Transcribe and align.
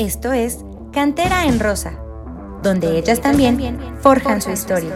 Esto 0.00 0.32
es 0.32 0.64
Cantera 0.94 1.44
en 1.44 1.60
Rosa, 1.60 2.02
donde 2.62 2.96
ellas 2.96 3.20
también 3.20 3.78
forjan 4.00 4.40
su 4.40 4.50
historia. 4.50 4.94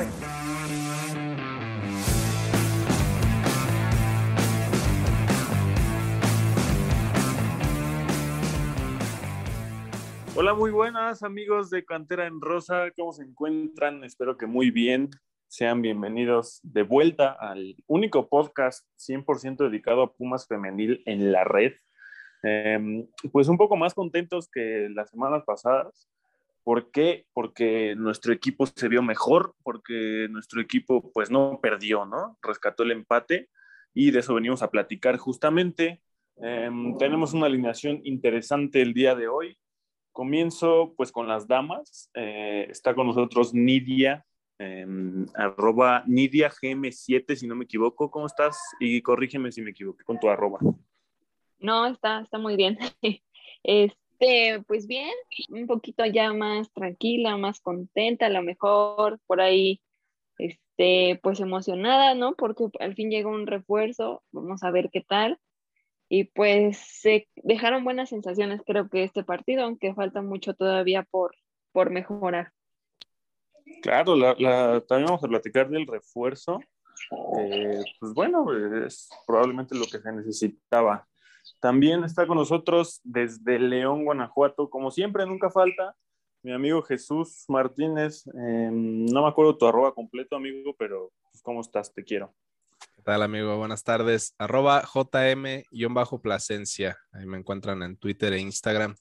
Hola, 10.35 10.55
muy 10.55 10.71
buenas 10.71 11.23
amigos 11.23 11.69
de 11.69 11.85
Cantera 11.85 12.27
en 12.27 12.41
Rosa, 12.41 12.91
¿cómo 12.97 13.13
se 13.13 13.25
encuentran? 13.25 14.05
Espero 14.05 14.39
que 14.39 14.47
muy 14.47 14.71
bien. 14.71 15.11
Sean 15.49 15.83
bienvenidos 15.83 16.61
de 16.63 16.83
vuelta 16.83 17.37
al 17.39 17.77
único 17.87 18.31
podcast 18.31 18.87
100% 18.97 19.69
dedicado 19.69 20.03
a 20.03 20.15
Pumas 20.15 20.49
Femenil 20.49 21.03
en 21.05 21.31
la 21.31 21.45
red. 21.45 21.75
Em, 22.45 23.07
pues 23.33 23.49
un 23.49 23.57
poco 23.57 23.77
más 23.77 23.95
contentos 23.95 24.49
que 24.49 24.89
las 24.91 25.11
semanas 25.11 25.43
pasadas. 25.47 26.09
¿Por 26.63 26.91
qué? 26.91 27.27
Porque 27.33 27.95
nuestro 27.97 28.33
equipo 28.33 28.67
se 28.67 28.89
vio 28.89 29.03
mejor, 29.03 29.55
porque 29.63 30.29
nuestro 30.31 30.61
equipo 30.61 31.11
pues 31.13 31.31
no 31.31 31.61
perdió, 31.63 32.07
¿no? 32.07 32.39
Rescató 32.43 32.83
el 32.83 32.93
empate 32.93 33.49
y 33.95 34.11
de 34.11 34.21
eso 34.21 34.35
venimos 34.35 34.63
a 34.63 34.71
platicar 34.71 35.17
justamente. 35.19 36.03
Em, 36.37 36.97
tenemos 36.99 37.35
una 37.35 37.47
alineación 37.47 38.01
interesante 38.05 38.83
el 38.83 38.95
día 38.95 39.15
de 39.15 39.29
hoy. 39.29 39.59
Comienzo 40.13 40.95
pues 40.97 41.13
con 41.13 41.29
las 41.29 41.47
damas. 41.49 42.11
Eh, 42.15 42.67
está 42.71 42.95
con 42.95 43.07
nosotros 43.07 43.55
Nidia 43.55 44.25
Em, 44.59 45.27
arroba 45.35 46.05
Nidia 46.07 46.49
GM7, 46.49 47.35
si 47.35 47.47
no 47.47 47.57
me 47.57 47.65
equivoco. 47.65 48.11
¿Cómo 48.11 48.27
estás? 48.27 48.59
Y 48.79 49.03
corrígeme 49.03 49.51
si 49.51 49.63
me 49.63 49.71
equivoqué 49.71 50.05
con 50.05 50.19
tu 50.21 50.29
arroba. 50.29 50.59
No, 51.65 51.87
está, 51.87 52.21
está 52.21 52.39
muy 52.39 52.57
bien. 52.57 52.79
Este, 53.67 54.63
pues 54.67 54.87
bien, 54.87 55.15
un 55.49 55.67
poquito 55.67 56.05
ya 56.05 56.35
más 56.35 56.71
tranquila, 56.75 57.39
más 57.39 57.61
contenta, 57.61 58.27
a 58.27 58.29
lo 58.29 58.43
mejor 58.43 59.19
por 59.27 59.41
ahí, 59.41 59.81
este, 60.37 61.19
pues 61.23 61.41
emocionada, 61.41 62.15
¿no? 62.15 62.35
Porque 62.35 62.65
al 62.79 62.95
fin 62.95 63.11
llegó 63.11 63.31
un 63.31 63.47
refuerzo, 63.47 64.23
vamos 64.33 64.63
a 64.63 64.71
ver 64.71 64.91
qué 64.93 65.01
tal. 65.01 65.39
Y 66.11 66.25
pues 66.25 66.77
se 66.77 67.27
dejaron 67.37 67.85
buenas 67.85 68.11
sensaciones, 68.11 68.61
creo 68.67 68.91
que 68.91 69.05
este 69.05 69.25
partido, 69.25 69.65
aunque 69.65 69.95
falta 69.95 70.21
mucho 70.21 70.53
todavía 70.53 71.05
por, 71.05 71.35
por 71.73 71.89
mejorar. 71.89 72.53
Claro, 73.81 74.15
la, 74.15 74.35
también 74.87 75.07
vamos 75.07 75.25
a 75.25 75.29
platicar 75.29 75.71
del 75.71 75.87
refuerzo. 75.87 76.61
Eh, 77.39 77.83
pues 77.99 78.13
bueno, 78.13 78.47
es 78.85 79.09
probablemente 79.27 79.75
lo 79.75 79.87
que 79.87 80.01
se 80.01 80.13
necesitaba. 80.13 81.09
También 81.65 82.05
está 82.05 82.27
con 82.27 82.37
nosotros 82.37 83.01
desde 83.05 83.59
León, 83.59 84.05
Guanajuato, 84.05 84.69
como 84.69 84.91
siempre, 84.91 85.25
nunca 85.25 85.49
falta, 85.49 85.97
mi 86.43 86.53
amigo 86.53 86.83
Jesús 86.83 87.47
Martínez. 87.49 88.27
Em, 88.35 89.07
no 89.07 89.23
me 89.23 89.29
acuerdo 89.29 89.57
tu 89.57 89.67
arroba 89.67 89.95
completo, 89.95 90.37
amigo, 90.37 90.77
pero 90.79 91.11
pues, 91.31 91.43
¿cómo 91.43 91.63
estás? 91.63 91.95
Te 91.95 92.05
quiero. 92.05 92.35
¿Qué 92.95 93.01
tal, 93.03 93.23
amigo? 93.23 93.57
Buenas 93.57 93.83
tardes. 93.83 94.35
Arroba 94.37 94.83
JM-Plasencia. 94.83 96.99
Ahí 97.13 97.25
me 97.25 97.39
encuentran 97.39 97.83
en 97.83 97.97
Twitter 97.97 98.35
e 98.35 98.41
Instagram. 98.41 98.95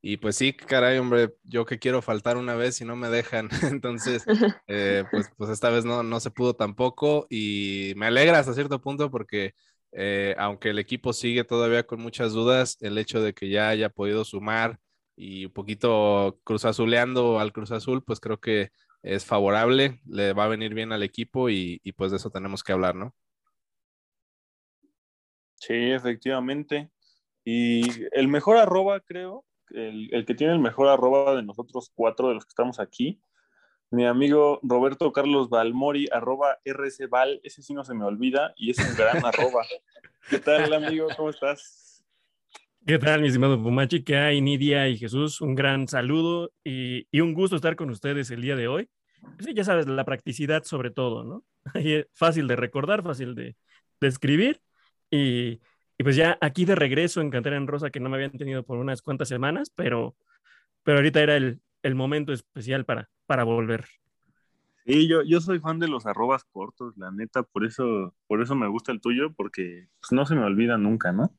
Y 0.00 0.16
pues 0.16 0.36
sí, 0.36 0.54
caray, 0.54 0.96
hombre, 0.96 1.34
yo 1.44 1.66
que 1.66 1.78
quiero 1.78 2.00
faltar 2.00 2.38
una 2.38 2.54
vez 2.54 2.80
y 2.80 2.86
no 2.86 2.96
me 2.96 3.10
dejan. 3.10 3.50
Entonces, 3.82 4.24
eh, 4.68 5.04
pues, 5.10 5.30
pues 5.36 5.50
esta 5.50 5.68
vez 5.68 5.84
no, 5.84 6.02
no 6.02 6.18
se 6.20 6.30
pudo 6.30 6.54
tampoco 6.54 7.26
y 7.28 7.92
me 7.96 8.06
alegra 8.06 8.38
hasta 8.38 8.54
cierto 8.54 8.80
punto 8.80 9.10
porque 9.10 9.52
eh, 9.92 10.34
aunque 10.38 10.70
el 10.70 10.78
equipo 10.78 11.12
sigue 11.12 11.44
todavía 11.44 11.86
con 11.86 12.00
muchas 12.00 12.32
dudas, 12.32 12.76
el 12.80 12.98
hecho 12.98 13.20
de 13.20 13.34
que 13.34 13.48
ya 13.48 13.68
haya 13.68 13.88
podido 13.88 14.24
sumar 14.24 14.78
y 15.16 15.46
un 15.46 15.52
poquito 15.52 16.38
cruzazuleando 16.44 17.40
al 17.40 17.52
Cruz 17.52 17.72
Azul, 17.72 18.02
pues 18.04 18.20
creo 18.20 18.38
que 18.38 18.70
es 19.02 19.24
favorable, 19.24 20.00
le 20.06 20.32
va 20.32 20.44
a 20.44 20.48
venir 20.48 20.74
bien 20.74 20.92
al 20.92 21.02
equipo 21.02 21.48
y, 21.48 21.80
y 21.82 21.92
pues 21.92 22.10
de 22.10 22.18
eso 22.18 22.30
tenemos 22.30 22.62
que 22.62 22.72
hablar, 22.72 22.94
¿no? 22.94 23.14
Sí, 25.54 25.74
efectivamente. 25.74 26.90
Y 27.44 27.82
el 28.12 28.28
mejor 28.28 28.56
arroba, 28.56 29.00
creo, 29.00 29.44
el, 29.70 30.24
que 30.26 30.34
tiene 30.34 30.52
el 30.52 30.58
mejor 30.58 30.88
arroba 30.88 31.34
de 31.34 31.42
nosotros 31.42 31.90
cuatro 31.94 32.28
de 32.28 32.34
los 32.34 32.44
que 32.44 32.50
estamos 32.50 32.80
aquí, 32.80 33.20
mi 33.90 34.04
amigo 34.04 34.60
Roberto 34.62 35.12
Carlos 35.12 35.48
Balmori, 35.48 36.08
arroba 36.10 36.58
RCBal, 36.64 37.40
ese 37.44 37.62
sí 37.62 37.74
no 37.74 37.84
se 37.84 37.94
me 37.94 38.04
olvida 38.04 38.52
y 38.56 38.70
es 38.70 38.78
un 38.78 38.96
gran 38.96 39.16
arroba. 39.24 39.64
¿Qué 40.28 40.38
tal, 40.38 40.72
amigo? 40.72 41.08
¿Cómo 41.16 41.30
estás? 41.30 42.04
¿Qué 42.86 42.98
tal, 42.98 43.20
mi 43.20 43.28
estimado 43.28 43.62
Pumachi? 43.62 44.04
¿Qué 44.04 44.16
hay, 44.16 44.40
Nidia 44.40 44.88
y 44.88 44.96
Jesús? 44.96 45.40
Un 45.40 45.54
gran 45.54 45.88
saludo 45.88 46.52
y, 46.64 47.06
un 47.20 47.34
gusto 47.34 47.56
estar 47.56 47.76
con 47.76 47.90
ustedes 47.90 48.30
el 48.30 48.42
día 48.42 48.56
de 48.56 48.68
hoy. 48.68 48.88
Sí, 49.40 49.54
ya 49.54 49.64
sabes, 49.64 49.86
la 49.88 50.04
practicidad 50.04 50.64
sobre 50.64 50.90
todo, 50.90 51.24
¿no? 51.24 51.44
Fácil 52.14 52.46
de 52.46 52.56
recordar, 52.56 53.02
fácil 53.02 53.34
de, 53.34 53.56
de 54.00 54.08
escribir 54.08 54.60
y, 55.10 55.60
y 55.98 56.02
pues 56.02 56.14
ya 56.14 56.38
aquí 56.40 56.64
de 56.64 56.74
regreso 56.74 57.20
en 57.20 57.30
Cantera 57.30 57.56
en 57.56 57.66
Rosa, 57.66 57.90
que 57.90 58.00
no 58.00 58.08
me 58.08 58.16
habían 58.16 58.32
tenido 58.32 58.64
por 58.64 58.78
unas 58.78 59.02
cuantas 59.02 59.28
semanas, 59.28 59.72
pero, 59.74 60.16
pero 60.84 60.98
ahorita 60.98 61.22
era 61.22 61.36
el, 61.36 61.60
el 61.86 61.94
momento 61.94 62.32
especial 62.32 62.84
para, 62.84 63.08
para 63.26 63.44
volver. 63.44 63.86
Sí, 64.84 65.08
yo, 65.08 65.22
yo 65.22 65.40
soy 65.40 65.58
fan 65.58 65.78
de 65.78 65.88
los 65.88 66.06
arrobas 66.06 66.44
cortos, 66.44 66.96
la 66.96 67.10
neta, 67.10 67.42
por 67.42 67.64
eso, 67.64 68.14
por 68.26 68.40
eso 68.40 68.54
me 68.54 68.68
gusta 68.68 68.92
el 68.92 69.00
tuyo, 69.00 69.32
porque 69.34 69.88
pues, 70.00 70.12
no 70.12 70.26
se 70.26 70.34
me 70.34 70.44
olvida 70.44 70.78
nunca, 70.78 71.12
¿no? 71.12 71.36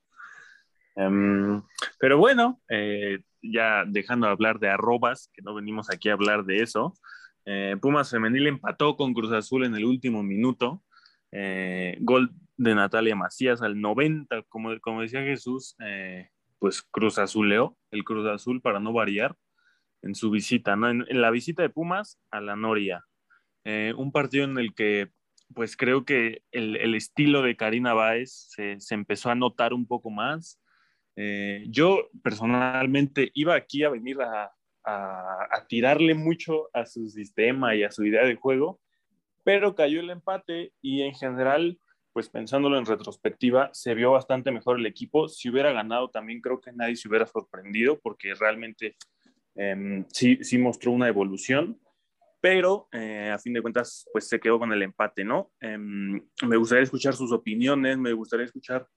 Em, 0.96 1.62
pero 2.00 2.18
bueno, 2.18 2.62
eh, 2.70 3.20
ya 3.42 3.84
dejando 3.86 4.28
de 4.28 4.34
hablar 4.34 4.60
de 4.60 4.70
arrobas, 4.70 5.30
que 5.34 5.42
no 5.42 5.54
venimos 5.54 5.90
aquí 5.90 6.10
a 6.10 6.14
hablar 6.14 6.44
de 6.44 6.58
eso, 6.58 6.94
eh, 7.46 7.78
Pumas 7.82 8.10
Femenil 8.10 8.48
empató 8.48 8.98
con 8.98 9.14
Cruz 9.14 9.32
Azul 9.32 9.64
en 9.64 9.76
el 9.76 9.86
último 9.86 10.24
minuto. 10.24 10.84
Eh, 11.32 11.98
gol 12.02 12.32
de 12.58 12.76
Natalia 12.76 13.16
Macías 13.16 13.62
al 13.62 13.80
90, 13.80 14.44
como, 14.50 14.78
como 14.82 15.02
decía 15.02 15.22
Jesús, 15.22 15.78
pues 16.60 16.82
Cruz 16.82 17.18
Azuleó, 17.20 17.78
el 17.92 18.04
Cruz 18.04 18.28
Azul 18.28 18.62
para 18.62 18.80
no 18.80 18.92
variar 18.92 19.38
en 20.08 20.16
su 20.16 20.32
visita, 20.32 20.76
¿no? 20.76 20.90
En, 20.90 21.06
la 21.22 21.32
visita 21.32 21.62
de 21.62 21.70
Pumas 21.70 22.20
a 22.32 22.42
la 22.42 22.56
Noria. 22.56 23.04
Eh, 23.64 23.94
un 23.98 24.12
partido 24.12 24.46
en 24.46 24.58
el 24.58 24.74
que 24.74 25.10
pues 25.54 25.78
creo 25.78 26.04
que 26.04 26.44
el, 26.52 26.94
estilo 26.96 27.42
de 27.42 27.56
Karina 27.56 27.94
Báez 27.94 28.50
se, 28.50 28.80
se, 28.80 28.96
empezó 28.96 29.30
a 29.30 29.36
notar 29.36 29.74
un 29.74 29.88
poco 29.88 30.10
más. 30.10 30.60
Eh, 31.16 31.66
yo 31.70 32.10
personalmente 32.22 33.32
iba 33.34 33.56
aquí 33.56 33.84
a 33.84 33.90
venir 33.90 34.22
a, 34.22 34.52
a, 34.84 35.48
a, 35.52 35.68
tirarle 35.68 36.16
mucho 36.16 36.70
a 36.74 36.86
su 36.86 37.08
sistema 37.08 37.76
y 37.76 37.84
a 37.84 37.92
su 37.92 38.04
idea 38.04 38.26
de 38.26 38.36
juego, 38.36 38.82
pero 39.44 39.74
cayó 39.74 40.02
el 40.02 40.10
empate 40.10 40.74
y 40.82 41.04
en 41.04 41.14
general 41.14 41.80
pues 42.18 42.30
pensándolo 42.30 42.80
en 42.80 42.86
retrospectiva, 42.88 43.70
se 43.74 43.94
vio 43.94 44.10
bastante 44.10 44.52
mejor 44.52 44.80
el 44.80 44.88
equipo. 44.88 45.28
Si 45.28 45.50
hubiera 45.50 45.72
ganado, 45.72 46.10
también 46.10 46.42
creo 46.42 46.60
que 46.60 46.74
nadie 46.74 46.96
se 46.96 47.08
hubiera 47.08 47.28
sorprendido 47.28 48.00
porque 48.00 48.34
realmente 48.34 48.96
eh, 49.58 50.06
sí, 50.10 50.40
sí 50.42 50.58
mostró 50.58 50.92
una 50.92 51.08
evolución, 51.08 51.80
pero 52.40 52.88
eh, 52.92 53.32
a 53.34 53.40
fin 53.40 53.54
de 53.54 53.62
cuentas, 53.62 54.08
pues 54.12 54.28
se 54.28 54.40
quedó 54.40 54.60
con 54.60 54.72
el 54.72 54.82
empate, 54.84 55.24
¿no? 55.24 55.52
Eh, 55.60 55.78
me 55.78 56.58
gustaría 56.58 56.84
escuchar 56.84 57.14
sus 57.14 57.32
opiniones, 57.32 57.98
me 57.98 58.14
gustaría 58.14 58.46
escuchar 58.46 58.88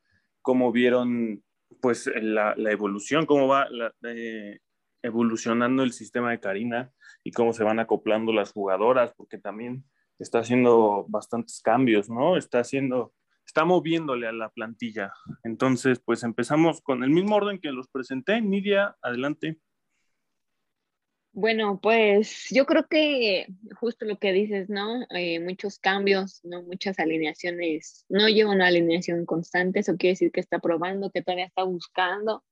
cómo 0.42 0.70
vieron 0.72 1.42
pues 1.80 2.10
la, 2.20 2.54
la 2.56 2.72
evolución, 2.72 3.26
cómo 3.26 3.48
va 3.48 3.68
eh, 4.04 4.58
evolucionando 5.02 5.82
el 5.82 5.92
sistema 5.92 6.30
de 6.30 6.40
Karina 6.40 6.92
y 7.24 7.32
cómo 7.32 7.52
se 7.52 7.64
van 7.64 7.78
acoplando 7.78 8.32
las 8.32 8.52
jugadoras, 8.52 9.14
porque 9.16 9.38
también 9.38 9.84
está 10.18 10.40
haciendo 10.40 11.06
bastantes 11.08 11.60
cambios, 11.62 12.10
¿no? 12.10 12.36
Está 12.36 12.60
haciendo, 12.60 13.14
está 13.46 13.64
moviéndole 13.64 14.26
a 14.26 14.32
la 14.32 14.50
plantilla. 14.50 15.12
Entonces, 15.44 16.00
pues 16.04 16.22
empezamos 16.22 16.82
con 16.82 17.04
el 17.04 17.10
mismo 17.10 17.36
orden 17.36 17.58
que 17.58 17.72
los 17.72 17.88
presenté. 17.88 18.40
Nidia, 18.40 18.96
adelante. 19.00 19.58
Bueno, 21.32 21.78
pues 21.80 22.46
yo 22.50 22.66
creo 22.66 22.88
que 22.88 23.46
justo 23.78 24.04
lo 24.04 24.18
que 24.18 24.32
dices, 24.32 24.68
¿no? 24.68 25.06
Eh, 25.10 25.38
muchos 25.40 25.78
cambios, 25.78 26.40
¿no? 26.44 26.62
Muchas 26.62 26.98
alineaciones, 26.98 28.04
no 28.08 28.28
lleva 28.28 28.50
una 28.50 28.66
alineación 28.66 29.26
constante, 29.26 29.80
eso 29.80 29.96
quiere 29.96 30.12
decir 30.14 30.32
que 30.32 30.40
está 30.40 30.58
probando, 30.58 31.10
que 31.10 31.22
todavía 31.22 31.46
está 31.46 31.62
buscando 31.64 32.44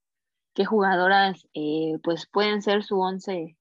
qué 0.54 0.64
jugadoras 0.64 1.48
eh, 1.54 1.98
pues 2.04 2.26
pueden 2.28 2.62
ser 2.62 2.84
su 2.84 3.00
once 3.00 3.56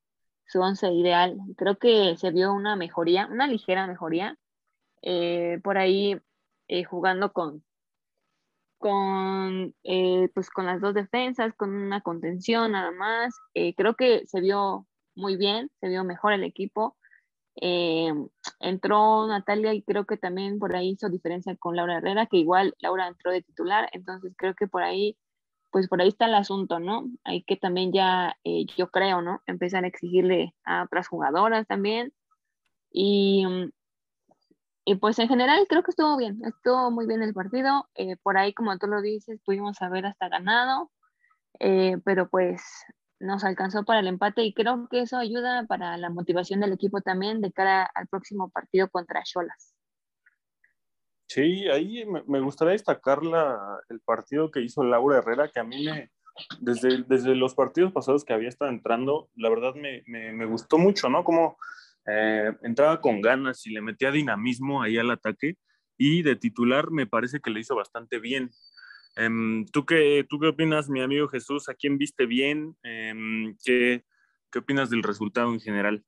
su 0.45 0.61
once 0.61 0.91
ideal. 0.91 1.37
Creo 1.57 1.77
que 1.79 2.15
se 2.17 2.31
vio 2.31 2.53
una 2.53 2.75
mejoría, 2.75 3.27
una 3.27 3.47
ligera 3.47 3.87
mejoría, 3.87 4.37
eh, 5.01 5.59
por 5.63 5.77
ahí 5.77 6.19
jugando 6.89 7.33
con, 7.33 7.63
con, 8.77 9.75
pues 10.33 10.49
con 10.51 10.65
las 10.65 10.81
dos 10.81 10.93
defensas, 10.93 11.53
con 11.55 11.73
una 11.73 12.01
contención 12.01 12.73
nada 12.73 12.91
más. 12.91 13.35
creo 13.75 13.95
que 13.95 14.25
se 14.27 14.41
vio 14.41 14.87
muy 15.17 15.37
bien, 15.37 15.69
se 15.81 15.89
vio 15.89 16.03
mejor 16.03 16.33
el 16.33 16.43
equipo. 16.43 16.95
entró 18.59 19.27
Natalia 19.27 19.73
y 19.73 19.81
creo 19.83 20.05
que 20.05 20.17
también 20.17 20.59
por 20.59 20.75
ahí 20.75 20.89
hizo 20.91 21.09
diferencia 21.09 21.55
con 21.57 21.75
Laura 21.75 21.97
Herrera, 21.97 22.27
que 22.27 22.37
igual 22.37 22.75
Laura 22.79 23.07
entró 23.07 23.31
de 23.31 23.41
titular, 23.41 23.89
entonces 23.93 24.33
creo 24.37 24.53
que 24.55 24.67
por 24.67 24.83
ahí 24.83 25.17
pues 25.71 25.87
por 25.87 26.01
ahí 26.01 26.07
está 26.09 26.25
el 26.25 26.35
asunto, 26.35 26.79
¿no? 26.79 27.09
Hay 27.23 27.43
que 27.43 27.57
también 27.57 27.91
ya, 27.93 28.35
eh, 28.43 28.65
yo 28.77 28.89
creo, 28.89 29.21
¿no? 29.21 29.41
Empezar 29.45 29.83
a 29.83 29.87
exigirle 29.87 30.53
a 30.63 30.83
otras 30.83 31.07
jugadoras 31.07 31.67
también. 31.67 32.13
Y, 32.91 33.45
y 34.85 34.95
pues 34.95 35.19
en 35.19 35.27
general 35.27 35.65
creo 35.69 35.83
que 35.83 35.91
estuvo 35.91 36.17
bien, 36.17 36.41
estuvo 36.45 36.91
muy 36.91 37.05
bien 37.05 37.21
el 37.21 37.33
partido. 37.33 37.87
Eh, 37.95 38.15
por 38.23 38.37
ahí, 38.37 38.53
como 38.53 38.77
tú 38.77 38.87
lo 38.87 39.01
dices, 39.01 39.39
pudimos 39.45 39.81
haber 39.81 40.05
hasta 40.05 40.29
ganado, 40.29 40.91
eh, 41.59 41.97
pero 42.05 42.29
pues 42.29 42.61
nos 43.19 43.43
alcanzó 43.43 43.83
para 43.83 43.99
el 43.99 44.07
empate 44.07 44.43
y 44.43 44.53
creo 44.53 44.87
que 44.89 45.01
eso 45.01 45.17
ayuda 45.17 45.65
para 45.67 45.97
la 45.97 46.09
motivación 46.09 46.59
del 46.59 46.73
equipo 46.73 47.01
también 47.01 47.41
de 47.41 47.51
cara 47.51 47.83
al 47.83 48.07
próximo 48.07 48.49
partido 48.49 48.89
contra 48.89 49.23
Cholas. 49.23 49.73
Sí, 51.27 51.67
ahí 51.67 52.05
me, 52.05 52.39
gustaría 52.39 52.71
destacar 52.71 53.23
la, 53.23 53.79
el 53.89 53.99
partido 53.99 54.49
que 54.49 54.61
hizo 54.61 54.83
Laura 54.83 55.17
Herrera, 55.17 55.49
que 55.49 55.59
a 55.59 55.63
mí 55.63 55.83
me, 55.83 56.09
desde, 56.59 57.03
desde 57.03 57.35
los 57.35 57.53
partidos 57.53 57.91
pasados 57.91 58.23
que 58.23 58.33
había 58.33 58.49
estado 58.49 58.71
entrando, 58.71 59.29
la 59.35 59.49
verdad 59.49 59.73
me, 59.75 60.03
me, 60.05 60.45
gustó 60.45 60.77
mucho, 60.77 61.09
¿no? 61.09 61.23
Como 61.23 61.57
eh, 62.05 62.53
entraba 62.61 63.01
con 63.01 63.21
ganas 63.21 63.65
y 63.65 63.71
le 63.71 63.81
metía 63.81 64.11
dinamismo 64.11 64.81
ahí 64.81 64.97
al 64.97 65.11
ataque 65.11 65.57
y 65.97 66.21
de 66.21 66.35
titular 66.35 66.91
me 66.91 67.07
parece 67.07 67.39
que 67.39 67.49
le 67.49 67.59
hizo 67.59 67.75
bastante 67.75 68.19
bien. 68.19 68.51
Em, 69.17 69.65
¿tú, 69.65 69.83
qué, 69.83 70.25
¿Tú 70.29 70.39
qué 70.39 70.47
opinas, 70.47 70.89
mi 70.89 71.01
amigo 71.01 71.27
Jesús? 71.27 71.67
¿A 71.69 71.73
quién 71.73 71.97
viste 71.97 72.27
bien? 72.27 72.77
Em, 72.83 73.57
¿qué, 73.63 74.03
¿Qué 74.51 74.59
opinas 74.59 74.91
del 74.91 75.01
resultado 75.01 75.51
en 75.51 75.59
general? 75.59 76.03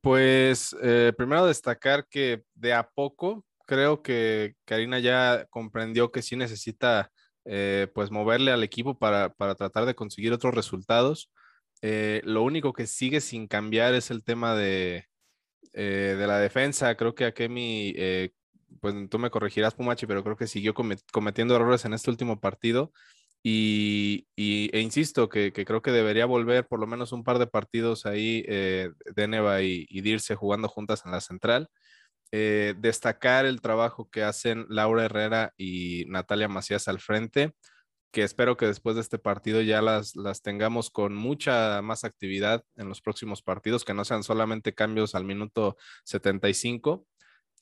Pues 0.00 0.74
eh, 0.82 1.12
primero 1.14 1.44
destacar 1.44 2.08
que 2.08 2.42
de 2.54 2.72
a 2.72 2.88
poco 2.88 3.44
creo 3.66 4.02
que 4.02 4.54
Karina 4.64 4.98
ya 4.98 5.46
comprendió 5.50 6.10
que 6.10 6.22
sí 6.22 6.36
necesita 6.36 7.12
eh, 7.44 7.86
pues 7.94 8.10
moverle 8.10 8.50
al 8.50 8.64
equipo 8.64 8.98
para, 8.98 9.30
tratar 9.34 9.84
de 9.84 9.94
conseguir 9.94 10.32
otros 10.32 10.54
resultados. 10.54 11.30
Eh, 11.82 12.22
lo 12.24 12.42
único 12.42 12.72
que 12.72 12.86
sigue 12.86 13.20
sin 13.20 13.46
cambiar 13.46 13.94
es 13.94 14.10
el 14.10 14.24
tema 14.24 14.54
de, 14.54 15.04
eh, 15.74 16.16
de 16.18 16.26
la 16.26 16.38
defensa. 16.38 16.96
Creo 16.96 17.14
que 17.14 17.26
Akemi, 17.26 17.94
pues 18.80 18.94
tú 19.10 19.18
me 19.18 19.30
corregirás, 19.30 19.74
Pumachi, 19.74 20.06
pero 20.06 20.22
creo 20.22 20.36
que 20.36 20.46
siguió 20.46 20.74
cometiendo 20.74 21.56
errores 21.56 21.84
en 21.84 21.94
este 21.94 22.10
último 22.10 22.40
partido. 22.40 22.92
Y, 23.42 24.26
e 24.36 24.80
insisto 24.80 25.28
que, 25.28 25.52
creo 25.52 25.82
que 25.82 25.92
debería 25.92 26.26
volver 26.26 26.66
por 26.66 26.78
lo 26.78 26.86
menos 26.86 27.12
un 27.12 27.24
par 27.24 27.38
de 27.38 27.46
partidos 27.46 28.06
ahí, 28.06 28.44
Deneva 29.14 29.62
y, 29.62 29.86
y 29.88 30.02
Dirce 30.02 30.34
jugando 30.34 30.68
juntas 30.68 31.02
en 31.06 31.12
la 31.12 31.20
central. 31.20 31.70
Eh, 32.32 32.74
destacar 32.78 33.44
el 33.44 33.60
trabajo 33.60 34.08
que 34.08 34.22
hacen 34.22 34.64
Laura 34.68 35.04
Herrera 35.04 35.52
y 35.56 36.04
Natalia 36.06 36.46
Macías 36.48 36.86
al 36.86 37.00
frente, 37.00 37.54
que 38.12 38.22
espero 38.22 38.56
que 38.56 38.66
después 38.66 38.94
de 38.94 39.02
este 39.02 39.18
partido 39.18 39.62
ya 39.62 39.82
las, 39.82 40.14
las 40.14 40.40
tengamos 40.42 40.90
con 40.90 41.14
mucha 41.14 41.82
más 41.82 42.04
actividad 42.04 42.64
en 42.76 42.88
los 42.88 43.00
próximos 43.00 43.42
partidos, 43.42 43.84
que 43.84 43.94
no 43.94 44.04
sean 44.04 44.22
solamente 44.22 44.74
cambios 44.74 45.16
al 45.16 45.24
minuto 45.24 45.76
75. 46.04 47.04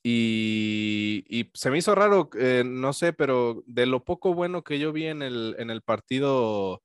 Y, 0.02 1.24
y 1.28 1.50
se 1.54 1.70
me 1.70 1.78
hizo 1.78 1.94
raro, 1.94 2.30
eh, 2.38 2.62
no 2.64 2.92
sé, 2.92 3.12
pero 3.12 3.62
de 3.66 3.86
lo 3.86 4.04
poco 4.04 4.34
bueno 4.34 4.62
que 4.62 4.78
yo 4.78 4.92
vi 4.92 5.06
en 5.06 5.22
el, 5.22 5.56
en 5.58 5.70
el 5.70 5.82
partido 5.82 6.82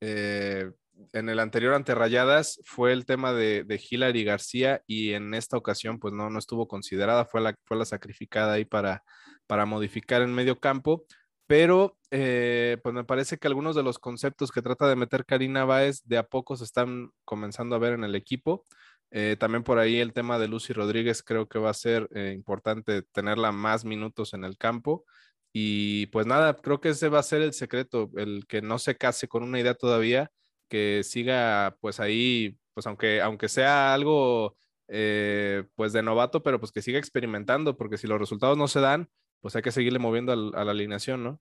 eh, 0.00 0.70
en 1.12 1.28
el 1.28 1.38
anterior 1.40 1.74
ante 1.74 1.94
Rayadas 1.94 2.60
fue 2.64 2.92
el 2.92 3.04
tema 3.04 3.32
de, 3.32 3.64
de 3.64 4.24
García 4.24 4.82
y 4.86 5.12
en 5.12 5.34
esta 5.34 5.56
ocasión 5.56 5.98
pues 5.98 6.14
no, 6.14 6.30
no 6.30 6.38
estuvo 6.38 6.68
considerada, 6.68 7.24
fue 7.24 7.40
la, 7.40 7.54
fue 7.64 7.76
la 7.76 7.84
sacrificada 7.84 8.54
ahí 8.54 8.64
para, 8.64 9.02
para 9.46 9.66
modificar 9.66 10.22
en 10.22 10.34
medio 10.34 10.60
campo, 10.60 11.04
pero 11.46 11.98
eh, 12.10 12.78
pues 12.82 12.94
me 12.94 13.04
parece 13.04 13.38
que 13.38 13.48
algunos 13.48 13.76
de 13.76 13.82
los 13.82 13.98
conceptos 13.98 14.50
que 14.50 14.62
trata 14.62 14.88
de 14.88 14.96
meter 14.96 15.24
Karina 15.24 15.64
Báez 15.64 16.02
de 16.04 16.18
a 16.18 16.24
poco 16.24 16.56
se 16.56 16.64
están 16.64 17.10
comenzando 17.24 17.76
a 17.76 17.78
ver 17.78 17.94
en 17.94 18.04
el 18.04 18.14
equipo. 18.14 18.66
Eh, 19.14 19.36
también 19.38 19.62
por 19.62 19.78
ahí 19.78 20.00
el 20.00 20.14
tema 20.14 20.38
de 20.38 20.48
Lucy 20.48 20.72
Rodríguez 20.72 21.22
creo 21.22 21.46
que 21.46 21.58
va 21.58 21.68
a 21.68 21.74
ser 21.74 22.08
eh, 22.14 22.32
importante 22.34 23.02
tenerla 23.02 23.52
más 23.52 23.84
minutos 23.84 24.32
en 24.32 24.44
el 24.44 24.56
campo. 24.56 25.04
Y 25.52 26.06
pues 26.06 26.26
nada, 26.26 26.56
creo 26.56 26.80
que 26.80 26.90
ese 26.90 27.10
va 27.10 27.18
a 27.18 27.22
ser 27.22 27.42
el 27.42 27.52
secreto, 27.52 28.10
el 28.16 28.46
que 28.46 28.62
no 28.62 28.78
se 28.78 28.96
case 28.96 29.28
con 29.28 29.42
una 29.42 29.60
idea 29.60 29.74
todavía, 29.74 30.30
que 30.70 31.02
siga 31.04 31.76
pues 31.80 32.00
ahí, 32.00 32.56
pues 32.72 32.86
aunque, 32.86 33.20
aunque 33.20 33.50
sea 33.50 33.92
algo 33.92 34.56
eh, 34.88 35.64
pues 35.74 35.92
de 35.92 36.02
novato, 36.02 36.42
pero 36.42 36.58
pues 36.58 36.72
que 36.72 36.80
siga 36.80 36.98
experimentando, 36.98 37.76
porque 37.76 37.98
si 37.98 38.06
los 38.06 38.18
resultados 38.18 38.56
no 38.56 38.66
se 38.66 38.80
dan, 38.80 39.10
pues 39.42 39.54
hay 39.54 39.62
que 39.62 39.72
seguirle 39.72 39.98
moviendo 39.98 40.32
a 40.32 40.64
la 40.64 40.70
alineación, 40.70 41.22
¿no? 41.22 41.40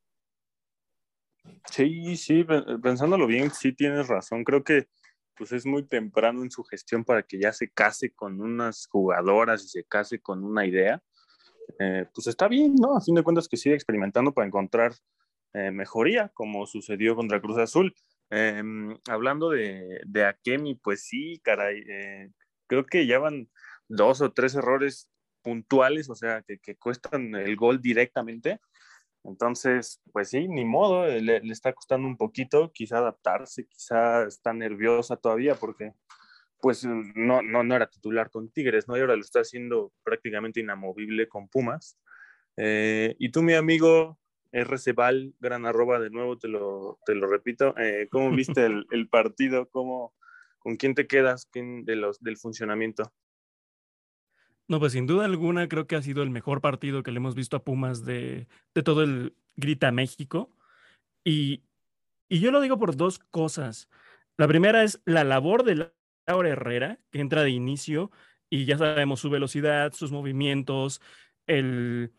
Sí, 1.69 2.17
sí, 2.17 2.45
pensándolo 2.83 3.27
bien, 3.27 3.49
sí 3.51 3.73
tienes 3.73 4.07
razón. 4.07 4.43
Creo 4.43 4.63
que 4.63 4.87
pues 5.41 5.53
es 5.53 5.65
muy 5.65 5.81
temprano 5.81 6.43
en 6.43 6.51
su 6.51 6.63
gestión 6.63 7.03
para 7.03 7.23
que 7.23 7.39
ya 7.39 7.51
se 7.51 7.67
case 7.67 8.11
con 8.11 8.41
unas 8.41 8.85
jugadoras 8.85 9.63
y 9.63 9.69
se 9.69 9.83
case 9.83 10.19
con 10.19 10.43
una 10.43 10.67
idea. 10.67 11.01
Eh, 11.79 12.05
pues 12.13 12.27
está 12.27 12.47
bien, 12.47 12.75
¿no? 12.75 12.95
A 12.95 13.01
fin 13.01 13.15
de 13.15 13.23
cuentas 13.23 13.47
que 13.47 13.57
siga 13.57 13.73
experimentando 13.73 14.35
para 14.35 14.45
encontrar 14.45 14.93
eh, 15.53 15.71
mejoría, 15.71 16.29
como 16.35 16.67
sucedió 16.67 17.15
contra 17.15 17.41
Cruz 17.41 17.57
Azul. 17.57 17.95
Em, 18.29 18.95
hablando 19.09 19.49
de, 19.49 20.01
de, 20.05 20.25
Akemi, 20.25 20.75
pues 20.75 21.07
sí, 21.07 21.41
caray, 21.43 21.85
eh, 21.89 22.29
creo 22.67 22.85
que 22.85 23.07
ya 23.07 23.17
van 23.17 23.49
dos 23.87 24.21
o 24.21 24.31
tres 24.31 24.53
errores 24.53 25.09
puntuales, 25.41 26.07
o 26.11 26.13
sea, 26.13 26.43
que, 26.43 26.59
que 26.59 26.75
cuestan 26.75 27.33
el 27.33 27.55
gol 27.55 27.81
directamente. 27.81 28.59
Entonces, 29.23 30.01
pues 30.11 30.29
sí, 30.29 30.47
ni 30.47 30.65
modo, 30.65 31.07
eh, 31.07 31.21
le, 31.21 31.41
le, 31.41 31.53
está 31.53 31.73
costando 31.73 32.07
un 32.07 32.17
poquito, 32.17 32.71
quizá 32.73 32.97
adaptarse, 32.97 33.67
quizá 33.67 34.23
está 34.23 34.53
nerviosa 34.53 35.15
todavía 35.15 35.55
porque 35.55 35.93
pues 36.61 36.85
no, 36.85 37.41
no, 37.41 37.63
no 37.63 37.75
era 37.75 37.89
titular 37.89 38.29
con 38.29 38.49
Tigres, 38.51 38.87
¿no? 38.87 38.95
Y 38.95 39.01
ahora 39.01 39.15
lo 39.15 39.21
está 39.21 39.41
haciendo 39.41 39.91
prácticamente 40.03 40.59
inamovible 40.59 41.27
con 41.27 41.49
Pumas. 41.49 41.97
Eh, 42.55 43.15
y 43.17 43.31
tú, 43.31 43.41
mi 43.41 43.53
amigo, 43.53 44.19
RCBal, 44.51 45.33
gran 45.39 45.65
arroba, 45.65 45.99
de 45.99 46.11
nuevo 46.11 46.37
te 46.37 46.47
lo, 46.47 46.99
te 47.05 47.15
lo 47.15 47.27
repito. 47.27 47.75
Eh, 47.77 48.07
¿Cómo 48.11 48.31
viste 48.31 48.65
el, 48.65 48.85
el, 48.91 49.09
partido? 49.09 49.69
¿Cómo, 49.69 50.13
¿Con 50.59 50.77
quién 50.77 50.93
te 50.93 51.07
quedas 51.07 51.47
quién 51.51 51.83
de 51.83 51.95
los, 51.95 52.19
del 52.21 52.37
funcionamiento? 52.37 53.11
No, 54.67 54.79
pues 54.79 54.93
sin 54.93 55.05
duda 55.05 55.25
alguna 55.25 55.67
creo 55.67 55.85
que 55.87 55.95
ha 55.95 56.01
sido 56.01 56.23
el 56.23 56.29
mejor 56.29 56.61
partido 56.61 57.03
que 57.03 57.11
le 57.11 57.17
hemos 57.17 57.35
visto 57.35 57.57
a 57.57 57.63
Pumas 57.63 58.05
de, 58.05 58.47
de 58.73 58.83
todo 58.83 59.03
el 59.03 59.35
Grita 59.55 59.91
México. 59.91 60.49
Y, 61.23 61.63
y 62.29 62.39
yo 62.39 62.51
lo 62.51 62.61
digo 62.61 62.79
por 62.79 62.95
dos 62.95 63.19
cosas. 63.19 63.89
La 64.37 64.47
primera 64.47 64.83
es 64.83 65.01
la 65.05 65.23
labor 65.23 65.63
de 65.63 65.91
Laura 66.27 66.49
Herrera, 66.49 66.99
que 67.11 67.19
entra 67.19 67.43
de 67.43 67.51
inicio 67.51 68.11
y 68.49 68.65
ya 68.65 68.77
sabemos 68.77 69.19
su 69.19 69.29
velocidad, 69.29 69.93
sus 69.93 70.11
movimientos, 70.11 71.01
el, 71.47 72.13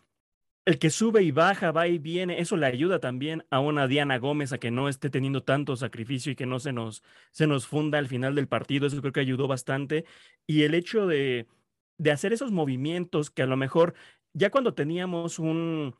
el 0.65 0.79
que 0.79 0.91
sube 0.91 1.23
y 1.23 1.33
baja, 1.33 1.73
va 1.73 1.89
y 1.89 1.99
viene, 1.99 2.41
eso 2.41 2.57
le 2.57 2.67
ayuda 2.67 3.01
también 3.01 3.45
a 3.51 3.61
una 3.61 3.89
Diana 3.89 4.19
Gómez 4.19 4.53
a 4.53 4.59
que 4.59 4.71
no 4.71 4.89
esté 4.89 5.11
teniendo 5.11 5.43
tanto 5.43 5.77
sacrificio 5.77 6.33
y 6.33 6.37
que 6.37 6.47
no 6.47 6.61
se 6.61 6.73
nos, 6.73 7.03
se 7.33 7.47
nos 7.47 7.67
funda 7.67 7.99
al 7.99 8.09
final 8.09 8.35
del 8.35 8.49
partido. 8.49 8.87
Eso 8.87 9.01
creo 9.01 9.13
que 9.13 9.21
ayudó 9.21 9.49
bastante. 9.49 10.05
Y 10.47 10.63
el 10.63 10.75
hecho 10.75 11.07
de, 11.07 11.49
de 12.03 12.11
hacer 12.11 12.33
esos 12.33 12.51
movimientos 12.51 13.31
que 13.31 13.43
a 13.43 13.47
lo 13.47 13.57
mejor 13.57 13.95
ya 14.33 14.51
cuando 14.51 14.75
teníamos 14.75 15.39
un, 15.39 15.95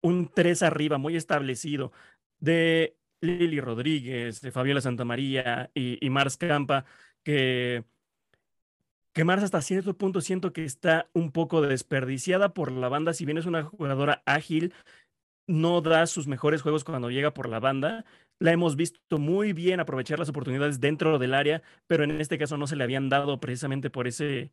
un 0.00 0.28
tres 0.34 0.62
arriba 0.62 0.98
muy 0.98 1.16
establecido 1.16 1.92
de 2.40 2.96
Lili 3.20 3.60
Rodríguez, 3.60 4.40
de 4.40 4.50
Fabiola 4.50 4.80
Santamaría 4.80 5.70
y, 5.74 6.04
y 6.04 6.10
Mars 6.10 6.36
Campa, 6.36 6.84
que 7.22 7.84
que 9.12 9.24
Mars 9.24 9.42
hasta 9.42 9.60
cierto 9.60 9.96
punto 9.96 10.20
siento 10.20 10.52
que 10.52 10.64
está 10.64 11.08
un 11.12 11.32
poco 11.32 11.62
desperdiciada 11.62 12.54
por 12.54 12.70
la 12.70 12.88
banda, 12.88 13.12
si 13.12 13.24
bien 13.24 13.38
es 13.38 13.46
una 13.46 13.64
jugadora 13.64 14.22
ágil, 14.24 14.72
no 15.48 15.80
da 15.80 16.06
sus 16.06 16.28
mejores 16.28 16.62
juegos 16.62 16.84
cuando 16.84 17.10
llega 17.10 17.34
por 17.34 17.48
la 17.48 17.58
banda. 17.58 18.04
La 18.38 18.52
hemos 18.52 18.76
visto 18.76 19.18
muy 19.18 19.52
bien 19.52 19.80
aprovechar 19.80 20.18
las 20.18 20.28
oportunidades 20.28 20.80
dentro 20.80 21.18
del 21.18 21.34
área, 21.34 21.62
pero 21.88 22.04
en 22.04 22.20
este 22.20 22.38
caso 22.38 22.56
no 22.56 22.66
se 22.68 22.76
le 22.76 22.84
habían 22.84 23.08
dado 23.08 23.40
precisamente 23.40 23.90
por 23.90 24.06
ese, 24.06 24.52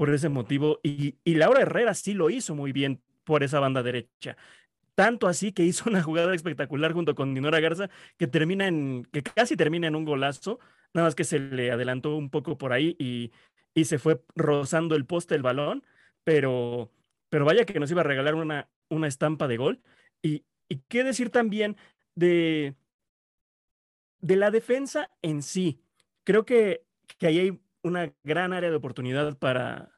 por 0.00 0.08
ese 0.14 0.30
motivo. 0.30 0.80
Y, 0.82 1.18
y 1.24 1.34
Laura 1.34 1.60
Herrera 1.60 1.92
sí 1.92 2.14
lo 2.14 2.30
hizo 2.30 2.54
muy 2.54 2.72
bien 2.72 3.02
por 3.24 3.42
esa 3.42 3.60
banda 3.60 3.82
derecha. 3.82 4.38
Tanto 4.94 5.28
así 5.28 5.52
que 5.52 5.62
hizo 5.62 5.84
una 5.90 6.02
jugada 6.02 6.34
espectacular 6.34 6.94
junto 6.94 7.14
con 7.14 7.34
Dinora 7.34 7.60
Garza 7.60 7.90
que 8.16 8.26
termina 8.26 8.66
en, 8.66 9.06
que 9.12 9.22
casi 9.22 9.58
termina 9.58 9.88
en 9.88 9.96
un 9.96 10.06
golazo, 10.06 10.58
nada 10.94 11.06
más 11.08 11.14
que 11.14 11.24
se 11.24 11.38
le 11.38 11.70
adelantó 11.70 12.16
un 12.16 12.30
poco 12.30 12.56
por 12.56 12.72
ahí 12.72 12.96
y 12.98 13.30
y 13.74 13.84
se 13.84 13.98
fue 13.98 14.22
rozando 14.34 14.94
el 14.96 15.06
poste 15.06 15.34
el 15.34 15.42
balón, 15.42 15.84
pero, 16.24 16.90
pero 17.28 17.44
vaya 17.44 17.64
que 17.64 17.78
nos 17.78 17.90
iba 17.90 18.00
a 18.00 18.04
regalar 18.04 18.34
una, 18.34 18.68
una 18.88 19.06
estampa 19.06 19.48
de 19.48 19.56
gol. 19.56 19.82
Y, 20.22 20.44
y 20.68 20.78
qué 20.88 21.04
decir 21.04 21.30
también 21.30 21.76
de, 22.14 22.74
de 24.20 24.36
la 24.36 24.50
defensa 24.50 25.10
en 25.22 25.42
sí. 25.42 25.82
Creo 26.24 26.44
que, 26.44 26.84
que 27.18 27.26
ahí 27.26 27.38
hay 27.38 27.60
una 27.82 28.12
gran 28.24 28.52
área 28.52 28.70
de 28.70 28.76
oportunidad 28.76 29.38
para, 29.38 29.92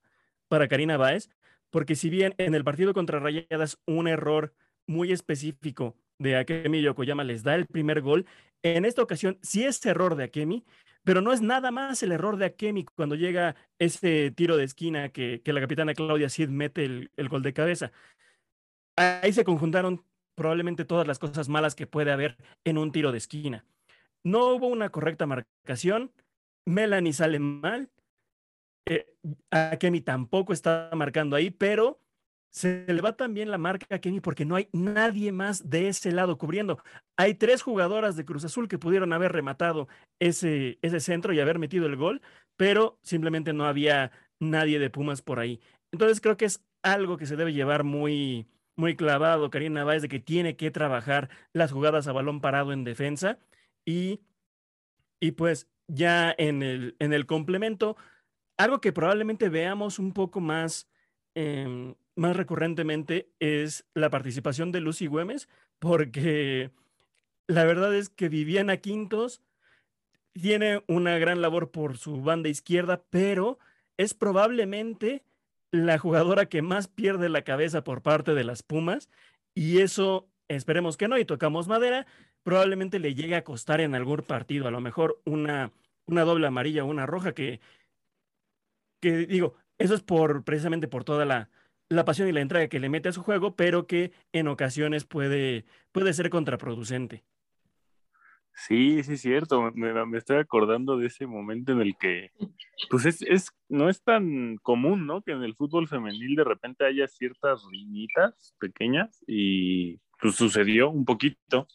para 0.49 0.69
Karina 0.69 0.97
Báez, 0.97 1.31
porque 1.71 1.97
si 1.97 2.11
bien 2.11 2.35
en 2.39 2.55
el 2.55 2.65
partido 2.65 2.95
contra 2.95 3.21
Rayadas 3.21 3.79
un 3.87 4.09
error 4.09 4.55
muy 4.87 5.13
específico 5.13 5.97
de 6.19 6.37
Akemi 6.37 6.81
Yokoyama 6.81 7.25
les 7.25 7.43
da 7.43 7.55
el 7.55 7.67
primer 7.67 8.01
gol. 8.01 8.27
En 8.63 8.85
esta 8.85 9.03
ocasión 9.03 9.39
sí 9.43 9.65
es 9.65 9.85
error 9.85 10.15
de 10.15 10.25
Akemi, 10.25 10.65
pero 11.05 11.21
no 11.21 11.33
es 11.33 11.43
nada 11.43 11.71
más 11.71 12.03
el 12.03 12.13
error 12.13 12.37
de 12.37 12.47
Akemi 12.47 12.85
cuando 12.85 13.17
llega 13.17 13.57
ese 13.79 14.31
tiro 14.31 14.57
de 14.57 14.65
esquina 14.65 15.09
que, 15.09 15.43
la 15.45 15.61
capitana 15.61 15.95
Claudia 15.95 16.29
Cid 16.29 16.49
mete 16.49 16.85
el, 16.85 17.11
el, 17.17 17.29
gol 17.29 17.43
de 17.43 17.53
cabeza. 17.53 17.93
Ahí 18.97 19.33
se 19.33 19.45
conjuntaron 19.45 20.05
probablemente 20.35 20.85
todas 20.85 21.07
las 21.07 21.19
cosas 21.19 21.49
malas 21.49 21.75
que 21.75 21.87
puede 21.87 22.13
haber 22.13 22.37
en 22.65 22.79
un 22.79 22.93
tiro 22.93 23.11
de 23.11 23.19
esquina. 23.19 23.65
No 24.23 24.55
hubo 24.55 24.69
una 24.69 24.91
correcta 24.91 25.27
marcación, 25.27 26.13
Melanie 26.65 27.13
sale 27.13 27.39
mal, 27.39 27.91
eh, 28.87 29.07
Akemi 29.51 30.01
tampoco 30.01 30.53
está 30.53 30.91
marcando 30.95 31.37
ahí, 31.37 31.51
pero 31.51 32.01
se 32.51 32.85
le 32.87 33.01
va 33.01 33.17
también 33.17 33.51
la 33.51 33.57
marca 33.57 33.87
a 33.95 33.99
Kenny 33.99 34.21
porque 34.21 34.45
no 34.45 34.57
hay 34.57 34.69
nadie 34.73 35.33
más 35.33 35.71
de 35.71 35.89
ese 35.89 36.13
lado 36.13 36.37
cubriendo. 36.37 36.83
Hay 37.17 37.35
tres 37.35 37.63
jugadoras 37.63 38.15
de 38.15 38.27
Cruz 38.27 38.45
Azul 38.45 38.69
que 38.69 38.79
pudieron 38.79 39.13
haber 39.15 39.33
rematado 39.33 39.89
ese, 40.21 40.79
ese 40.83 41.01
centro 41.01 41.33
y 41.33 41.41
haber 41.41 41.59
metido 41.59 41.87
el 41.87 41.97
gol, 41.97 42.21
pero 42.57 42.99
simplemente 43.03 43.55
no 43.55 43.65
había 43.65 44.13
nadie 44.39 44.79
de 44.79 44.91
Pumas 44.91 45.23
por 45.23 45.39
ahí. 45.41 45.61
Entonces 45.93 46.21
creo 46.21 46.37
que 46.37 46.45
es 46.45 46.63
algo 46.83 47.17
que 47.17 47.27
se 47.27 47.37
debe 47.37 47.55
llevar 47.55 47.85
muy, 47.85 48.47
muy 48.77 48.97
clavado, 48.97 49.49
Karina 49.49 49.85
Báez, 49.85 50.03
de 50.03 50.09
que 50.09 50.21
tiene 50.21 50.57
que 50.57 50.71
trabajar 50.71 51.31
las 51.55 51.73
jugadas 51.73 52.07
a 52.07 52.13
balón 52.13 52.43
parado 52.43 52.73
en 52.73 52.85
defensa 52.85 53.39
y, 53.87 54.21
y 55.21 55.33
pues 55.33 55.69
ya 55.89 56.35
en 56.37 56.63
el, 56.63 56.97
en 56.99 57.13
el 57.13 57.27
complemento, 57.27 57.97
algo 58.57 58.81
que 58.81 58.93
probablemente 58.93 59.49
veamos 59.49 59.99
un 59.99 60.13
poco 60.13 60.41
más... 60.41 60.89
Em, 61.35 61.95
más 62.15 62.37
recurrentemente 62.37 63.31
es 63.39 63.87
la 63.95 64.11
participación 64.11 64.73
de 64.73 64.81
Lucy 64.81 65.07
Güemes, 65.07 65.49
porque 65.79 66.71
la 67.47 67.65
verdad 67.65 67.95
es 67.95 68.09
que 68.09 68.29
Viviana 68.29 68.79
Quintos 68.79 69.43
tiene 70.33 70.83
una 70.89 71.19
gran 71.19 71.43
labor 71.43 71.71
por 71.71 71.99
su 71.99 72.23
banda 72.23 72.49
izquierda, 72.49 73.03
pero 73.11 73.59
es 73.97 74.15
probablemente 74.15 75.25
la 75.71 75.99
jugadora 75.99 76.47
que 76.47 76.63
más 76.63 76.89
pierde 76.89 77.29
la 77.29 77.43
cabeza 77.43 77.85
por 77.85 78.03
parte 78.03 78.35
de 78.35 78.45
las 78.45 78.63
Pumas, 78.63 79.09
y 79.55 79.79
eso 79.79 80.29
esperemos 80.49 80.97
que 80.97 81.09
no, 81.09 81.19
y 81.19 81.25
tocamos 81.25 81.69
madera, 81.69 82.07
probablemente 82.43 82.99
le 82.99 83.15
llegue 83.15 83.37
a 83.37 83.45
costar 83.45 83.81
en 83.81 83.95
algún 83.95 84.23
partido, 84.23 84.69
a 84.69 84.71
lo 84.71 84.81
mejor 84.81 85.21
una, 85.25 85.73
una 86.07 86.23
doble 86.23 86.47
amarilla 86.47 86.85
o 86.85 86.89
una 86.89 87.07
roja 87.07 87.33
que, 87.35 87.61
que 89.01 89.27
digo, 89.27 89.55
eso 89.79 89.95
es 89.95 90.03
por 90.03 90.45
precisamente 90.45 90.89
por 90.89 91.05
toda 91.05 91.25
la, 91.25 91.51
la 91.89 92.05
pasión 92.05 92.29
y 92.29 92.33
la 92.33 92.41
entrega 92.41 92.69
que 92.69 92.81
le 92.81 92.89
mete 92.89 93.09
a 93.09 93.13
su 93.13 93.23
juego, 93.23 93.57
pero 93.57 93.87
que 93.87 94.13
en 94.33 94.49
ocasiones 94.49 95.05
puede, 95.05 95.65
puede 95.93 96.13
ser 96.13 96.31
contraproducente. 96.31 97.25
Sí, 98.55 99.03
sí, 99.03 99.15
es 99.15 99.21
cierto. 99.23 99.73
Me, 99.73 100.19
estoy 100.19 100.37
acordando 100.37 100.99
de 100.99 101.07
ese 101.07 101.27
momento 101.27 101.73
en 101.73 101.81
el 101.81 101.97
que, 101.97 102.33
pues 102.91 103.07
es, 103.07 103.23
es, 103.23 103.51
no 103.69 103.89
es 103.89 104.03
tan 104.03 104.57
común, 104.59 105.07
¿no? 105.07 105.23
Que 105.23 105.33
en 105.33 105.43
el 105.43 105.55
fútbol 105.55 105.89
femenil 105.89 106.37
de 106.37 106.45
repente 106.45 106.85
haya 106.85 107.09
ciertas 107.09 107.63
riñitas 107.71 108.55
pequeñas 108.61 109.25
y 109.27 109.99
sucedió 110.31 110.91
un 110.91 111.05
poquito. 111.05 111.67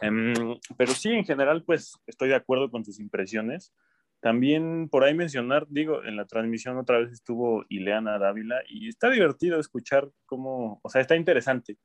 Em, 0.00 0.34
pero 0.76 0.92
sí, 0.92 1.10
en 1.10 1.24
general, 1.24 1.64
pues 1.64 1.98
estoy 2.06 2.28
de 2.28 2.34
acuerdo 2.34 2.70
con 2.70 2.82
tus 2.82 3.00
impresiones. 3.00 3.72
También 4.20 4.88
por 4.88 5.04
ahí 5.04 5.14
mencionar, 5.14 5.66
digo, 5.68 6.04
en 6.04 6.16
la 6.16 6.26
transmisión 6.26 6.78
otra 6.78 6.98
vez 6.98 7.12
estuvo 7.12 7.64
Ileana 7.68 8.18
Dávila 8.18 8.62
y 8.68 8.88
está 8.88 9.10
divertido 9.10 9.60
escuchar 9.60 10.10
cómo, 10.26 10.80
o 10.82 10.88
sea, 10.88 11.00
está 11.00 11.14
interesante 11.16 11.78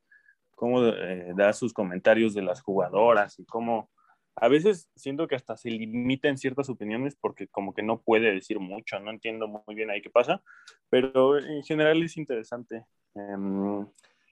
cómo 0.59 0.85
eh, 0.85 1.31
da 1.38 1.53
sus 1.53 1.71
comentarios 1.71 2.33
de 2.33 2.41
las 2.41 2.61
jugadoras 2.61 3.39
y 3.39 3.45
cómo 3.45 3.89
a 4.35 4.49
veces 4.49 4.89
siento 4.93 5.25
que 5.25 5.35
hasta 5.35 5.55
se 5.55 5.69
limita 5.69 6.27
en 6.27 6.38
ciertas 6.38 6.69
opiniones 6.69 7.15
porque 7.15 7.47
como 7.47 7.73
que 7.73 7.81
no 7.81 8.01
puede 8.01 8.33
decir 8.33 8.59
mucho, 8.59 8.99
no 8.99 9.09
entiendo 9.09 9.47
muy 9.47 9.73
bien 9.73 9.89
ahí 9.89 10.01
qué 10.01 10.09
pasa, 10.09 10.43
pero 10.89 11.39
en 11.39 11.63
general 11.63 12.03
es 12.03 12.17
interesante. 12.17 12.85
Em, 13.15 13.88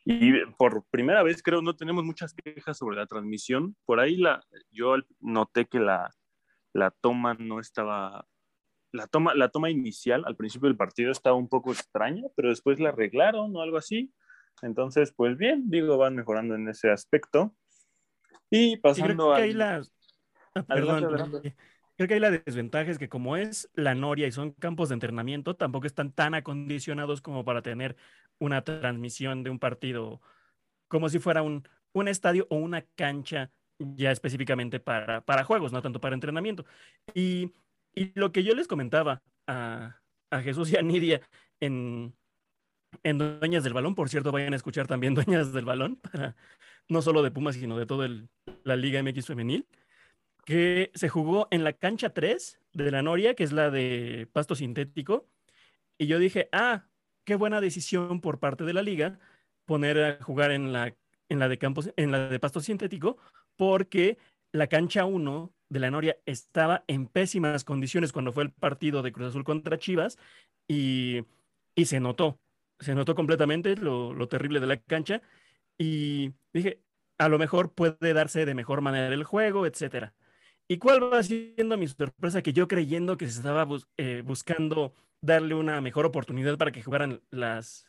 y 0.10 0.46
por 0.58 0.86
primera 0.90 1.22
vez 1.22 1.44
creo 1.44 1.62
no 1.62 1.76
tenemos 1.76 2.06
muchas 2.06 2.34
quejas 2.34 2.78
sobre 2.78 2.96
la 2.96 3.08
transmisión. 3.08 3.76
Por 3.86 4.00
ahí 4.00 4.16
la, 4.16 4.42
yo 4.72 4.96
noté 5.20 5.66
que 5.66 5.80
la, 5.80 6.10
la 6.72 6.92
toma 6.92 7.34
no 7.34 7.60
estaba, 7.60 8.26
la 8.94 9.08
toma, 9.08 9.36
la 9.36 9.50
toma 9.50 9.70
inicial 9.70 10.24
al 10.26 10.38
principio 10.38 10.70
del 10.70 10.78
partido 10.78 11.12
estaba 11.12 11.36
un 11.36 11.50
poco 11.50 11.74
extraña, 11.74 12.24
pero 12.38 12.48
después 12.48 12.80
la 12.80 12.90
arreglaron 12.90 13.54
o 13.54 13.62
algo 13.62 13.76
así. 13.76 14.14
Entonces, 14.62 15.14
pues 15.14 15.38
bien, 15.38 15.70
digo, 15.70 15.98
van 15.98 16.16
mejorando 16.16 16.56
en 16.56 16.70
ese 16.70 16.90
aspecto. 16.90 17.54
Y 18.50 18.78
pasando 18.78 19.34
a... 19.34 19.40
Ah, 20.56 20.64
perdón, 20.64 21.42
creo 21.98 22.08
que 22.08 22.14
hay 22.14 22.20
la 22.22 22.32
desventaja 22.32 22.90
es 22.90 22.98
que 22.98 23.10
como 23.10 23.36
es 23.36 23.70
la 23.74 23.94
Noria 23.94 24.26
y 24.26 24.32
son 24.32 24.54
campos 24.54 24.88
de 24.88 24.94
entrenamiento, 24.94 25.56
tampoco 25.56 25.86
están 25.86 26.14
tan 26.14 26.34
acondicionados 26.34 27.22
como 27.22 27.44
para 27.44 27.62
tener 27.62 27.98
una 28.40 28.64
transmisión 28.64 29.44
de 29.44 29.50
un 29.50 29.60
partido 29.60 30.22
como 30.88 31.10
si 31.10 31.20
fuera 31.20 31.42
un, 31.42 31.68
un 31.94 32.08
estadio 32.08 32.48
o 32.50 32.56
una 32.56 32.84
cancha 32.96 33.52
ya 33.80 34.12
específicamente 34.12 34.80
para, 34.80 35.22
para 35.22 35.44
juegos, 35.44 35.72
no 35.72 35.82
tanto 35.82 36.00
para 36.00 36.16
entrenamiento. 36.16 36.66
Y, 37.14 37.54
y 37.94 38.12
lo 38.20 38.32
que 38.32 38.44
yo 38.44 38.56
les 38.56 38.68
comentaba 38.68 39.22
a, 39.46 40.02
a 40.30 40.42
Jesús 40.42 40.72
y 40.72 40.78
a 40.78 40.82
Nidia 40.82 41.22
en, 41.60 42.16
en 43.04 43.18
Dueñas 43.18 43.64
del 43.64 43.74
Balón, 43.74 43.96
por 43.96 44.10
cierto, 44.10 44.32
vayan 44.32 44.54
a 44.54 44.56
escuchar 44.56 44.88
también 44.88 45.14
Dueñas 45.16 45.54
del 45.54 45.66
Balón, 45.66 46.00
no 46.88 47.02
solo 47.02 47.22
de 47.24 47.32
Pumas, 47.32 47.56
sino 47.56 47.78
de 47.78 47.86
toda 47.86 48.10
la 48.64 48.76
Liga 48.76 49.02
MX 49.02 49.26
femenil, 49.26 49.68
que 50.46 50.92
se 50.94 51.10
jugó 51.10 51.48
en 51.52 51.64
la 51.64 51.74
cancha 51.74 52.14
3 52.14 52.60
de 52.74 52.92
la 52.92 53.02
Noria, 53.02 53.34
que 53.36 53.44
es 53.44 53.52
la 53.52 53.70
de 53.70 54.28
pasto 54.32 54.56
sintético. 54.56 55.28
Y 55.98 56.08
yo 56.08 56.20
dije, 56.20 56.48
ah, 56.52 56.86
qué 57.28 57.36
buena 57.36 57.60
decisión 57.60 58.22
por 58.22 58.40
parte 58.40 58.64
de 58.64 58.72
la 58.72 58.82
liga 58.82 59.20
poner 59.66 60.02
a 60.02 60.24
jugar 60.24 60.52
en 60.52 60.72
la, 60.72 60.96
en 61.28 61.40
la, 61.40 61.50
de, 61.50 61.58
campos, 61.58 61.92
en 61.98 62.10
la 62.10 62.30
de 62.30 62.40
pasto 62.40 62.62
sintético, 62.62 63.18
porque 63.58 64.18
la 64.54 64.68
cancha 64.68 65.04
1 65.04 65.54
de 65.68 65.80
la 65.82 65.92
Noria 65.92 66.18
estaba 66.26 66.86
en 66.88 67.06
pésimas 67.06 67.66
condiciones 67.66 68.14
cuando 68.14 68.32
fue 68.32 68.44
el 68.44 68.52
partido 68.52 69.04
de 69.04 69.12
Cruz 69.12 69.28
Azul 69.28 69.44
contra 69.44 69.78
Chivas 69.78 70.18
y, 70.70 71.26
se 71.76 72.00
notó, 72.00 72.40
se 72.80 72.96
notó 72.96 73.14
completamente 73.14 73.76
lo, 73.76 74.28
terrible 74.30 74.62
de 74.62 74.68
la 74.68 74.78
cancha 74.78 75.22
y 75.78 76.32
dije, 76.54 76.80
a 77.18 77.28
lo 77.28 77.38
mejor 77.38 77.74
puede 77.74 78.14
darse 78.14 78.46
de 78.46 78.56
mejor 78.56 78.80
manera 78.80 79.14
el 79.14 79.26
juego, 79.26 79.66
etcétera. 79.66 80.14
¿Y 80.70 80.78
cuál 80.80 81.14
va 81.14 81.24
siendo 81.24 81.78
mi 81.78 81.88
sorpresa? 81.88 82.42
Que 82.42 82.54
yo 82.54 82.68
creyendo 82.68 83.18
que 83.18 83.26
se 83.28 83.38
estaba 83.40 83.68
eh, 83.98 84.22
buscando 84.26 84.94
darle 85.22 85.56
una 85.56 85.80
mejor 85.82 86.06
oportunidad 86.06 86.58
para 86.58 86.72
que 86.72 86.84
jugaran 86.84 87.22
las, 87.32 87.88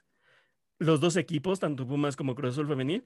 los 0.79 1.01
dos 1.01 1.17
equipos, 1.17 1.61
tanto 1.61 1.87
Pumas 1.87 2.17
como 2.17 2.35
Cruz 2.35 2.53
Azul 2.53 2.69
Femenil, 2.69 3.05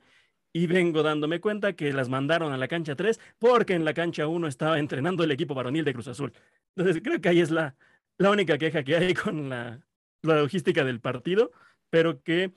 y 0.52 0.66
vengo 0.66 1.02
dándome 1.02 1.40
cuenta 1.40 1.72
que 1.74 1.92
las 1.92 2.10
mandaron 2.10 2.52
a 2.52 2.58
la 2.58 2.68
cancha 2.68 2.94
3 2.94 3.18
porque 3.38 3.72
en 3.72 3.86
la 3.86 3.94
cancha 3.94 4.26
1 4.26 4.46
estaba 4.46 4.78
entrenando 4.78 5.24
el 5.24 5.30
equipo 5.30 5.54
varonil 5.54 5.84
de 5.84 5.94
Cruz 5.94 6.08
Azul. 6.08 6.32
Entonces 6.76 7.02
creo 7.02 7.20
que 7.20 7.30
ahí 7.30 7.40
es 7.40 7.50
la, 7.50 7.74
la 8.18 8.30
única 8.30 8.58
queja 8.58 8.84
que 8.84 8.96
hay 8.96 9.14
con 9.14 9.48
la, 9.48 9.80
la 10.22 10.36
logística 10.36 10.84
del 10.84 11.00
partido, 11.00 11.50
pero 11.88 12.22
que 12.22 12.52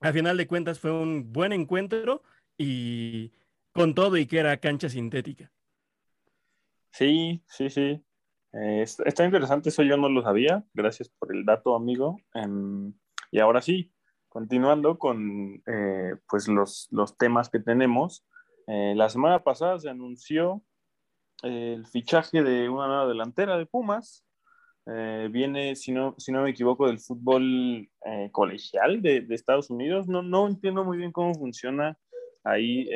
a 0.00 0.12
final 0.12 0.36
de 0.36 0.46
cuentas 0.46 0.78
fue 0.78 0.92
un 0.92 1.32
buen 1.32 1.52
encuentro 1.52 2.22
y 2.56 3.32
con 3.72 3.94
todo 3.94 4.16
y 4.16 4.26
que 4.26 4.38
era 4.38 4.56
cancha 4.58 4.88
sintética. 4.88 5.50
Sí, 6.92 7.42
sí, 7.48 7.70
sí. 7.70 8.04
Eh, 8.52 8.82
está 8.82 9.24
interesante, 9.24 9.68
eso 9.68 9.82
yo 9.82 9.96
no 9.96 10.08
lo 10.08 10.22
sabía. 10.22 10.64
Gracias 10.74 11.08
por 11.08 11.34
el 11.34 11.44
dato, 11.44 11.74
amigo. 11.74 12.16
Em, 12.34 12.92
y 13.30 13.40
ahora 13.40 13.60
sí, 13.60 13.92
continuando 14.28 14.98
con 14.98 15.62
eh, 15.66 16.14
pues 16.28 16.48
los, 16.48 16.88
los, 16.90 17.16
temas 17.16 17.50
que 17.50 17.60
tenemos, 17.60 18.26
eh, 18.66 18.94
la 18.96 19.08
semana 19.08 19.42
pasada 19.42 19.78
se 19.78 19.88
anunció 19.88 20.62
eh, 21.42 21.74
el 21.76 21.86
fichaje 21.86 22.42
de 22.42 22.68
una 22.68 22.86
nueva 22.86 23.08
delantera 23.08 23.56
de 23.58 23.66
Pumas. 23.66 24.24
viene, 25.30 25.76
si 25.76 25.92
no, 25.92 26.14
si 26.18 26.32
no 26.32 26.42
me 26.42 26.50
equivoco, 26.50 26.86
del 26.86 26.98
fútbol 26.98 27.90
colegial 28.32 29.02
de, 29.02 29.20
de, 29.20 29.34
Estados 29.34 29.70
Unidos. 29.70 30.08
No, 30.08 30.22
no 30.22 30.48
entiendo 30.48 30.82
muy 30.84 30.96
bien 30.96 31.12
cómo 31.12 31.34
funciona 31.34 31.98
ahí 32.42 32.88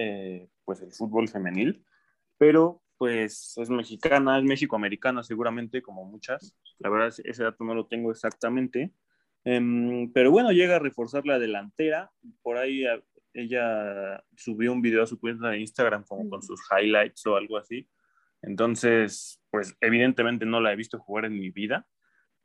pues 0.64 0.80
el 0.80 0.92
fútbol 0.92 1.28
femenil, 1.28 1.84
pero 2.38 2.81
pues 3.02 3.54
es 3.58 3.68
mexicana, 3.68 4.38
es 4.38 4.44
mexicoamericana 4.44 5.24
seguramente, 5.24 5.82
como 5.82 6.04
muchas. 6.04 6.56
La 6.78 6.88
verdad, 6.88 7.12
ese 7.24 7.42
dato 7.42 7.64
no 7.64 7.74
lo 7.74 7.88
tengo 7.88 8.12
exactamente. 8.12 8.92
Em, 9.42 10.12
pero 10.12 10.30
bueno, 10.30 10.52
llega 10.52 10.76
a 10.76 10.78
reforzar 10.78 11.26
la 11.26 11.40
delantera. 11.40 12.12
Por 12.42 12.58
ahí 12.58 12.84
ella 13.34 14.22
subió 14.36 14.72
un 14.72 14.82
video 14.82 15.02
a 15.02 15.08
su 15.08 15.18
cuenta 15.18 15.48
de 15.48 15.58
Instagram 15.58 16.04
como 16.04 16.30
con 16.30 16.44
sus 16.44 16.60
highlights 16.70 17.26
o 17.26 17.34
algo 17.34 17.56
así. 17.56 17.88
Entonces, 18.40 19.42
pues 19.50 19.76
evidentemente 19.80 20.46
no 20.46 20.60
la 20.60 20.72
he 20.72 20.76
visto 20.76 21.00
jugar 21.00 21.24
en 21.24 21.32
mi 21.40 21.50
vida 21.50 21.84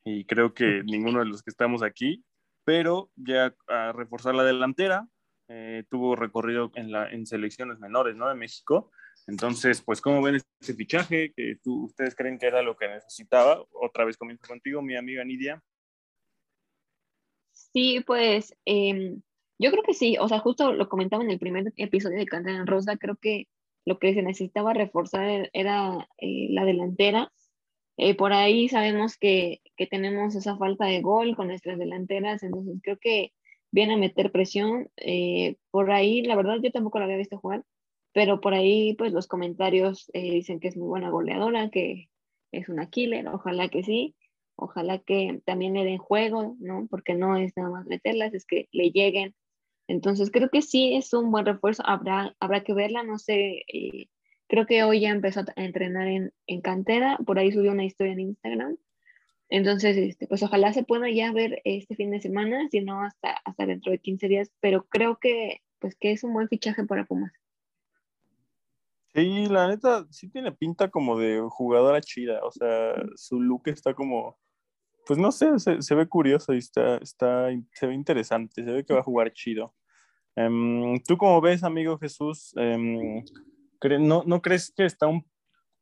y 0.04 0.26
creo 0.26 0.56
que 0.56 0.82
ninguno 0.84 1.20
de 1.20 1.26
los 1.26 1.44
que 1.44 1.52
estamos 1.52 1.84
aquí, 1.84 2.26
pero 2.64 3.12
ya 3.16 3.54
a 3.68 3.92
reforzar 3.92 4.34
la 4.34 4.44
delantera. 4.44 5.08
eh, 5.50 5.84
tuvo 5.92 6.16
recorrido 6.16 6.72
en, 6.74 6.92
la, 6.92 7.12
en 7.12 7.28
selecciones 7.28 7.78
menores, 7.78 8.16
¿no? 8.16 8.28
De 8.28 8.34
México. 8.34 8.90
Entonces, 9.28 9.82
pues, 9.82 10.00
¿cómo 10.00 10.22
ven 10.22 10.36
este 10.36 10.74
fichaje? 10.74 11.34
que 11.34 11.58
¿Ustedes 11.66 12.16
creen 12.16 12.40
que 12.40 12.48
era 12.48 12.62
lo 12.62 12.78
que 12.78 12.88
necesitaba? 12.88 13.64
Otra 13.74 14.06
vez 14.06 14.18
comienzo 14.18 14.48
contigo, 14.48 14.82
mi 14.82 14.96
amiga 14.96 15.24
Nidia. 15.26 15.62
Sí, 17.52 18.02
pues 18.06 18.56
em, 18.66 19.22
yo 19.60 19.72
creo 19.72 19.84
que 19.84 19.94
sí, 19.94 20.18
o 20.20 20.28
sea, 20.30 20.40
justo 20.40 20.72
lo 20.74 20.88
comentaba 20.88 21.24
en 21.24 21.32
el 21.32 21.40
primer 21.40 21.74
episodio 21.76 22.18
de 22.18 22.26
Cantera 22.26 22.58
en 22.58 22.68
Rosa, 22.68 22.98
creo 22.98 23.18
que 23.18 23.48
lo 23.86 24.00
que 24.00 24.14
se 24.14 24.22
necesitaba 24.22 24.74
reforzar 24.74 25.50
era 25.54 26.08
eh, 26.18 26.48
la 26.52 26.66
delantera. 26.66 27.32
Eh, 27.98 28.16
por 28.16 28.34
ahí 28.34 28.70
sabemos 28.70 29.18
que, 29.18 29.62
que, 29.76 29.88
tenemos 29.88 30.36
esa 30.36 30.58
falta 30.58 30.86
de 30.86 31.02
gol 31.02 31.36
con 31.36 31.48
nuestras 31.48 31.80
delanteras, 31.80 32.44
entonces 32.44 32.80
creo 32.84 32.98
que 32.98 33.34
viene 33.72 33.96
a 33.96 33.98
meter 33.98 34.32
presión. 34.32 34.90
Eh, 34.98 35.58
por 35.72 35.92
ahí, 35.92 36.22
la 36.22 36.36
verdad, 36.36 36.58
yo 36.62 36.72
tampoco 36.72 37.00
la 37.00 37.06
había 37.06 37.18
visto 37.18 37.40
jugar, 37.40 37.64
pero 38.18 38.42
por 38.42 38.56
ahí, 38.56 38.96
pues 38.96 39.14
los 39.14 39.28
comentarios 39.28 40.10
dicen 40.12 40.60
que 40.60 40.70
es 40.70 40.76
muy 40.76 40.88
buena 40.88 41.12
goleadora, 41.12 41.70
que 41.70 42.10
es 42.52 42.68
una 42.68 42.90
killer, 42.90 43.28
ojalá 43.28 43.70
que 43.70 43.84
sí. 43.84 44.16
Ojalá 44.56 44.98
que 44.98 45.40
también 45.46 45.76
le 45.76 45.84
den 45.86 46.00
juego, 46.00 46.56
¿no? 46.60 46.88
Porque 46.90 47.14
no 47.14 47.38
es 47.38 47.56
nada 47.56 47.70
más 47.70 47.86
meterlas, 47.86 48.34
es 48.34 48.48
que 48.48 48.70
le 48.72 48.90
lleguen. 48.90 49.36
Entonces 49.88 50.32
creo 50.32 50.50
que 50.50 50.64
sí 50.64 50.96
es 50.96 51.14
un 51.14 51.30
buen 51.30 51.46
refuerzo, 51.46 51.84
habrá, 51.86 52.36
habrá 52.40 52.64
que 52.64 52.74
verla, 52.74 53.04
no 53.04 53.20
sé, 53.20 53.64
eh, 53.72 54.08
creo 54.48 54.66
que 54.66 54.82
hoy 54.82 55.02
ya 55.02 55.12
empezó 55.12 55.42
a 55.42 55.46
entrenar 55.56 56.08
en, 56.08 56.34
en, 56.48 56.62
cantera, 56.62 57.20
por 57.24 57.38
ahí 57.38 57.52
subió 57.52 57.72
una 57.72 57.86
historia 57.86 58.14
en 58.14 58.22
Instagram. 58.22 58.78
Entonces, 59.50 59.96
este, 59.96 60.26
pues 60.26 60.42
ojalá 60.42 60.74
se 60.74 60.84
pueda 60.84 61.08
ya 61.12 61.32
ver 61.32 61.62
este 61.66 61.96
fin 61.96 62.10
de 62.10 62.20
semana, 62.20 62.68
si 62.72 62.82
no 62.82 63.04
hasta, 63.04 63.34
hasta 63.46 63.68
dentro 63.68 63.92
de 63.92 64.00
15 64.00 64.28
días, 64.28 64.52
pero 64.60 64.88
creo 64.90 65.20
que, 65.20 65.62
pues, 65.78 65.96
que 65.96 66.14
es 66.14 66.24
un 66.24 66.34
buen 66.34 66.48
fichaje 66.48 66.84
para 66.84 67.06
Pumas. 67.06 67.32
Sí, 69.18 69.48
la 69.48 69.68
neta, 69.68 70.06
sí 70.12 70.30
tiene 70.30 70.52
pinta 70.52 70.92
como 70.92 71.18
de 71.18 71.42
jugadora 71.50 72.02
chida, 72.02 72.40
o 72.44 72.52
sea, 72.52 72.94
su 73.16 73.42
look 73.42 73.64
está 73.66 73.96
como 73.96 74.38
pues 75.08 75.18
no 75.18 75.32
sé, 75.32 75.58
se, 75.58 75.96
ve 75.96 76.08
curioso 76.08 76.54
y 76.54 76.58
está, 76.58 76.98
está, 76.98 77.48
se 77.72 77.88
ve 77.88 77.94
interesante, 77.94 78.64
se 78.64 78.72
ve 78.72 78.86
que 78.86 78.94
va 78.94 79.00
a 79.00 79.04
jugar 79.04 79.32
chido. 79.32 79.74
Em, 80.36 81.02
¿Tú 81.08 81.18
cómo 81.18 81.40
ves, 81.40 81.64
amigo 81.64 81.98
Jesús? 81.98 82.54
Em, 82.58 83.24
no, 84.02 84.24
¿No 84.26 84.42
crees 84.42 84.72
que, 84.76 84.86
está 84.86 85.08
un, 85.08 85.26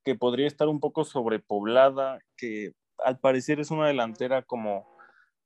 que 0.03 0.15
podría 0.15 0.47
estar 0.47 0.67
un 0.67 0.79
poco 0.79 1.03
sobrepoblada? 1.03 2.19
Que 2.37 2.73
al 2.99 3.19
parecer 3.19 3.59
es 3.59 3.71
una 3.71 3.87
delantera 3.87 4.43
como, 4.43 4.87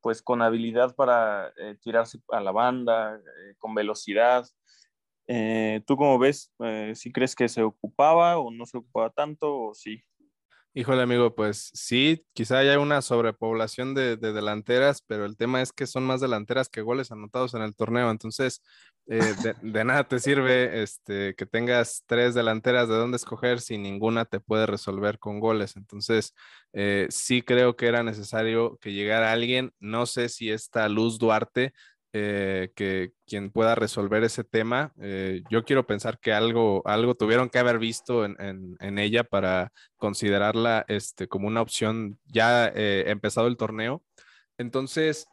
pues 0.01 0.21
con 0.21 0.41
habilidad 0.41 0.93
para 0.95 1.53
eh, 1.57 1.77
tirarse 1.81 2.19
a 2.29 2.41
la 2.41 2.51
banda, 2.51 3.15
eh, 3.15 3.55
con 3.59 3.73
velocidad. 3.73 4.45
Eh, 5.31 5.81
¿Tú 5.85 5.95
cómo 5.95 6.17
ves? 6.17 6.51
¿Sí 6.95 7.11
crees 7.11 7.35
que 7.35 7.47
se 7.47 7.61
ocupaba 7.61 8.39
o 8.39 8.49
no 8.49 8.65
se 8.65 8.79
ocupaba 8.79 9.11
tanto 9.11 9.55
o 9.55 9.73
sí? 9.75 10.03
Híjole, 10.73 11.01
amigo, 11.01 11.35
pues 11.35 11.71
sí, 11.73 12.25
quizá 12.33 12.59
haya 12.59 12.79
una 12.79 13.01
sobrepoblación 13.01 13.93
de, 13.93 14.17
delanteras, 14.17 15.01
pero 15.05 15.25
el 15.25 15.35
tema 15.35 15.61
es 15.61 15.71
que 15.71 15.85
son 15.85 16.03
más 16.05 16.21
delanteras 16.21 16.69
que 16.69 16.81
goles 16.81 17.11
anotados 17.11 17.53
en 17.53 17.63
el 17.63 17.75
torneo. 17.75 18.09
Entonces, 18.09 18.61
eh, 19.07 19.33
de, 19.61 19.83
nada 19.83 20.07
te 20.07 20.19
sirve 20.19 20.81
este, 20.83 21.35
que 21.35 21.45
tengas 21.45 22.03
tres 22.07 22.35
delanteras 22.35 22.87
de 22.87 22.95
dónde 22.95 23.17
escoger 23.17 23.61
si 23.61 23.77
ninguna 23.77 24.25
te 24.25 24.39
puede 24.39 24.65
resolver 24.65 25.19
con 25.19 25.39
goles. 25.39 25.75
Entonces, 25.75 26.33
eh, 26.73 27.07
sí 27.09 27.41
creo 27.41 27.75
que 27.75 27.87
era 27.87 28.01
necesario 28.03 28.77
que 28.77 28.93
llegara 28.93 29.31
alguien. 29.31 29.73
No 29.79 30.05
sé 30.05 30.29
si 30.29 30.51
esta 30.51 30.87
Luz 30.87 31.19
Duarte 31.19 31.73
eh, 32.13 32.71
que 32.75 33.11
quien 33.27 33.51
pueda 33.51 33.75
resolver 33.75 34.23
ese 34.23 34.43
tema. 34.43 34.93
Eh, 34.99 35.43
yo 35.49 35.63
quiero 35.63 35.85
pensar 35.85 36.19
que 36.19 36.33
algo, 36.33 36.81
algo 36.85 37.15
tuvieron 37.15 37.49
que 37.49 37.59
haber 37.59 37.79
visto 37.79 38.25
en, 38.25 38.97
ella 38.97 39.23
para 39.23 39.71
considerarla 39.95 40.85
este, 40.87 41.27
como 41.27 41.47
una 41.47 41.61
opción 41.61 42.19
ya 42.25 42.67
eh, 42.67 43.05
empezado 43.07 43.47
el 43.47 43.57
torneo. 43.57 44.03
Entonces, 44.57 45.27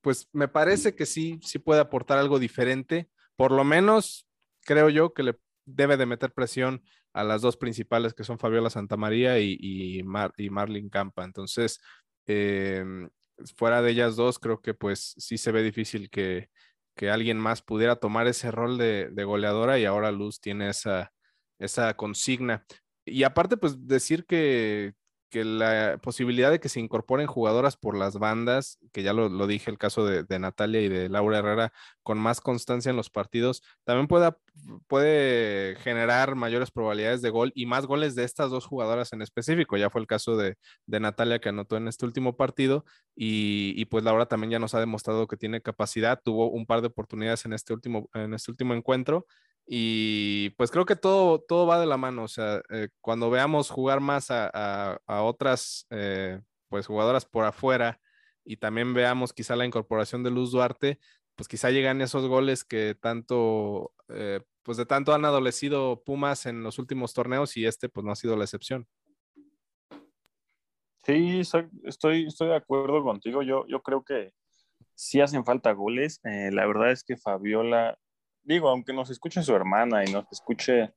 pues 0.00 0.28
me 0.32 0.48
parece 0.48 0.94
que 0.94 1.06
sí, 1.06 1.40
sí 1.42 1.58
puede 1.58 1.80
aportar 1.80 2.18
algo 2.18 2.38
diferente. 2.38 3.08
Por 3.36 3.52
lo 3.52 3.64
menos 3.64 4.26
creo 4.62 4.88
yo 4.88 5.12
que 5.12 5.22
le 5.24 5.36
debe 5.64 5.96
de 5.96 6.06
meter 6.06 6.32
presión 6.32 6.82
a 7.12 7.24
las 7.24 7.42
dos 7.42 7.56
principales 7.56 8.14
que 8.14 8.24
son 8.24 8.38
Fabiola 8.38 8.70
Santamaría 8.70 9.40
y, 9.40 9.56
y, 9.58 10.00
y 10.00 10.50
Marlene 10.50 10.90
Campa. 10.90 11.24
Entonces, 11.24 11.80
eh, 12.26 12.84
fuera 13.56 13.82
de 13.82 13.90
ellas 13.90 14.16
dos, 14.16 14.38
creo 14.38 14.60
que 14.60 14.74
pues 14.74 15.14
sí 15.18 15.38
se 15.38 15.52
ve 15.52 15.62
difícil 15.62 16.10
que, 16.10 16.48
alguien 17.10 17.38
más 17.38 17.62
pudiera 17.62 17.96
tomar 17.96 18.26
ese 18.26 18.50
rol 18.50 18.78
de, 18.78 19.10
goleadora 19.24 19.78
y 19.78 19.84
ahora 19.84 20.10
Luz 20.12 20.40
tiene 20.40 20.70
esa, 20.70 21.12
esa 21.58 21.94
consigna. 21.94 22.64
Y 23.04 23.22
aparte, 23.22 23.56
pues 23.56 23.86
decir 23.86 24.24
que, 24.26 24.94
que 25.30 25.44
la 25.44 25.98
posibilidad 26.02 26.50
de 26.50 26.60
que 26.60 26.68
se 26.68 26.80
incorporen 26.80 27.26
jugadoras 27.26 27.76
por 27.76 27.96
las 27.96 28.18
bandas, 28.18 28.78
que 28.92 29.02
ya 29.02 29.12
lo, 29.12 29.46
dije 29.46 29.70
el 29.70 29.78
caso 29.78 30.06
de, 30.06 30.38
Natalia 30.38 30.80
y 30.80 30.88
de 30.88 31.08
Laura 31.08 31.38
Herrera, 31.38 31.72
con 32.02 32.18
más 32.18 32.40
constancia 32.40 32.90
en 32.90 32.96
los 32.96 33.10
partidos, 33.10 33.62
también 33.84 34.06
pueda, 34.06 34.38
puede 34.86 35.76
generar 35.76 36.34
mayores 36.36 36.70
probabilidades 36.70 37.22
de 37.22 37.30
gol 37.30 37.52
y 37.54 37.66
más 37.66 37.86
goles 37.86 38.14
de 38.14 38.24
estas 38.24 38.50
dos 38.50 38.66
jugadoras 38.66 39.12
en 39.12 39.22
específico. 39.22 39.76
Ya 39.76 39.90
fue 39.90 40.00
el 40.00 40.06
caso 40.06 40.36
de, 40.36 40.56
Natalia 40.86 41.40
que 41.40 41.50
anotó 41.50 41.76
en 41.76 41.88
este 41.88 42.06
último 42.06 42.36
partido 42.36 42.84
y, 43.14 43.74
y, 43.76 43.84
pues 43.86 44.04
Laura 44.04 44.26
también 44.26 44.50
ya 44.50 44.58
nos 44.58 44.74
ha 44.74 44.80
demostrado 44.80 45.26
que 45.26 45.36
tiene 45.36 45.60
capacidad, 45.60 46.20
tuvo 46.22 46.50
un 46.50 46.66
par 46.66 46.80
de 46.80 46.88
oportunidades 46.88 47.44
en 47.44 47.52
este 47.52 47.72
último, 47.72 48.08
en 48.14 48.34
este 48.34 48.50
último 48.50 48.74
encuentro 48.74 49.26
y 49.66 50.50
pues 50.50 50.70
creo 50.70 50.86
que 50.86 50.94
todo, 50.94 51.40
todo 51.40 51.66
va 51.66 51.80
de 51.80 51.86
la 51.86 51.96
mano. 51.96 52.24
O 52.24 52.28
sea, 52.28 52.62
eh, 52.70 52.88
cuando 53.00 53.30
veamos 53.30 53.68
jugar 53.68 54.00
más 54.00 54.28
a, 54.30 55.00
otras 55.06 55.86
eh, 55.90 56.40
pues 56.68 56.86
jugadoras 56.86 57.24
por 57.24 57.44
afuera 57.44 58.00
y 58.44 58.58
también 58.58 58.94
veamos 58.94 59.32
quizá 59.32 59.56
la 59.56 59.66
incorporación 59.66 60.22
de 60.22 60.30
Luz 60.30 60.52
Duarte, 60.52 61.00
pues 61.34 61.48
quizá 61.48 61.70
llegan 61.70 62.00
esos 62.00 62.28
goles 62.28 62.62
que 62.64 62.94
tanto, 62.94 63.92
eh, 64.08 64.40
pues 64.62 64.78
de 64.78 64.86
tanto 64.86 65.12
han 65.12 65.24
adolecido 65.24 66.02
Pumas 66.04 66.46
en 66.46 66.62
los 66.62 66.78
últimos 66.78 67.12
torneos 67.12 67.56
y 67.56 67.66
este 67.66 67.88
pues 67.88 68.04
no 68.06 68.12
ha 68.12 68.16
sido 68.16 68.36
la 68.36 68.44
excepción. 68.44 68.86
Sí, 71.02 71.40
estoy, 71.84 72.26
estoy 72.26 72.48
de 72.48 72.56
acuerdo 72.56 73.02
contigo. 73.02 73.42
Yo, 73.42 73.64
yo 73.68 73.80
creo 73.82 74.04
que 74.04 74.32
sí 74.94 75.20
hacen 75.20 75.44
falta 75.44 75.72
goles. 75.72 76.20
la 76.22 76.66
verdad 76.66 76.90
es 76.90 77.04
que 77.04 77.16
Fabiola 77.16 77.96
digo, 78.46 78.68
aunque 78.68 78.92
nos 78.92 79.10
escuche 79.10 79.42
su 79.42 79.54
hermana 79.54 80.04
y 80.04 80.12
nos 80.12 80.30
escuche 80.30 80.92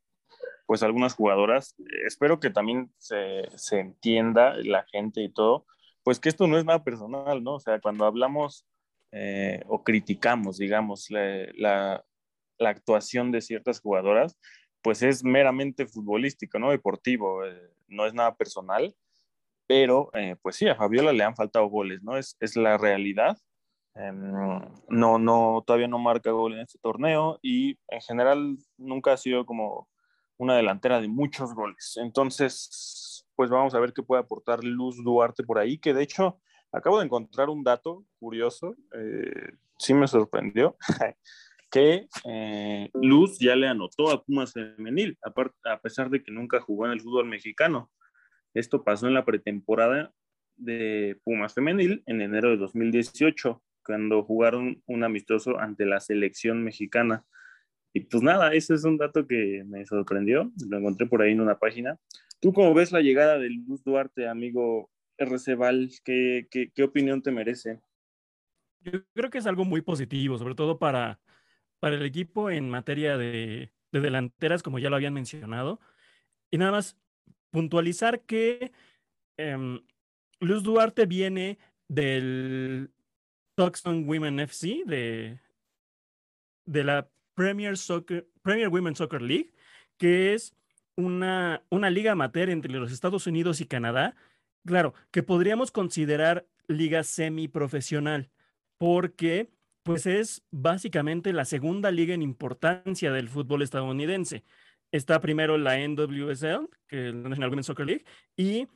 pues 0.65 0.83
algunas 0.83 1.15
jugadoras, 1.15 1.75
espero 2.05 2.39
que 2.39 2.51
también 2.51 2.93
se, 2.99 3.49
se, 3.55 3.79
entienda 3.79 4.53
la 4.57 4.85
gente 4.91 5.21
y 5.23 5.29
todo, 5.29 5.65
pues 6.03 6.19
que 6.19 6.29
esto 6.29 6.45
no 6.45 6.59
es 6.59 6.65
nada 6.65 6.83
personal, 6.83 7.43
¿no? 7.43 7.55
O 7.55 7.59
sea, 7.59 7.79
cuando 7.79 8.05
hablamos 8.05 8.67
eh, 9.12 9.63
o 9.67 9.83
criticamos, 9.83 10.59
digamos, 10.59 11.09
la, 11.09 12.03
la, 12.59 12.69
actuación 12.69 13.31
de 13.31 13.41
ciertas 13.41 13.79
jugadoras, 13.79 14.38
pues 14.83 15.01
es 15.01 15.23
meramente 15.23 15.88
futbolístico, 15.88 16.59
¿no? 16.59 16.69
Deportivo, 16.69 17.43
eh, 17.45 17.73
no 17.88 18.05
es 18.05 18.13
nada 18.13 18.35
personal, 18.35 18.95
pero 19.65 20.12
eh, 20.13 20.35
pues 20.39 20.55
sí, 20.55 20.67
a 20.67 20.75
Fabiola 20.75 21.13
le 21.13 21.23
han 21.23 21.35
faltado 21.35 21.65
goles, 21.65 22.03
¿no? 22.03 22.15
Es, 22.15 22.38
es 22.39 22.55
la 22.55 22.77
realidad 22.77 23.39
no, 24.13 25.19
no, 25.19 25.63
todavía 25.65 25.88
no 25.88 25.99
marca 25.99 26.31
gol 26.31 26.53
en 26.53 26.62
este 26.62 26.79
torneo 26.79 27.39
y 27.41 27.77
en 27.89 28.01
general 28.01 28.57
nunca 28.77 29.13
ha 29.13 29.17
sido 29.17 29.45
como 29.45 29.89
una 30.38 30.55
delantera 30.55 31.01
de 31.01 31.07
muchos 31.07 31.53
goles. 31.53 31.97
Entonces, 32.01 33.25
pues 33.35 33.49
vamos 33.49 33.75
a 33.75 33.79
ver 33.79 33.93
qué 33.93 34.01
puede 34.01 34.21
aportar 34.21 34.63
Luz 34.63 35.03
Duarte 35.03 35.43
por 35.43 35.59
ahí, 35.59 35.77
que 35.77 35.93
de 35.93 36.03
hecho 36.03 36.39
acabo 36.71 36.99
de 36.99 37.05
encontrar 37.05 37.49
un 37.49 37.63
dato 37.63 38.05
curioso, 38.19 38.75
eh, 38.93 39.53
sí 39.77 39.93
me 39.93 40.07
sorprendió, 40.07 40.77
que 41.71 42.07
eh, 42.25 42.89
Luz 42.93 43.38
ya 43.39 43.55
le 43.55 43.67
anotó 43.67 44.12
a 44.12 44.23
Pumas 44.23 44.53
Femenil, 44.53 45.17
a, 45.23 45.33
a 45.71 45.81
pesar 45.81 46.09
de 46.09 46.23
que 46.23 46.31
nunca 46.31 46.62
jugó 46.62 46.85
en 46.85 46.93
el 46.93 47.01
fútbol 47.01 47.25
mexicano. 47.25 47.91
Esto 48.53 48.83
pasó 48.83 49.07
en 49.07 49.13
la 49.13 49.25
pretemporada 49.25 50.13
de 50.55 51.19
Pumas 51.23 51.53
Femenil 51.53 52.03
en 52.05 52.21
enero 52.21 52.49
de 52.49 52.57
2018 52.57 53.62
cuando 53.89 54.21
jugaron 54.23 54.84
un 54.86 55.04
amistoso 55.04 55.58
ante 55.58 55.84
la 55.84 55.99
selección 55.99 56.63
mexicana. 56.63 57.25
Y 57.91 58.02
pues 58.02 58.21
nada, 58.21 58.54
ese 58.54 58.75
es 58.75 58.84
un 58.84 58.99
dato 58.99 59.25
que 59.25 59.63
me 59.65 59.84
sorprendió, 59.84 60.52
lo 60.69 60.78
encontré 60.78 61.08
por 61.08 61.23
ahí 61.23 61.32
en 61.32 61.41
una 61.41 61.58
página. 61.58 61.97
¿Tú 62.39 62.54
cómo 62.54 62.71
ves 62.75 62.91
la 62.91 63.02
llegada 63.02 63.39
de 63.39 63.49
Luz 63.49 63.84
Duarte, 63.84 64.28
amigo 64.28 64.91
RC 65.17 65.56
Val? 65.56 65.89
¿Qué, 66.04 66.47
qué, 66.52 66.84
opinión 66.84 67.23
te 67.23 67.32
merece? 67.32 67.80
Yo 68.82 69.04
creo 69.15 69.32
que 69.32 69.39
es 69.39 69.47
algo 69.47 69.65
muy 69.65 69.82
positivo, 69.82 70.38
sobre 70.38 70.54
todo 70.54 70.78
para, 70.78 71.19
para 71.80 71.95
el 71.95 72.06
equipo 72.06 72.52
en 72.52 72.69
materia 72.69 73.17
de, 73.17 73.71
delanteras, 73.91 74.62
como 74.62 74.78
ya 74.78 74.91
lo 74.91 74.97
habían 74.97 75.15
mencionado. 75.15 75.80
Y 76.52 76.60
nada 76.60 76.73
más 76.73 76.95
puntualizar 77.49 78.21
que 78.21 78.71
em, 79.38 79.82
Luz 80.39 80.62
Duarte 80.62 81.08
viene 81.08 81.58
del 81.88 82.91
Tucson 83.59 84.07
Women 84.07 84.39
FC 84.39 84.83
de, 84.85 85.37
de 86.65 86.83
la 86.85 87.09
Premier, 87.35 87.75
Soccer, 87.75 88.25
Premier 88.41 88.69
Women's 88.69 88.99
Soccer 88.99 89.21
League, 89.21 89.51
que 89.97 90.33
es 90.33 90.55
una, 90.95 91.61
una 91.69 91.89
liga 91.89 92.13
amateur 92.13 92.49
entre 92.49 92.71
los 92.71 92.93
Estados 92.93 93.27
Unidos 93.27 93.59
y 93.59 93.65
Canadá, 93.65 94.15
claro, 94.65 94.93
que 95.11 95.23
podríamos 95.23 95.71
considerar 95.71 96.47
liga 96.69 97.03
semiprofesional, 97.03 98.29
porque 98.77 99.49
pues 99.83 100.05
es 100.05 100.41
básicamente 100.51 101.33
la 101.33 101.43
segunda 101.43 101.91
liga 101.91 102.13
en 102.13 102.21
importancia 102.21 103.11
del 103.11 103.27
fútbol 103.27 103.61
estadounidense. 103.61 104.45
Está 104.93 105.19
primero 105.19 105.57
la 105.57 105.85
NWSL, 105.85 106.69
que 106.87 107.09
es 107.09 107.13
la 107.13 107.27
National 107.27 107.49
Women's 107.49 107.65
Soccer 107.65 107.85
League, 107.85 108.05
y 108.37 108.69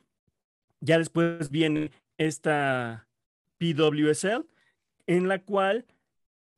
ya 0.80 0.98
después 0.98 1.48
viene 1.50 1.90
esta 2.18 3.08
PWSL, 3.56 4.44
en 5.06 5.28
la 5.28 5.40
cual, 5.42 5.86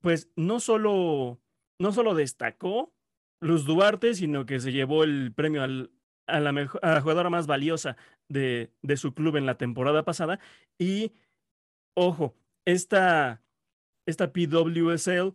pues, 0.01 0.31
no 0.37 0.61
solo, 0.61 1.41
no 1.79 1.93
solo 1.93 2.15
destacó 2.15 2.93
Luz 3.41 3.65
Duarte, 3.65 4.15
sino 4.15 4.47
que 4.47 4.61
se 4.61 4.73
llevó 4.73 5.05
el 5.05 5.33
premio 5.35 5.63
a, 5.63 6.41
la 6.41 6.53
mejor, 6.53 6.81
jugadora 7.01 7.31
más 7.31 7.47
valiosa 7.47 7.97
de, 8.29 8.73
de 8.83 8.97
su 8.97 9.15
club 9.15 9.37
en 9.37 9.47
la 9.47 9.59
temporada 9.59 10.05
pasada. 10.05 10.39
Y, 10.79 11.13
ojo, 11.95 12.35
esta, 12.65 13.43
esta 14.07 14.33
PWSL 14.33 15.35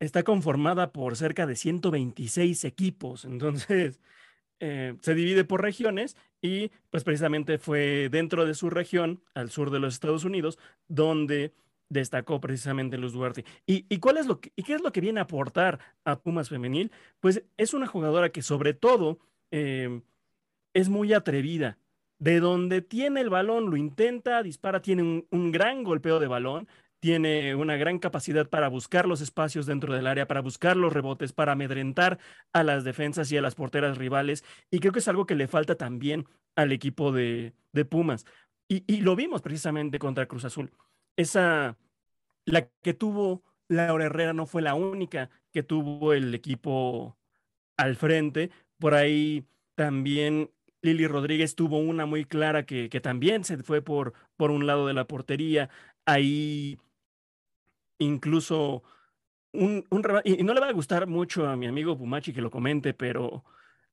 está 0.00 0.24
conformada 0.24 0.92
por 0.92 1.16
cerca 1.16 1.46
de 1.46 1.56
126 1.56 2.64
equipos. 2.64 3.24
Entonces, 3.24 4.00
eh, 4.60 4.96
se 5.00 5.14
divide 5.14 5.44
por 5.44 5.62
regiones 5.62 6.16
y 6.40 6.70
pues 6.90 7.04
precisamente 7.04 7.58
fue 7.58 8.08
dentro 8.10 8.44
de 8.44 8.54
su 8.54 8.68
región, 8.68 9.22
al 9.34 9.50
sur 9.50 9.70
de 9.70 9.78
los 9.78 9.94
Estados 9.94 10.24
Unidos, 10.24 10.58
donde 10.88 11.54
destacó 11.92 12.40
precisamente 12.40 12.98
Luz 12.98 13.12
Duarte. 13.12 13.44
¿Y, 13.66 13.98
cuál 13.98 14.18
es 14.18 14.26
lo 14.26 14.40
que, 14.40 14.52
y 14.56 14.62
qué 14.62 14.74
es 14.74 14.82
lo 14.82 14.92
que 14.92 15.00
viene 15.00 15.20
a 15.20 15.24
aportar 15.24 15.78
a 16.04 16.18
Pumas 16.18 16.48
Femenil? 16.48 16.90
Pues 17.20 17.44
es 17.56 17.74
una 17.74 17.86
jugadora 17.86 18.30
que 18.30 18.42
sobre 18.42 18.74
todo 18.74 19.18
em, 19.50 20.02
es 20.74 20.88
muy 20.88 21.12
atrevida. 21.12 21.78
De 22.18 22.38
donde 22.38 22.82
tiene 22.82 23.20
el 23.20 23.30
balón, 23.30 23.68
lo 23.68 23.76
intenta, 23.76 24.42
dispara, 24.44 24.80
tiene 24.80 25.26
un 25.28 25.52
gran 25.52 25.82
golpeo 25.82 26.20
de 26.20 26.28
balón, 26.28 26.68
tiene 27.02 27.56
una 27.56 27.76
gran 27.76 27.98
capacidad 27.98 28.48
para 28.48 28.68
buscar 28.68 29.08
los 29.08 29.20
espacios 29.20 29.66
dentro 29.66 29.92
del 29.92 30.06
área, 30.06 30.28
para 30.28 30.40
buscar 30.40 30.76
los 30.76 30.92
rebotes, 30.92 31.32
para 31.32 31.50
amedrentar 31.50 32.20
a 32.52 32.62
las 32.62 32.84
defensas 32.84 33.32
y 33.32 33.36
a 33.36 33.42
las 33.42 33.56
porteras 33.56 33.98
rivales. 33.98 34.44
Y 34.70 34.78
creo 34.78 34.92
que 34.92 35.00
es 35.00 35.08
algo 35.08 35.26
que 35.26 35.34
le 35.34 35.48
falta 35.48 35.74
también 35.74 36.26
al 36.54 36.70
equipo 36.70 37.10
de, 37.10 37.54
Pumas. 37.90 38.24
Y, 38.68 39.00
lo 39.00 39.16
vimos 39.16 39.42
precisamente 39.42 39.98
contra 39.98 40.26
Cruz 40.26 40.44
Azul. 40.44 40.70
Esa, 41.16 41.76
la 42.44 42.68
que 42.82 42.94
tuvo 42.94 43.42
Laura 43.68 44.06
Herrera 44.06 44.32
no 44.32 44.46
fue 44.46 44.62
la 44.62 44.74
única 44.74 45.30
que 45.52 45.62
tuvo 45.62 46.12
el 46.12 46.34
equipo 46.34 47.16
al 47.76 47.96
frente. 47.96 48.50
Por 48.78 48.94
ahí 48.94 49.46
también 49.74 50.50
Lili 50.82 51.06
Rodríguez 51.06 51.54
tuvo 51.54 51.78
una 51.78 52.06
muy 52.06 52.24
clara 52.24 52.66
que, 52.66 52.88
que 52.88 53.00
también 53.00 53.44
se 53.44 53.58
fue 53.58 53.82
por, 53.82 54.14
por 54.36 54.50
un 54.50 54.66
lado 54.66 54.86
de 54.86 54.94
la 54.94 55.06
portería. 55.06 55.70
Ahí 56.04 56.78
incluso 57.98 58.82
un, 59.52 59.84
y 60.24 60.42
no 60.42 60.54
le 60.54 60.60
va 60.60 60.68
a 60.68 60.72
gustar 60.72 61.06
mucho 61.06 61.46
a 61.46 61.56
mi 61.56 61.66
amigo 61.66 61.96
Pumachi 61.96 62.32
que 62.32 62.40
lo 62.40 62.50
comente, 62.50 62.94
pero 62.94 63.44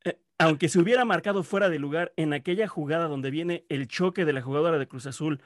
eh, 0.06 0.18
aunque 0.38 0.70
se 0.70 0.80
hubiera 0.80 1.06
marcado 1.06 1.44
fuera 1.44 1.70
de 1.70 1.80
lugar 1.80 2.14
en 2.16 2.34
aquella 2.34 2.68
jugada 2.68 3.08
donde 3.08 3.30
viene 3.30 3.66
el 3.70 3.88
choque 3.88 4.26
de 4.26 4.34
la 4.34 4.42
jugadora 4.42 4.78
de 4.78 4.88
Cruz 4.88 5.06
Azul 5.06 5.42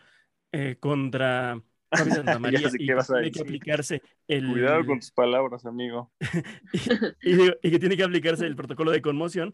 eh, 0.53 0.77
contra 0.79 1.61
Fabi 1.91 2.11
Santa 2.11 2.39
María 2.39 2.61
y 2.73 2.87
tiene 2.87 3.31
que 3.31 3.41
aplicarse 3.41 4.01
el... 4.27 4.47
Cuidado 4.49 4.85
con 4.85 4.99
tus 4.99 5.11
palabras, 5.11 5.65
amigo. 5.65 6.11
y, 7.21 7.71
que 7.71 7.79
tiene 7.79 7.97
que 7.97 8.03
aplicarse 8.03 8.45
el 8.45 8.55
protocolo 8.55 8.91
de 8.91 9.01
conmoción. 9.01 9.53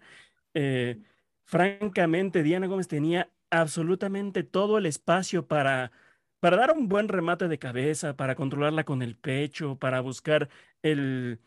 Eh, 0.53 0.99
francamente, 1.43 2.43
Diana 2.43 2.67
Gómez 2.67 2.87
tenía 2.87 3.31
absolutamente 3.49 4.43
todo 4.43 4.77
el 4.77 4.85
espacio 4.85 5.47
para 5.47 5.91
para 6.39 6.57
dar 6.57 6.71
un 6.71 6.87
buen 6.87 7.07
remate 7.07 7.47
de 7.47 7.59
cabeza, 7.59 8.15
para 8.15 8.35
controlarla 8.35 8.83
con 8.85 9.01
el 9.01 9.15
pecho, 9.15 9.77
para 9.77 10.01
buscar 10.01 10.49
el, 10.81 11.39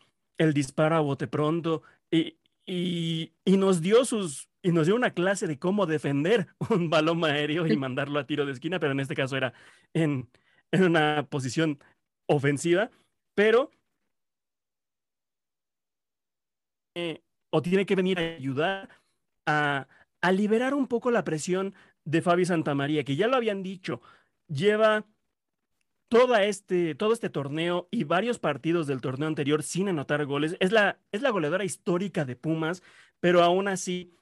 disparo 0.53 0.95
a 0.95 0.99
bote 0.99 1.27
pronto. 1.27 1.81
Y, 2.11 2.37
y, 2.65 3.33
nos 3.57 3.81
dio 3.81 4.05
sus 4.05 4.49
y 4.63 4.71
nos 4.71 4.87
dio 4.87 4.95
una 4.95 5.13
clase 5.13 5.45
de 5.45 5.59
cómo 5.59 5.85
defender 5.85 6.47
un 6.69 6.89
balón 6.89 7.23
aéreo 7.23 7.67
y 7.67 7.77
mandarlo 7.77 8.19
a 8.19 8.25
tiro 8.25 8.45
de 8.45 8.53
esquina, 8.53 8.79
pero 8.79 8.93
en 8.93 9.01
este 9.01 9.15
caso 9.15 9.37
era 9.37 9.53
en, 9.93 10.29
una 10.71 11.27
posición 11.29 11.79
ofensiva, 12.25 12.89
pero 13.35 13.69
eh, 16.95 17.21
o 17.51 17.61
tiene 17.61 17.85
que 17.85 17.95
venir 17.95 18.17
a 18.17 18.21
ayudar 18.21 18.89
a, 19.45 19.87
a 20.21 20.31
liberar 20.31 20.73
un 20.73 20.87
poco 20.87 21.11
la 21.11 21.23
presión 21.23 21.75
de 22.05 22.21
Fabi 22.21 22.45
Santamaría, 22.45 23.03
que 23.03 23.15
ya 23.15 23.27
lo 23.27 23.35
habían 23.35 23.61
dicho, 23.61 24.01
lleva 24.47 25.05
este, 26.41 26.95
todo 26.95 27.13
este 27.13 27.29
torneo 27.29 27.87
y 27.91 28.03
varios 28.03 28.39
partidos 28.39 28.87
del 28.87 29.01
torneo 29.01 29.27
anterior 29.27 29.63
sin 29.63 29.89
anotar 29.89 30.25
goles. 30.25 30.55
Es 30.59 30.71
la, 30.71 30.99
es 31.11 31.21
la 31.21 31.31
goleadora 31.31 31.65
histórica 31.65 32.25
de 32.25 32.35
Pumas, 32.35 32.83
pero 33.19 33.41
aún 33.41 33.67
así 33.67 34.13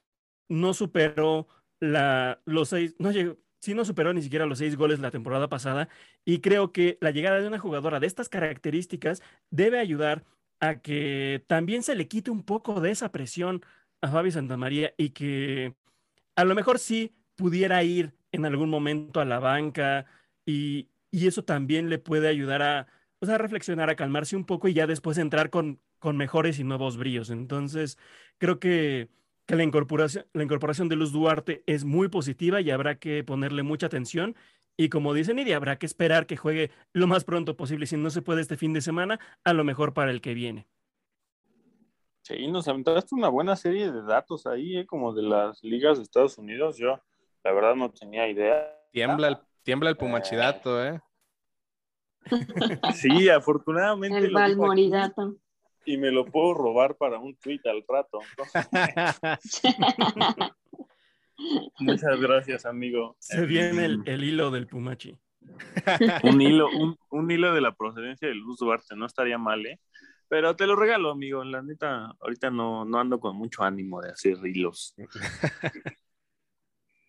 no 0.48 0.74
superó 0.74 1.48
la, 1.80 2.40
los 2.44 2.70
seis, 2.70 2.94
no 2.98 3.10
llegó, 3.10 3.38
sí 3.62 3.74
no 3.74 3.84
superó 3.84 4.12
ni 4.12 4.22
siquiera 4.22 4.44
los 4.46 4.58
seis 4.58 4.76
goles 4.76 5.00
la 5.00 5.10
temporada 5.10 5.48
pasada. 5.48 5.88
Y 6.24 6.40
creo 6.40 6.72
que 6.72 6.98
la 7.00 7.12
llegada 7.12 7.40
de 7.40 7.46
una 7.46 7.58
jugadora 7.58 8.00
de 8.00 8.08
estas 8.08 8.28
características 8.28 9.22
debe 9.50 9.78
ayudar 9.78 10.24
a 10.60 10.80
que 10.80 11.44
también 11.46 11.82
se 11.82 11.94
le 11.94 12.08
quite 12.08 12.30
un 12.30 12.44
poco 12.44 12.80
de 12.80 12.90
esa 12.90 13.12
presión 13.12 13.62
a 14.00 14.10
Fabi 14.10 14.32
Santamaría 14.32 14.94
y 14.96 15.10
que 15.10 15.74
a 16.36 16.44
lo 16.44 16.54
mejor 16.54 16.78
sí 16.78 17.14
pudiera 17.36 17.82
ir 17.84 18.14
en 18.32 18.44
algún 18.44 18.70
momento 18.70 19.20
a 19.20 19.24
la 19.24 19.38
banca 19.38 20.06
y, 20.46 20.88
eso 21.12 21.44
también 21.44 21.90
le 21.90 21.98
puede 21.98 22.26
ayudar 22.28 22.62
a, 22.62 22.86
reflexionar, 23.20 23.90
a 23.90 23.96
calmarse 23.96 24.34
un 24.34 24.46
poco 24.46 24.66
y 24.68 24.74
ya 24.74 24.86
después 24.86 25.18
entrar 25.18 25.50
con, 25.50 25.78
con 25.98 26.16
mejores 26.16 26.58
y 26.58 26.64
nuevos 26.64 26.96
brillos. 26.96 27.28
Entonces, 27.30 27.98
creo 28.38 28.58
que, 28.58 29.10
que 29.46 29.56
la, 29.56 29.62
incorporación, 29.62 30.26
la 30.32 30.42
incorporación 30.42 30.88
de 30.88 30.96
Luz 30.96 31.12
Duarte 31.12 31.62
es 31.66 31.84
muy 31.84 32.08
positiva 32.08 32.60
y 32.60 32.70
habrá 32.70 32.96
que 32.96 33.24
ponerle 33.24 33.62
mucha 33.62 33.86
atención. 33.86 34.36
Y 34.76 34.88
como 34.88 35.14
dice 35.14 35.34
Nidia, 35.34 35.56
habrá 35.56 35.78
que 35.78 35.86
esperar 35.86 36.26
que 36.26 36.36
juegue 36.36 36.70
lo 36.92 37.06
más 37.06 37.24
pronto 37.24 37.56
posible. 37.56 37.86
Si 37.86 37.96
no 37.96 38.10
se 38.10 38.22
puede 38.22 38.40
este 38.40 38.56
fin 38.56 38.72
de 38.72 38.80
semana, 38.80 39.20
a 39.44 39.52
lo 39.52 39.64
mejor 39.64 39.92
para 39.92 40.10
el 40.10 40.20
que 40.20 40.34
viene. 40.34 40.66
Sí, 42.22 42.46
nos 42.46 42.68
aventaste 42.68 43.14
una 43.14 43.28
buena 43.28 43.56
serie 43.56 43.90
de 43.90 44.02
datos 44.02 44.46
ahí, 44.46 44.78
¿eh? 44.78 44.86
como 44.86 45.12
de 45.12 45.22
las 45.22 45.62
ligas 45.62 45.98
de 45.98 46.04
Estados 46.04 46.38
Unidos. 46.38 46.78
Yo, 46.78 47.00
la 47.42 47.52
verdad, 47.52 47.74
no 47.74 47.90
tenía 47.90 48.28
idea. 48.28 48.78
Tiembla 48.92 49.28
el 49.28 49.38
Tiembla 49.62 49.90
el 49.90 49.96
pumachidato, 49.96 50.84
¿eh? 50.84 51.00
Sí, 52.94 53.28
afortunadamente. 53.28 54.18
El 54.18 54.32
valmoridato. 54.32 55.36
Y 55.84 55.96
me 55.96 56.10
lo 56.10 56.24
puedo 56.24 56.54
robar 56.54 56.96
para 56.96 57.18
un 57.18 57.36
tweet 57.36 57.60
al 57.64 57.84
rato. 57.88 58.20
Muchas 61.80 62.20
gracias, 62.20 62.66
amigo. 62.66 63.16
Se 63.18 63.46
viene 63.46 63.84
el, 63.84 64.24
hilo 64.24 64.50
del 64.50 64.66
Pumachi. 64.66 65.16
un 66.22 66.40
hilo, 66.40 66.68
un, 67.10 67.30
hilo 67.30 67.52
de 67.52 67.60
la 67.60 67.74
procedencia 67.74 68.28
de 68.28 68.34
Luz 68.34 68.58
Duarte, 68.58 68.94
no 68.94 69.06
estaría 69.06 69.38
mal, 69.38 69.66
¿eh? 69.66 69.80
Pero 70.28 70.54
te 70.54 70.66
lo 70.66 70.76
regalo, 70.76 71.10
amigo. 71.10 71.42
La 71.44 71.62
neta, 71.62 72.14
ahorita 72.20 72.50
no, 72.50 72.84
no 72.84 73.00
ando 73.00 73.18
con 73.18 73.36
mucho 73.36 73.64
ánimo 73.64 74.00
de 74.00 74.10
hacer 74.10 74.38
hilos. 74.46 74.94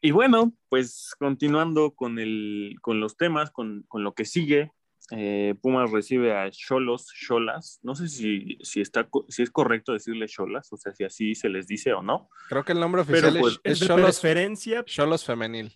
Y 0.05 0.12
bueno, 0.12 0.51
pues 0.67 1.15
continuando 1.17 1.95
con, 1.95 2.19
el, 2.19 2.75
con 2.81 2.99
los 2.99 3.15
temas, 3.15 3.51
con, 3.51 3.86
lo 3.93 4.13
que 4.13 4.25
sigue, 4.25 4.73
eh, 5.12 5.56
Pumas 5.62 5.92
recibe 5.92 6.36
a 6.36 6.50
Cholos, 6.50 7.12
Cholas. 7.13 7.80
No 7.84 7.96
sé 7.96 8.08
si, 8.08 8.58
si, 8.62 8.82
está, 8.82 9.08
si 9.28 9.44
es 9.44 9.52
correcto 9.52 9.94
decirle 9.94 10.28
Cholas, 10.28 10.72
o 10.72 10.78
sea, 10.78 10.94
si 10.94 11.04
así 11.04 11.36
se 11.36 11.50
les 11.50 11.68
dice 11.68 11.94
o 11.94 12.02
no. 12.02 12.30
Creo 12.50 12.63
que 12.63 12.72
el 12.72 12.80
nombre 12.80 13.02
oficial 13.02 13.38
pues, 13.39 13.60
es, 13.63 13.82
es 13.82 13.88
Cholos, 13.88 14.20
preferencia. 14.20 14.84
Cholos 14.86 15.26
femenil. 15.26 15.74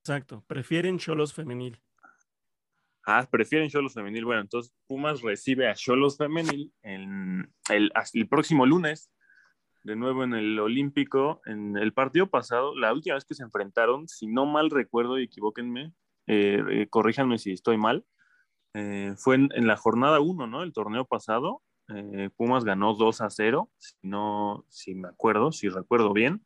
Exacto, 0.00 0.44
prefieren 0.46 0.98
Cholos 0.98 1.32
femenil. 1.32 1.80
Ah, 3.06 3.26
prefieren 3.30 3.70
Cholos 3.70 3.94
femenil. 3.94 4.24
Bueno, 4.24 4.42
entonces 4.42 4.72
Pumas 4.86 5.22
recibe 5.22 5.68
a 5.68 5.74
Cholos 5.74 6.16
femenil 6.16 6.72
en 6.82 7.52
el, 7.70 7.92
el 8.12 8.28
próximo 8.28 8.66
lunes 8.66 9.10
de 9.86 9.94
nuevo 9.94 10.24
en 10.24 10.34
el 10.34 10.58
Olímpico. 10.58 11.40
En 11.46 11.76
el 11.76 11.92
partido 11.92 12.28
pasado, 12.28 12.76
la 12.76 12.92
última 12.92 13.14
vez 13.14 13.24
que 13.24 13.36
se 13.36 13.44
enfrentaron, 13.44 14.08
si 14.08 14.26
no 14.26 14.44
mal 14.44 14.70
recuerdo 14.70 15.18
y 15.18 15.24
equivóquenme, 15.24 15.92
eh, 16.26 16.60
eh, 16.68 16.86
corríjanme 16.90 17.38
si 17.38 17.52
estoy 17.52 17.78
mal, 17.78 18.04
eh, 18.76 19.14
fue 19.16 19.36
en, 19.36 19.66
la 19.66 19.76
jornada 19.76 20.20
1, 20.20 20.46
¿no? 20.46 20.62
El 20.62 20.72
torneo 20.72 21.04
pasado. 21.04 21.62
Pumas 22.36 22.64
ganó 22.64 22.94
2 22.94 23.20
a 23.20 23.30
0, 23.30 23.70
si 23.78 23.94
no, 24.02 24.64
si 24.68 24.96
me 24.96 25.06
acuerdo, 25.06 25.52
si 25.52 25.68
recuerdo 25.68 26.12
bien, 26.12 26.44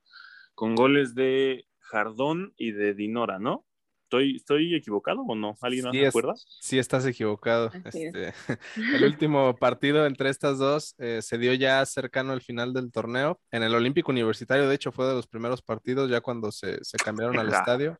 con 0.55 0.75
goles 0.75 1.15
de 1.15 1.65
Jardón 1.79 2.53
y 2.59 2.73
de 2.73 2.93
Dinora, 2.93 3.39
¿no? 3.39 3.65
¿Estoy, 4.05 4.37
¿Estoy 4.37 4.75
equivocado 4.75 5.23
o 5.23 5.35
no? 5.35 5.57
¿Alguien 5.63 5.85
no 5.85 5.93
Sí 5.93 5.99
se 5.99 6.03
es- 6.03 6.09
acuerda? 6.09 6.35
Sí, 6.37 6.79
estás 6.79 7.07
equivocado. 7.07 7.71
Este, 7.85 8.35
el 8.77 9.05
último 9.05 9.57
partido 9.57 10.05
entre 10.05 10.31
estas 10.31 10.59
dos 10.59 10.95
eh, 10.99 11.23
se 11.23 11.39
dio 11.39 11.55
ya 11.55 11.87
cercano 11.87 12.33
al 12.33 12.43
final 12.43 12.75
del 12.75 12.91
torneo. 12.91 13.41
En 13.51 13.63
el 13.63 13.75
Olímpico 13.75 14.11
Universitario, 14.11 14.69
de 14.69 14.75
hecho, 14.75 14.93
fue 14.93 15.07
de 15.07 15.15
los 15.15 15.27
primeros 15.27 15.63
partidos 15.63 16.11
ya 16.11 16.21
cuando 16.21 16.51
se, 16.53 16.83
se 16.85 16.99
cambiaron 16.99 17.39
al 17.39 17.49
estadio. 17.49 17.99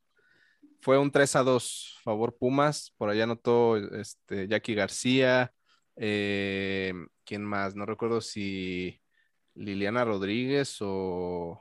Fue 0.81 0.99
un 0.99 1.11
3 1.11 1.37
a 1.37 1.43
2 1.43 1.99
favor 2.03 2.37
Pumas. 2.37 2.93
Por 2.97 3.11
allá 3.11 3.25
anotó 3.25 3.77
este, 3.77 4.49
Jackie 4.49 4.75
García. 4.75 5.53
eh, 5.97 6.93
¿Quién 7.25 7.45
más? 7.45 7.75
No 7.77 7.87
recuerdo 7.87 8.21
si 8.21 9.01
Liliana 9.55 10.05
Rodríguez 10.05 10.79
o, 10.81 11.61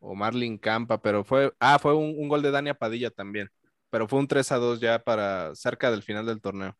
o 0.00 0.14
Marlin 0.14 0.58
Campa, 0.58 1.00
pero 1.00 1.24
fue, 1.24 1.52
ah, 1.60 1.78
fue 1.78 1.94
un, 1.94 2.14
un 2.18 2.28
gol 2.28 2.42
de 2.42 2.50
Dania 2.50 2.74
Padilla 2.74 3.10
también, 3.10 3.50
pero 3.90 4.06
fue 4.08 4.18
un 4.18 4.28
3 4.28 4.52
a 4.52 4.56
2 4.56 4.80
ya 4.80 4.98
para 5.02 5.54
cerca 5.54 5.90
del 5.90 6.02
final 6.02 6.26
del 6.26 6.40
torneo. 6.40 6.76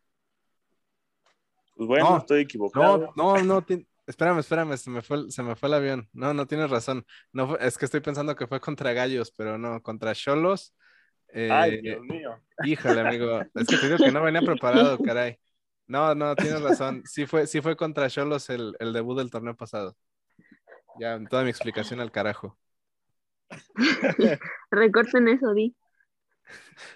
Pues 1.76 1.88
bueno, 1.88 2.10
No, 2.10 2.16
estoy 2.18 2.42
equivocado. 2.42 3.12
No, 3.16 3.36
no, 3.36 3.42
no, 3.42 3.66
espérame, 4.06 4.38
espérame, 4.38 4.76
se 4.76 4.90
me 4.90 5.02
fue, 5.02 5.30
se 5.30 5.42
me 5.42 5.56
fue 5.56 5.68
el 5.68 5.74
avión. 5.74 6.08
No, 6.12 6.34
no 6.34 6.46
tienes 6.46 6.70
razón. 6.70 7.04
No, 7.32 7.56
es 7.56 7.78
que 7.78 7.86
estoy 7.86 8.00
pensando 8.00 8.36
que 8.36 8.46
fue 8.46 8.60
contra 8.60 8.92
Gallos, 8.92 9.32
pero 9.36 9.58
no, 9.58 9.82
contra 9.82 10.14
Cholos. 10.14 10.74
Ay, 11.34 11.74
eh, 11.74 11.80
Dios 11.82 12.00
mío. 12.02 12.38
Híjole, 12.64 13.00
amigo, 13.00 13.40
es 13.54 13.66
que 13.66 13.76
te 13.76 13.86
digo 13.86 13.98
que 13.98 14.12
no 14.12 14.22
venía 14.22 14.40
preparado, 14.42 14.98
caray. 14.98 15.36
No, 15.86 16.14
no, 16.14 16.34
tienes 16.36 16.62
razón. 16.62 17.02
Sí 17.04 17.26
fue, 17.26 17.46
sí 17.46 17.60
fue 17.60 17.76
contra 17.76 18.08
Cholos 18.08 18.48
el, 18.50 18.74
el 18.78 18.92
debut 18.92 19.18
del 19.18 19.30
torneo 19.30 19.54
pasado. 19.56 19.96
Ya, 21.00 21.18
toda 21.28 21.42
mi 21.42 21.50
explicación 21.50 22.00
al 22.00 22.12
carajo. 22.12 22.56
Recorten 24.70 25.28
eso, 25.28 25.52
Di. 25.54 25.74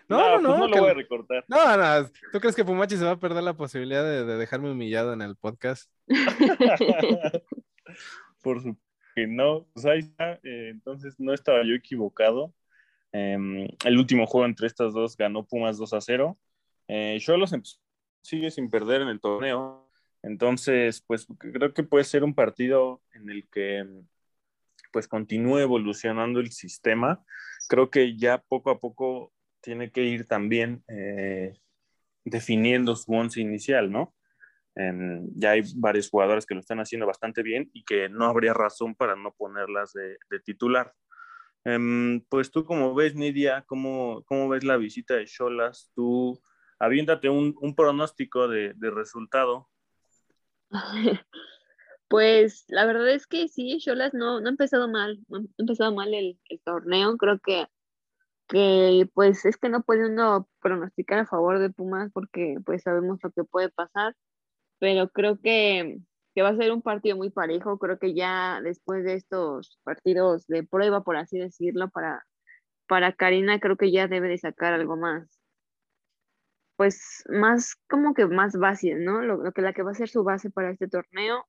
No, 0.08 0.38
no, 0.40 0.48
pues 0.50 0.58
no, 0.58 0.58
no 0.58 0.66
que- 0.68 0.76
lo 0.76 0.82
voy 0.82 0.90
a 0.90 0.94
recortar. 0.94 1.44
No, 1.48 1.76
no, 1.76 2.08
¿tú 2.32 2.40
crees 2.40 2.54
que 2.54 2.64
Pumachi 2.64 2.96
se 2.96 3.04
va 3.04 3.12
a 3.12 3.18
perder 3.20 3.42
la 3.42 3.54
posibilidad 3.54 4.04
de, 4.04 4.24
de 4.24 4.36
dejarme 4.36 4.70
humillado 4.70 5.12
en 5.12 5.22
el 5.22 5.36
podcast? 5.36 5.90
Por 8.42 8.58
supuesto 8.62 8.82
que 9.14 9.26
no. 9.26 9.66
Pues 9.74 9.86
ahí 9.86 9.98
está. 10.00 10.34
eh, 10.44 10.70
entonces 10.70 11.14
no 11.18 11.32
estaba 11.34 11.64
yo 11.64 11.74
equivocado. 11.74 12.54
Em, 13.12 13.68
el 13.84 13.98
último 13.98 14.26
juego 14.26 14.46
entre 14.46 14.66
estas 14.66 14.92
dos 14.92 15.16
ganó 15.16 15.46
Pumas 15.46 15.78
2 15.78 15.92
a 15.92 16.00
0. 16.00 16.38
Eh, 16.88 17.18
empezó- 17.26 17.78
sigue 18.22 18.50
sin 18.50 18.70
perder 18.70 19.02
en 19.02 19.08
el 19.08 19.20
torneo. 19.20 19.88
Entonces, 20.22 21.02
pues 21.06 21.26
creo 21.38 21.72
que 21.72 21.82
puede 21.84 22.04
ser 22.04 22.24
un 22.24 22.34
partido 22.34 23.00
en 23.14 23.30
el 23.30 23.48
que 23.48 23.86
pues 24.92 25.06
continúe 25.06 25.58
evolucionando 25.58 26.40
el 26.40 26.50
sistema. 26.50 27.22
Creo 27.68 27.90
que 27.90 28.16
ya 28.16 28.38
poco 28.38 28.70
a 28.70 28.80
poco 28.80 29.32
tiene 29.60 29.90
que 29.90 30.02
ir 30.04 30.26
también 30.26 30.82
eh, 30.88 31.52
definiendo 32.24 32.96
su 32.96 33.12
once 33.12 33.40
inicial, 33.40 33.90
¿no? 33.90 34.14
Em, 34.74 35.28
ya 35.34 35.52
hay 35.52 35.62
varios 35.76 36.08
jugadores 36.08 36.46
que 36.46 36.54
lo 36.54 36.60
están 36.60 36.80
haciendo 36.80 37.06
bastante 37.06 37.42
bien 37.42 37.70
y 37.72 37.84
que 37.84 38.08
no 38.08 38.26
habría 38.26 38.54
razón 38.54 38.94
para 38.94 39.16
no 39.16 39.32
ponerlas 39.32 39.92
de 39.92 40.40
titular. 40.40 40.94
Em, 41.64 42.20
pues 42.28 42.50
tú 42.50 42.64
como 42.64 42.94
ves, 42.94 43.14
Nidia, 43.14 43.64
¿cómo, 43.66 44.22
cómo 44.26 44.48
ves 44.48 44.64
la 44.64 44.76
visita 44.76 45.14
de 45.14 45.26
Cholas? 45.26 45.90
Tú 45.94 46.40
aviéntate 46.78 47.28
un, 47.28 47.54
un 47.60 47.74
pronóstico 47.74 48.48
de, 48.48 48.74
resultado. 48.80 49.68
Pues 52.10 52.64
la 52.68 52.86
verdad 52.86 53.10
es 53.10 53.26
que 53.26 53.48
sí, 53.48 53.76
Cholas 53.80 54.14
no, 54.14 54.40
no 54.40 54.46
ha 54.46 54.50
empezado 54.50 54.88
mal, 54.88 55.20
no 55.28 55.40
ha 55.40 55.42
empezado 55.58 55.94
mal 55.94 56.14
el, 56.14 56.40
el 56.48 56.60
torneo, 56.64 57.18
creo 57.18 57.38
que, 57.38 57.66
que 58.48 59.06
pues 59.12 59.44
es 59.44 59.58
que 59.58 59.68
no 59.68 59.82
puede 59.82 60.06
uno 60.06 60.48
pronosticar 60.60 61.18
a 61.18 61.26
favor 61.26 61.58
de 61.58 61.68
Pumas 61.68 62.10
porque 62.14 62.56
pues 62.64 62.82
sabemos 62.82 63.18
lo 63.22 63.30
que 63.30 63.44
puede 63.44 63.68
pasar, 63.68 64.16
pero 64.78 65.10
creo 65.10 65.38
que, 65.38 65.98
que 66.38 66.42
va 66.42 66.50
a 66.50 66.56
ser 66.56 66.70
un 66.70 66.82
partido 66.82 67.16
muy 67.16 67.30
parejo, 67.30 67.80
creo 67.80 67.98
que 67.98 68.14
ya 68.14 68.60
después 68.62 69.02
de 69.02 69.14
estos 69.14 69.80
partidos 69.82 70.46
de 70.46 70.62
prueba, 70.62 71.02
por 71.02 71.16
así 71.16 71.36
decirlo, 71.36 71.90
para, 71.90 72.24
para 72.86 73.12
Karina 73.12 73.58
creo 73.58 73.76
que 73.76 73.90
ya 73.90 74.06
debe 74.06 74.28
de 74.28 74.38
sacar 74.38 74.72
algo 74.72 74.96
más, 74.96 75.40
pues 76.76 77.24
más 77.28 77.74
como 77.90 78.14
que 78.14 78.26
más 78.26 78.56
base, 78.56 78.94
¿no? 78.94 79.20
Lo, 79.20 79.42
lo 79.42 79.50
que 79.50 79.62
la 79.62 79.72
que 79.72 79.82
va 79.82 79.90
a 79.90 79.94
ser 79.94 80.08
su 80.08 80.22
base 80.22 80.48
para 80.48 80.70
este 80.70 80.86
torneo. 80.86 81.44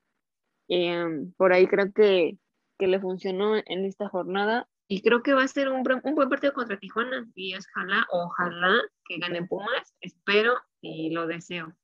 Em, 0.67 1.33
por 1.33 1.53
ahí 1.53 1.67
creo 1.67 1.93
que, 1.93 2.39
que 2.79 2.87
le 2.87 2.99
funcionó 2.99 3.57
en 3.57 3.85
esta 3.85 4.09
jornada 4.09 4.67
y 4.87 5.03
creo 5.03 5.21
que 5.21 5.35
va 5.35 5.43
a 5.43 5.47
ser 5.47 5.69
un, 5.69 5.83
un 6.03 6.15
buen 6.15 6.29
partido 6.29 6.53
contra 6.53 6.79
Tijuana 6.79 7.27
y 7.35 7.53
ojalá, 7.55 8.07
ojalá 8.09 8.81
que 9.05 9.19
gane 9.19 9.45
Pumas, 9.45 9.93
espero 10.01 10.55
y 10.81 11.11
lo 11.11 11.27
deseo. 11.27 11.75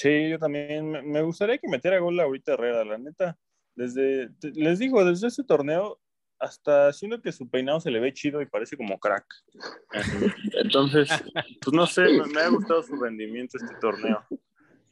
Sí, 0.00 0.30
yo 0.30 0.38
también 0.38 0.90
me, 0.90 1.20
gustaría 1.20 1.58
que 1.58 1.68
metiera 1.68 1.98
gol 1.98 2.18
ahorita 2.18 2.54
Herrera, 2.54 2.86
la 2.86 2.96
neta. 2.96 3.36
Desde, 3.74 4.30
les 4.54 4.78
digo, 4.78 5.04
desde 5.04 5.28
ese 5.28 5.44
torneo, 5.44 6.00
hasta 6.38 6.90
siendo 6.94 7.20
que 7.20 7.32
su 7.32 7.50
peinado 7.50 7.80
se 7.80 7.90
le 7.90 8.00
ve 8.00 8.14
chido 8.14 8.40
y 8.40 8.46
parece 8.46 8.78
como 8.78 8.98
crack. 8.98 9.26
Entonces, 10.54 11.10
pues 11.60 11.74
no 11.74 11.86
sé, 11.86 12.06
me, 12.32 12.40
ha 12.40 12.48
gustado 12.48 12.82
su 12.82 12.96
rendimiento 12.96 13.58
este 13.58 13.74
torneo. 13.78 14.24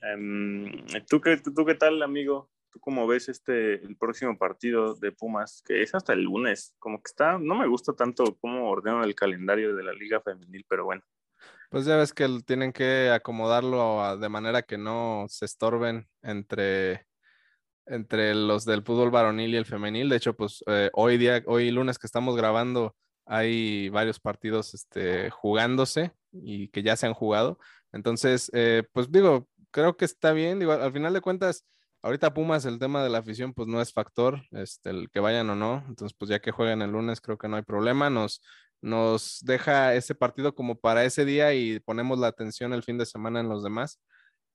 Em, 0.02 0.84
¿tú, 1.08 1.22
qué, 1.22 1.38
tú, 1.38 1.54
tú 1.54 1.64
qué 1.64 1.74
tal, 1.74 2.02
amigo? 2.02 2.50
¿Tú 2.70 2.78
cómo 2.78 3.06
ves 3.06 3.30
este 3.30 3.82
el 3.82 3.96
próximo 3.96 4.36
partido 4.36 4.94
de 4.94 5.10
Pumas? 5.10 5.62
Que 5.66 5.80
es 5.80 5.94
hasta 5.94 6.12
el 6.12 6.24
lunes. 6.24 6.74
Como 6.78 6.98
que 6.98 7.08
está, 7.08 7.38
no 7.38 7.54
me 7.54 7.66
gusta 7.66 7.94
tanto 7.94 8.36
cómo 8.42 8.68
ordenan 8.68 9.04
el 9.04 9.14
calendario 9.14 9.74
de 9.74 9.84
la 9.84 9.94
Liga 9.94 10.20
Femenil, 10.20 10.66
pero 10.68 10.84
bueno. 10.84 11.02
Pues 11.68 11.84
ya 11.84 11.96
ves 11.96 12.14
que 12.14 12.26
tienen 12.46 12.72
que 12.72 13.10
acomodarlo 13.10 14.02
a- 14.02 14.16
de 14.16 14.28
manera 14.30 14.62
que 14.62 14.78
no 14.78 15.26
se 15.28 15.44
estorben 15.44 16.08
entre, 16.22 17.06
entre 17.86 18.34
los 18.34 18.64
del 18.66 18.82
fútbol 18.84 19.10
varonil 19.10 19.54
y 19.54 19.56
el 19.58 19.66
femenil. 19.66 20.08
De 20.10 20.16
hecho, 20.16 20.34
pues 20.36 20.64
eh, 20.68 20.90
hoy 20.94 21.18
día, 21.18 21.42
hoy 21.46 21.70
lunes 21.70 21.98
que 21.98 22.06
estamos 22.08 22.36
grabando, 22.36 22.96
hay 23.26 23.88
varios 23.90 24.20
partidos 24.20 24.74
este, 24.74 25.30
jugándose 25.30 26.12
y 26.32 26.68
que 26.68 26.82
ya 26.82 26.96
se 26.96 27.06
han 27.06 27.14
jugado. 27.14 27.58
Entonces, 27.92 28.50
eh, 28.54 28.84
pues 28.92 29.10
digo, 29.12 29.48
creo 29.70 29.96
que 29.96 30.04
está 30.06 30.32
bien. 30.32 30.58
Digo, 30.60 30.72
al 30.72 30.92
final 30.92 31.14
de 31.14 31.20
cuentas, 31.22 31.64
ahorita 32.02 32.34
Pumas, 32.34 32.64
el 32.66 32.78
tema 32.78 33.02
de 33.04 33.10
la 33.10 33.18
afición, 33.18 33.54
pues 33.54 33.68
no 33.68 33.80
es 33.82 33.92
factor, 33.92 34.42
este, 34.52 34.90
el 34.90 35.10
que 35.10 35.20
vayan 35.20 35.50
o 35.50 35.56
no. 35.56 35.84
Entonces, 35.88 36.16
pues 36.18 36.30
ya 36.30 36.40
que 36.40 36.52
juegan 36.52 36.82
el 36.82 36.92
lunes, 36.92 37.20
creo 37.20 37.38
que 37.38 37.48
no 37.48 37.56
hay 37.56 37.62
problema. 37.62 38.10
Nos, 38.10 38.42
nos 38.80 39.40
deja 39.44 39.94
ese 39.94 40.14
partido 40.14 40.54
como 40.54 40.76
para 40.76 41.04
ese 41.04 41.24
día 41.24 41.54
y 41.54 41.80
ponemos 41.80 42.18
la 42.18 42.28
atención 42.28 42.72
el 42.72 42.82
fin 42.82 42.98
de 42.98 43.06
semana 43.06 43.40
en 43.40 43.48
los 43.48 43.62
demás. 43.64 44.00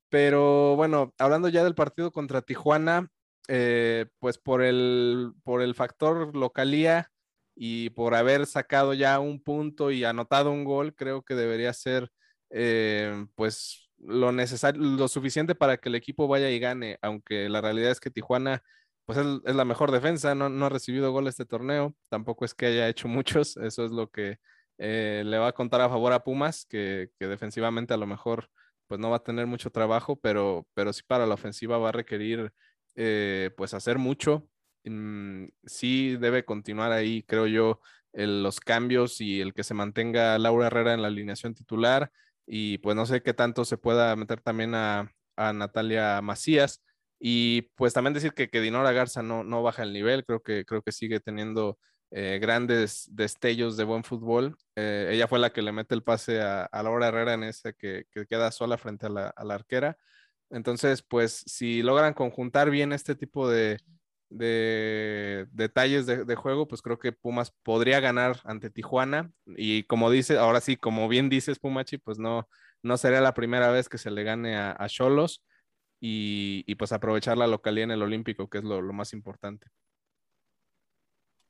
Pero 0.09 0.75
bueno, 0.75 1.13
hablando 1.17 1.49
ya 1.49 1.63
del 1.63 1.75
partido 1.75 2.11
contra 2.11 2.41
Tijuana, 2.41 3.09
eh, 3.47 4.05
pues 4.19 4.37
por 4.37 4.61
el, 4.61 5.33
por 5.43 5.61
el 5.61 5.75
factor 5.75 6.35
localía 6.35 7.09
y 7.55 7.89
por 7.91 8.15
haber 8.15 8.45
sacado 8.45 8.93
ya 8.93 9.19
un 9.19 9.41
punto 9.41 9.91
y 9.91 10.03
anotado 10.03 10.51
un 10.51 10.63
gol, 10.63 10.95
creo 10.95 11.23
que 11.23 11.35
debería 11.35 11.73
ser 11.73 12.09
eh, 12.51 13.25
pues 13.35 13.89
lo 13.97 14.31
necesario, 14.31 14.81
lo 14.81 15.07
suficiente 15.07 15.55
para 15.55 15.77
que 15.77 15.89
el 15.89 15.95
equipo 15.95 16.27
vaya 16.27 16.49
y 16.49 16.59
gane, 16.59 16.97
aunque 17.01 17.49
la 17.49 17.61
realidad 17.61 17.91
es 17.91 17.99
que 17.99 18.11
Tijuana 18.11 18.63
pues 19.05 19.17
es, 19.17 19.55
la 19.55 19.65
mejor 19.65 19.91
defensa, 19.91 20.35
no, 20.35 20.65
ha 20.65 20.69
recibido 20.69 21.11
gol 21.11 21.27
este 21.27 21.45
torneo, 21.45 21.95
tampoco 22.09 22.45
es 22.45 22.53
que 22.53 22.67
haya 22.67 22.87
hecho 22.87 23.07
muchos, 23.43 23.57
eso 23.57 23.85
es 23.85 23.91
lo 23.91 24.09
que 24.09 24.39
eh, 24.77 25.23
le 25.25 25.37
va 25.37 25.47
a 25.49 25.53
contar 25.53 25.81
a 25.81 25.89
favor 25.89 26.13
a 26.13 26.23
Pumas, 26.23 26.65
que, 26.65 27.11
defensivamente 27.19 27.93
a 27.93 27.97
lo 27.97 28.07
mejor 28.07 28.49
pues 28.87 28.99
no 28.99 29.09
va 29.09 29.17
a 29.17 29.23
tener 29.23 29.47
mucho 29.47 29.71
trabajo, 29.71 30.17
pero, 30.19 30.67
pero 30.73 30.93
sí 30.93 31.01
para 31.07 31.25
la 31.25 31.33
ofensiva 31.35 31.77
va 31.77 31.89
a 31.89 31.91
requerir 31.93 32.53
eh, 32.95 33.49
pues 33.57 33.73
hacer 33.73 33.97
mucho. 33.97 34.47
Mm, 34.83 35.45
sí 35.65 36.17
debe 36.17 36.43
continuar 36.45 36.91
ahí, 36.91 37.23
creo 37.23 37.47
yo, 37.47 37.79
el- 38.11 38.43
los 38.43 38.59
cambios 38.59 39.21
y 39.21 39.41
el 39.41 39.53
que 39.53 39.63
se 39.63 39.73
mantenga 39.73 40.37
Laura 40.37 40.67
Herrera 40.67 40.93
en 40.93 41.01
la 41.01 41.07
alineación 41.07 41.53
titular 41.55 42.11
y 42.45 42.77
pues 42.79 42.95
no 42.95 43.05
sé 43.05 43.23
qué 43.23 43.33
tanto 43.33 43.65
se 43.65 43.77
pueda 43.77 44.15
meter 44.15 44.41
también 44.41 44.75
a 44.75 45.09
Natalia 45.37 46.21
Macías 46.21 46.81
y 47.25 47.61
pues 47.75 47.93
también 47.93 48.13
decir 48.13 48.33
que, 48.33 48.49
que 48.49 48.59
Dinora 48.59 48.91
Garza 48.91 49.23
no, 49.23 49.45
no 49.45 49.63
baja 49.63 49.83
el 49.83 49.93
nivel, 49.93 50.25
creo 50.25 50.41
que, 50.41 50.65
creo 50.65 50.81
que 50.81 50.91
sigue 50.91 51.21
teniendo 51.21 51.79
eh, 52.11 52.37
grandes 52.41 53.07
destellos 53.13 53.77
de 53.77 53.85
buen 53.85 54.03
fútbol. 54.03 54.57
Eh, 54.75 55.07
ella 55.13 55.29
fue 55.29 55.39
la 55.39 55.53
que 55.53 55.61
le 55.61 55.71
mete 55.71 55.95
el 55.95 56.03
pase 56.03 56.41
a, 56.41 56.65
a 56.65 56.83
Laura 56.83 57.07
Herrera 57.07 57.35
en 57.35 57.43
ese 57.43 57.75
que, 57.75 58.03
que 58.11 58.25
queda 58.25 58.51
sola 58.51 58.77
frente 58.77 59.05
a 59.05 59.09
la, 59.09 59.27
a 59.29 59.45
la 59.45 59.53
arquera. 59.53 59.95
Entonces, 60.49 61.01
pues 61.01 61.45
si 61.47 61.81
logran 61.81 62.13
conjuntar 62.13 62.69
bien 62.69 62.91
este 62.91 63.15
tipo 63.15 63.49
de, 63.49 63.79
de 64.27 65.47
detalles 65.53 66.05
de, 66.05 66.25
de, 66.25 66.35
juego, 66.35 66.67
pues 66.67 66.81
creo 66.81 66.99
que 66.99 67.13
Pumas 67.13 67.53
podría 67.63 68.01
ganar 68.01 68.41
ante 68.43 68.69
Tijuana. 68.69 69.31
Y 69.45 69.83
como 69.83 70.11
dice, 70.11 70.37
ahora 70.37 70.59
sí, 70.59 70.75
como 70.75 71.07
bien 71.07 71.29
dices, 71.29 71.57
Pumachi, 71.57 71.99
pues 71.99 72.19
no, 72.19 72.49
no 72.81 72.97
sería 72.97 73.21
la 73.21 73.33
primera 73.33 73.71
vez 73.71 73.87
que 73.87 73.97
se 73.97 74.11
le 74.11 74.23
gane 74.23 74.57
a 74.57 74.87
Cholos. 74.89 75.41
Y, 76.05 76.65
y, 76.67 76.75
pues 76.75 76.91
aprovechar 76.91 77.37
la 77.37 77.47
localidad 77.47 77.85
en 77.85 77.91
el 77.91 78.01
Olímpico, 78.01 78.49
que 78.49 78.57
es 78.57 78.65
lo, 78.65 78.81
lo 78.81 78.91
más 78.91 79.13
importante. 79.13 79.67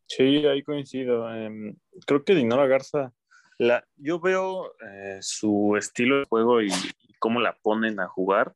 Sí, 0.05 0.45
ahí 0.45 0.61
coincido. 0.61 1.33
Eh, 1.33 1.75
creo 2.05 2.23
que 2.23 2.35
Dinora 2.35 2.67
Garza 2.67 3.13
La, 3.57 3.83
yo 3.95 4.19
veo 4.19 4.75
eh, 4.79 5.17
su 5.21 5.75
estilo 5.75 6.19
de 6.19 6.25
juego 6.25 6.61
y, 6.61 6.69
cómo 7.17 7.39
la 7.39 7.57
ponen 7.63 7.99
a 7.99 8.07
jugar, 8.07 8.53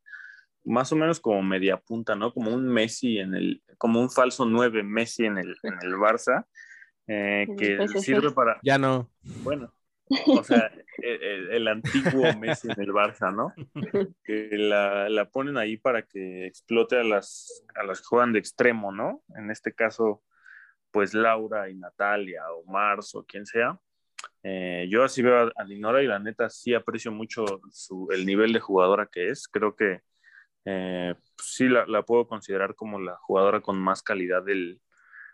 más 0.62 0.92
o 0.92 0.96
menos 0.96 1.18
como 1.18 1.42
media 1.42 1.78
punta, 1.78 2.14
¿no? 2.14 2.32
Como 2.32 2.52
un 2.52 2.68
Messi 2.68 3.18
en 3.18 3.34
el, 3.34 3.62
como 3.76 4.00
un 4.00 4.10
falso 4.10 4.44
9 4.44 4.84
Messi 4.84 5.24
en 5.24 5.38
el, 5.38 5.56
en 5.64 5.74
el 5.82 5.94
Barça, 5.94 6.46
eh, 7.08 7.46
que 7.58 7.88
sirve 8.00 8.30
para... 8.30 8.60
Ya 8.62 8.78
no. 8.78 9.10
Bueno, 9.42 9.72
o 10.26 10.42
sea, 10.42 10.70
el, 10.98 11.68
antiguo 11.68 12.32
Messi 12.38 12.70
en 12.70 12.80
el 12.80 12.92
Barça, 12.92 13.34
¿no? 13.34 13.52
Que 14.24 14.48
la, 14.52 15.08
la, 15.08 15.30
ponen 15.30 15.56
ahí 15.56 15.76
para 15.76 16.02
que 16.02 16.46
explote 16.46 16.98
a 16.98 17.04
las, 17.04 17.64
a 17.74 17.82
las 17.84 18.00
que 18.00 18.06
juegan 18.06 18.32
de 18.32 18.38
extremo, 18.38 18.92
¿no? 18.92 19.22
En 19.36 19.50
este 19.50 19.72
caso, 19.72 20.22
pues 20.90 21.14
Laura 21.14 21.68
y 21.68 21.74
Natalia 21.74 22.42
o 22.52 22.64
Mars 22.64 23.14
o 23.14 23.24
quien 23.24 23.46
sea. 23.46 23.78
Eh, 24.42 24.86
yo 24.90 25.04
así 25.04 25.22
veo 25.22 25.50
a, 25.54 25.64
Dinora 25.64 26.02
y 26.02 26.06
la 26.06 26.18
neta 26.18 26.48
sí 26.48 26.74
aprecio 26.74 27.12
mucho 27.12 27.44
su, 27.70 28.08
el 28.10 28.24
nivel 28.26 28.52
de 28.52 28.60
jugadora 28.60 29.08
que 29.10 29.30
es. 29.30 29.48
Creo 29.48 29.76
que 29.76 30.00
eh, 30.64 31.14
sí 31.36 31.68
la, 31.68 31.86
la, 31.86 32.02
puedo 32.02 32.26
considerar 32.26 32.74
como 32.74 33.00
la 33.00 33.16
jugadora 33.16 33.60
con 33.60 33.78
más 33.78 34.02
calidad 34.02 34.42
del, 34.42 34.80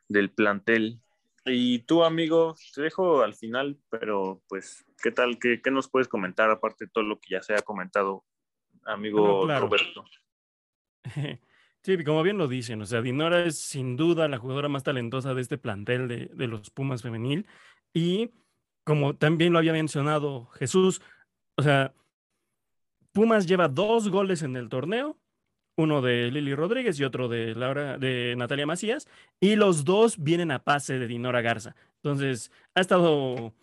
del 0.08 0.30
plantel. 0.30 1.00
Y 1.46 1.80
tú, 1.80 2.04
amigo, 2.04 2.54
te 2.74 2.82
dejo 2.82 3.22
al 3.22 3.34
final, 3.34 3.78
pero 3.90 4.42
pues, 4.48 4.84
¿qué 5.02 5.10
tal? 5.10 5.38
¿Qué, 5.38 5.60
qué 5.62 5.70
nos 5.70 5.90
puedes 5.90 6.08
comentar 6.08 6.50
aparte 6.50 6.86
de 6.86 6.90
todo 6.90 7.04
lo 7.04 7.20
que 7.20 7.34
ya 7.34 7.42
se 7.42 7.54
ha 7.54 7.62
comentado, 7.62 8.24
amigo 8.84 9.46
Roberto? 9.46 10.04
Sí, 11.84 12.02
como 12.02 12.22
bien 12.22 12.38
lo 12.38 12.48
dicen, 12.48 12.80
o 12.80 12.86
sea, 12.86 13.02
Dinora 13.02 13.44
es 13.44 13.58
sin 13.58 13.94
duda 13.94 14.26
la 14.26 14.38
jugadora 14.38 14.70
más 14.70 14.84
talentosa 14.84 15.34
de 15.34 15.42
este 15.42 15.58
plantel 15.58 16.08
de, 16.08 16.30
de 16.32 16.46
los 16.46 16.70
Pumas 16.70 17.02
femenil. 17.02 17.46
Y 17.92 18.30
como 18.84 19.16
también 19.16 19.52
lo 19.52 19.58
había 19.58 19.74
mencionado 19.74 20.46
Jesús, 20.54 21.02
o 21.56 21.62
sea, 21.62 21.92
Pumas 23.12 23.46
lleva 23.46 23.68
dos 23.68 24.08
goles 24.08 24.42
en 24.42 24.56
el 24.56 24.70
torneo, 24.70 25.18
uno 25.76 26.02
de 26.02 26.30
Lili 26.30 26.54
Rodríguez 26.54 26.98
y 26.98 27.04
otro 27.04 27.28
de 27.28 27.54
Laura, 27.54 27.98
de 27.98 28.34
Natalia 28.36 28.66
Macías, 28.66 29.08
y 29.40 29.56
los 29.56 29.84
dos 29.84 30.22
vienen 30.22 30.50
a 30.50 30.62
pase 30.62 30.98
de 30.98 31.06
Dinora 31.06 31.42
Garza. 31.42 31.74
Entonces, 32.02 32.52
ha 32.74 32.80
estado 32.80 33.54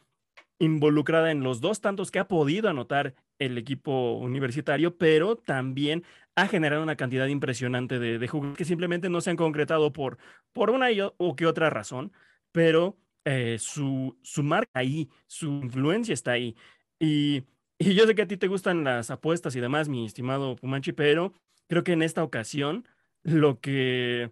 involucrada 0.59 1.31
en 1.31 1.43
los 1.43 1.61
dos 1.61 1.81
tantos 1.81 2.11
que 2.11 2.19
ha 2.19 2.27
podido 2.27 2.69
anotar 2.69 3.15
el 3.39 3.57
equipo 3.57 4.13
universitario, 4.17 4.97
pero 4.97 5.35
también 5.35 6.03
ha 6.35 6.47
generado 6.47 6.83
una 6.83 6.95
cantidad 6.95 7.27
impresionante 7.27 7.99
de, 7.99 8.19
de 8.19 8.27
jugadores 8.27 8.57
que 8.57 8.65
simplemente 8.65 9.09
no 9.09 9.21
se 9.21 9.31
han 9.31 9.35
concretado 9.37 9.91
por, 9.91 10.17
por 10.53 10.69
una 10.69 10.87
o 11.17 11.35
que 11.35 11.45
otra 11.45 11.69
razón, 11.69 12.13
pero 12.51 12.97
eh, 13.25 13.57
su, 13.59 14.17
su 14.21 14.43
marca 14.43 14.71
ahí, 14.73 15.09
su 15.27 15.47
influencia 15.47 16.13
está 16.13 16.31
ahí. 16.31 16.55
Y, 16.99 17.43
y, 17.79 17.95
yo 17.95 18.05
sé 18.05 18.15
que 18.15 18.23
a 18.23 18.27
ti 18.27 18.37
te 18.37 18.47
gustan 18.47 18.83
las 18.83 19.11
apuestas 19.11 19.55
y 19.55 19.59
demás, 19.59 19.89
mi 19.89 20.05
estimado 20.05 20.55
Pumanchi, 20.55 20.91
pero 20.91 21.33
creo 21.71 21.85
que 21.85 21.93
en 21.93 22.01
esta 22.01 22.21
ocasión 22.21 22.85
lo 23.23 23.61
que, 23.61 24.29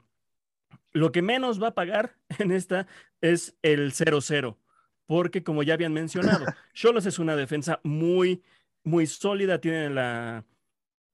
lo 0.92 1.14
que 1.14 1.22
menos 1.22 1.64
va 1.64 1.70
a 1.70 1.74
pagar 1.74 2.18
en 2.38 2.52
esta 2.52 2.86
es 3.22 3.56
el 3.62 3.94
0-0 3.94 4.58
porque 5.06 5.42
como 5.42 5.64
ya 5.64 5.76
habían 5.76 5.94
mencionado, 5.94 6.46
Cholos 6.74 7.06
es 7.06 7.18
una 7.18 7.38
defensa 7.38 7.80
muy, 7.84 8.44
muy 8.84 9.08
sólida, 9.08 9.62
tiene 9.62 9.90
la, 9.90 10.46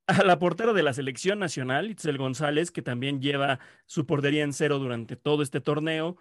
a 0.08 0.24
la 0.24 0.40
portera 0.40 0.74
de 0.74 0.82
la 0.82 0.94
selección 0.94 1.38
nacional, 1.38 1.92
Itzel 1.92 2.18
González, 2.18 2.72
que 2.72 2.82
también 2.82 3.22
lleva 3.22 3.60
su 3.86 4.08
portería 4.08 4.44
en 4.44 4.52
cero 4.52 4.80
durante 4.80 5.16
todo 5.16 5.44
este 5.44 5.62
torneo, 5.62 6.18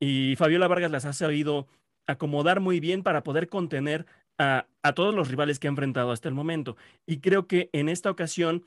y 0.00 0.36
Fabiola 0.36 0.68
Vargas 0.68 0.92
las 0.92 1.04
ha 1.04 1.12
sabido 1.12 1.66
acomodar 2.06 2.60
muy 2.60 2.78
bien 2.78 3.02
para 3.02 3.24
poder 3.24 3.48
contener 3.48 4.06
a, 4.38 4.68
a 4.84 4.94
todos 4.94 5.14
los 5.14 5.28
rivales 5.28 5.58
que 5.58 5.66
ha 5.66 5.70
enfrentado 5.70 6.12
hasta 6.12 6.28
el 6.28 6.34
momento. 6.34 6.76
Y 7.06 7.18
creo 7.18 7.48
que 7.48 7.70
en 7.72 7.88
esta 7.88 8.10
ocasión 8.10 8.64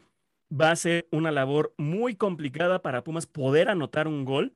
va 0.51 0.71
a 0.71 0.75
ser 0.75 1.07
una 1.11 1.31
labor 1.31 1.73
muy 1.77 2.15
complicada 2.15 2.81
para 2.81 3.03
Pumas 3.03 3.25
poder 3.25 3.69
anotar 3.69 4.07
un 4.07 4.25
gol, 4.25 4.53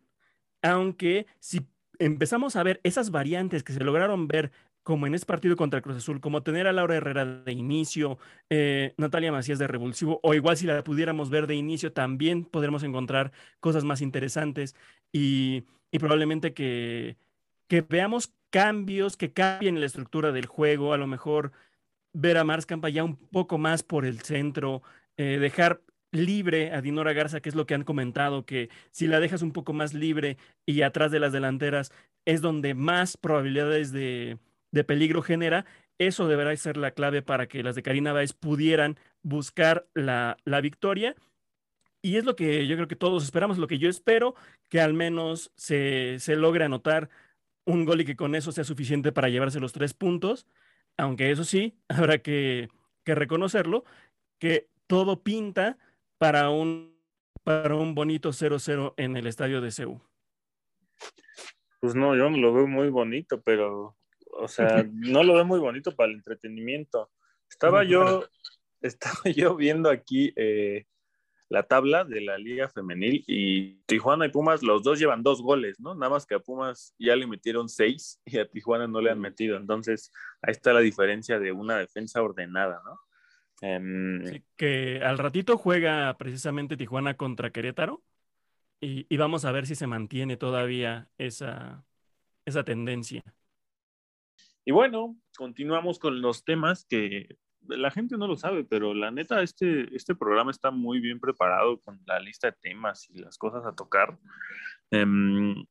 aunque 0.62 1.26
si 1.40 1.68
empezamos 2.00 2.56
a 2.56 2.64
ver 2.64 2.82
esas 2.84 3.12
variantes 3.12 3.64
que 3.64 3.74
se 3.74 3.84
lograron 3.84 4.28
ver 4.28 4.52
como 4.84 5.08
en 5.08 5.16
ese 5.16 5.26
partido 5.26 5.56
contra 5.56 5.82
Cruz 5.82 5.98
Azul, 5.98 6.22
como 6.22 6.44
tener 6.44 6.68
a 6.68 6.74
Laura 6.74 6.96
Herrera 6.96 7.26
de 7.26 7.52
inicio, 7.52 8.20
eh, 8.52 8.94
Natalia 8.98 9.32
Macías 9.32 9.58
de 9.58 9.66
revulsivo, 9.66 10.20
o 10.22 10.36
igual 10.36 10.58
si 10.58 10.68
la 10.68 10.84
pudiéramos 10.84 11.32
ver 11.32 11.48
de 11.48 11.56
inicio, 11.56 11.92
también 11.92 12.46
podremos 12.46 12.84
encontrar 12.84 13.32
cosas 13.60 13.84
más 13.84 14.02
interesantes 14.02 14.76
y, 15.12 15.66
probablemente 15.98 16.54
que, 16.54 17.18
que 17.68 17.82
veamos 17.82 18.34
cambios 18.52 19.18
que 19.18 19.34
cambien 19.34 19.80
la 19.80 19.88
estructura 19.88 20.32
del 20.32 20.46
juego, 20.46 20.94
a 20.94 20.98
lo 20.98 21.08
mejor 21.08 21.52
ver 22.14 22.38
a 22.38 22.44
Mars 22.44 22.66
Campa 22.66 22.90
ya 22.90 23.04
un 23.04 23.16
poco 23.16 23.58
más 23.58 23.82
por 23.82 24.06
el 24.06 24.20
centro, 24.22 24.84
eh, 25.18 25.40
dejar 25.40 25.82
libre 26.15 26.71
a 26.71 26.82
Dinora 26.82 27.13
Garza, 27.13 27.41
que 27.41 27.49
es 27.49 27.56
lo 27.56 27.65
que 27.65 27.73
han 27.73 27.84
comentado, 27.84 28.45
que 28.45 28.69
si 28.91 29.08
la 29.08 29.19
dejas 29.19 29.41
un 29.41 29.51
poco 29.51 29.73
más 29.73 29.93
libre 29.93 30.38
y 30.65 30.82
atrás 30.82 31.12
de 31.12 31.19
las 31.19 31.34
delanteras 31.34 31.91
es 32.25 32.41
donde 32.41 32.73
más 32.73 33.17
probabilidades 33.17 33.91
de, 33.91 34.38
peligro 34.88 35.21
genera, 35.21 35.65
eso 35.97 36.28
deberá 36.28 36.56
ser 36.58 36.75
la 36.78 36.91
clave 36.91 37.21
para 37.21 37.47
que 37.47 37.63
las 37.63 37.75
de 37.75 37.84
Karina 37.84 38.13
Báez 38.13 38.34
pudieran 38.34 38.97
buscar 39.21 39.88
la, 39.93 40.38
victoria. 40.62 41.15
Y 42.01 42.17
es 42.17 42.25
lo 42.25 42.36
que 42.36 42.67
yo 42.67 42.75
creo 42.75 42.88
que 42.88 42.95
todos 42.95 43.23
esperamos, 43.23 43.58
lo 43.58 43.67
que 43.67 43.80
yo 43.80 43.89
espero, 43.89 44.36
que 44.69 44.82
al 44.82 44.93
menos 44.93 45.51
se, 45.56 46.19
logre 46.36 46.65
anotar 46.65 47.10
un 47.65 47.86
gol 47.86 48.01
y 48.01 48.06
que 48.06 48.15
con 48.15 48.36
eso 48.36 48.51
sea 48.51 48.63
suficiente 48.63 49.12
para 49.12 49.30
llevarse 49.30 49.60
los 49.60 49.73
tres 49.73 49.93
puntos. 49.93 50.45
Aunque 50.97 51.32
eso 51.32 51.43
sí, 51.43 51.78
habrá 51.89 52.19
que, 52.19 52.69
que 53.04 53.15
reconocerlo, 53.15 53.86
que 54.39 54.67
todo 54.88 55.23
pinta 55.23 55.78
para 56.26 56.50
un, 56.50 56.92
para 57.44 57.76
un 57.76 57.94
bonito 57.94 58.30
0-0 58.30 58.96
en 58.98 59.16
el 59.16 59.28
estadio 59.28 59.62
de 59.62 59.70
Seúl? 59.70 60.02
Pues 61.80 61.94
no, 61.94 62.16
yo 62.16 62.32
lo 62.32 62.52
veo 62.52 62.66
muy 62.66 62.90
bonito, 62.90 63.44
pero, 63.44 63.96
o 64.32 64.48
sea, 64.48 64.84
no 64.92 65.22
lo 65.22 65.36
veo 65.36 65.46
muy 65.46 65.60
bonito 65.60 65.96
para 65.96 66.10
el 66.10 66.16
entretenimiento. 66.16 67.12
Estaba 67.48 67.84
yo, 67.84 68.26
estaba 68.82 69.30
yo 69.36 69.56
viendo 69.56 69.88
aquí 69.92 70.34
eh, 70.36 70.88
la 71.48 71.62
tabla 71.62 72.06
de 72.06 72.22
la 72.22 72.40
Liga 72.40 72.70
Femenil 72.70 73.24
y 73.28 73.76
Tijuana 73.86 74.26
y 74.26 74.30
Pumas, 74.30 74.64
los 74.64 74.82
dos 74.82 74.98
llevan 74.98 75.22
dos 75.22 75.44
goles, 75.44 75.80
¿no? 75.80 75.94
Nada 75.94 76.10
más 76.10 76.26
que 76.26 76.34
a 76.34 76.40
Pumas 76.40 76.96
ya 76.98 77.16
le 77.16 77.28
metieron 77.28 77.70
seis 77.70 78.20
y 78.26 78.40
a 78.40 78.50
Tijuana 78.50 78.88
no 78.88 79.00
le 79.00 79.12
han 79.12 79.20
metido. 79.20 79.58
Entonces, 79.58 80.12
ahí 80.42 80.54
está 80.54 80.74
la 80.74 80.80
diferencia 80.80 81.38
de 81.38 81.52
una 81.52 81.78
defensa 81.78 82.24
ordenada, 82.24 82.82
¿no? 82.84 83.00
Em, 83.62 84.22
que 84.56 85.02
al 85.04 85.18
ratito 85.18 85.58
juega 85.58 86.15
precisamente 86.18 86.78
Tijuana 86.78 87.15
contra 87.15 87.52
Querétaro 87.52 88.04
y, 88.82 89.18
vamos 89.18 89.46
a 89.46 89.52
ver 89.52 89.65
si 89.65 89.76
se 89.76 89.88
mantiene 89.88 90.38
todavía 90.38 91.10
esa, 91.18 91.86
esa 92.46 92.63
tendencia. 92.63 93.24
Y 94.65 94.72
bueno, 94.72 95.15
continuamos 95.38 96.00
con 96.00 96.22
los 96.22 96.44
temas 96.44 96.86
que 96.86 97.38
la 97.68 97.91
gente 97.91 98.18
no 98.18 98.28
lo 98.28 98.36
sabe, 98.36 98.63
pero 98.63 98.94
la 98.94 99.12
neta, 99.12 99.41
este, 99.41 99.96
este 99.96 100.15
programa 100.15 100.52
está 100.52 100.72
muy 100.72 101.00
bien 101.00 101.20
preparado 101.20 101.80
con 101.82 102.00
la 102.06 102.20
lista 102.20 102.48
de 102.48 102.58
temas 102.62 103.10
y 103.10 103.18
las 103.18 103.38
cosas 103.38 103.65
a 103.65 103.76
tocar. 103.76 104.18
Em, 104.91 105.65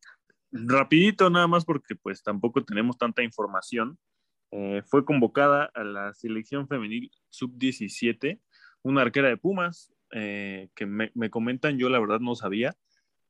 rapidito 0.50 1.30
nada 1.30 1.46
más 1.46 1.64
porque 1.64 1.94
pues 1.96 2.22
tampoco 2.22 2.64
tenemos 2.64 2.96
tanta 2.96 3.22
información. 3.22 3.98
Eh, 4.56 4.82
fue 4.86 5.04
convocada 5.04 5.68
a 5.74 5.82
la 5.82 6.14
selección 6.14 6.68
femenil 6.68 7.10
sub-17, 7.28 8.40
una 8.82 9.02
arquera 9.02 9.28
de 9.28 9.36
Pumas, 9.36 9.92
eh, 10.12 10.68
que 10.76 10.86
me, 10.86 11.10
comentan, 11.28 11.76
yo 11.76 11.88
la 11.88 11.98
verdad 11.98 12.20
no 12.20 12.36
sabía. 12.36 12.76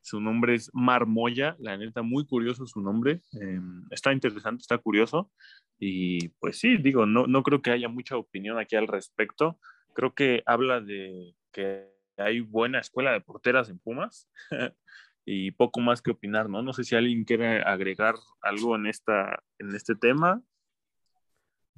Su 0.01 0.21
nombre 0.21 0.53
es 0.53 0.69
Marmoya, 0.71 1.55
la 1.57 1.77
neta, 1.77 2.03
muy 2.03 2.27
curioso 2.27 2.67
su 2.67 2.79
nombre. 2.79 3.23
Eh, 3.41 3.59
está 3.89 4.13
interesante, 4.13 4.61
está 4.61 4.77
curioso. 4.77 5.31
Y 5.79 6.27
pues 6.39 6.59
sí, 6.59 6.77
digo, 6.77 7.07
no, 7.07 7.25
no 7.25 7.41
creo 7.41 7.63
que 7.63 7.71
haya 7.71 7.89
mucha 7.89 8.17
opinión 8.17 8.59
aquí 8.59 8.75
al 8.75 8.87
respecto. 8.87 9.57
Creo 9.95 10.13
que 10.13 10.43
habla 10.45 10.79
de 10.79 11.33
que 11.51 11.89
hay 12.17 12.41
buena 12.41 12.79
escuela 12.79 13.13
de 13.13 13.21
porteras 13.21 13.71
en 13.71 13.79
Pumas 13.79 14.29
y 15.25 15.49
poco 15.51 15.79
más 15.79 16.03
que 16.03 16.11
opinar, 16.11 16.49
¿no? 16.49 16.61
No 16.61 16.71
sé 16.71 16.83
si 16.83 16.95
alguien 16.95 17.23
quiere 17.23 17.63
agregar 17.63 18.13
algo 18.41 18.75
en, 18.75 18.85
esta, 18.85 19.41
en 19.57 19.73
este 19.75 19.95
tema. 19.95 20.43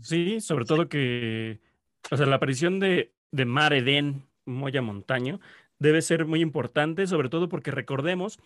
Sí, 0.01 0.41
sobre 0.41 0.65
todo 0.65 0.89
que, 0.89 1.59
o 2.11 2.17
sea, 2.17 2.25
la 2.27 2.35
aparición 2.35 2.79
de, 2.79 3.13
de 3.31 3.45
Mar 3.45 3.73
Eden 3.73 4.27
Moya 4.45 4.81
Montaño 4.81 5.39
debe 5.79 6.01
ser 6.01 6.25
muy 6.25 6.41
importante, 6.41 7.07
sobre 7.07 7.29
todo 7.29 7.49
porque 7.49 7.71
recordemos 7.71 8.39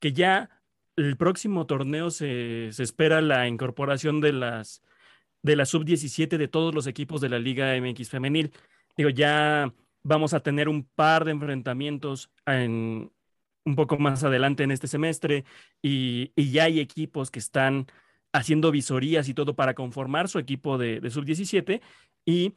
que 0.00 0.12
ya 0.12 0.50
el 0.96 1.16
próximo 1.16 1.66
torneo 1.66 2.10
se, 2.10 2.70
se 2.72 2.82
espera 2.82 3.20
la 3.20 3.46
incorporación 3.48 4.20
de 4.20 4.32
las 4.32 4.82
de 5.42 5.56
la 5.56 5.64
sub-17 5.66 6.38
de 6.38 6.48
todos 6.48 6.74
los 6.74 6.88
equipos 6.88 7.20
de 7.20 7.28
la 7.28 7.38
Liga 7.38 7.76
MX 7.80 8.10
femenil. 8.10 8.52
Digo, 8.96 9.10
ya 9.10 9.72
vamos 10.02 10.34
a 10.34 10.40
tener 10.40 10.68
un 10.68 10.84
par 10.84 11.24
de 11.24 11.30
enfrentamientos 11.32 12.32
en, 12.46 13.12
un 13.64 13.76
poco 13.76 13.98
más 13.98 14.24
adelante 14.24 14.64
en 14.64 14.72
este 14.72 14.88
semestre 14.88 15.44
y, 15.82 16.32
y 16.34 16.50
ya 16.50 16.64
hay 16.64 16.80
equipos 16.80 17.30
que 17.30 17.38
están 17.38 17.86
haciendo 18.36 18.70
visorías 18.70 19.28
y 19.28 19.34
todo 19.34 19.54
para 19.54 19.74
conformar 19.74 20.28
su 20.28 20.38
equipo 20.38 20.78
de, 20.78 21.00
de 21.00 21.10
sub-17 21.10 21.80
y 22.24 22.54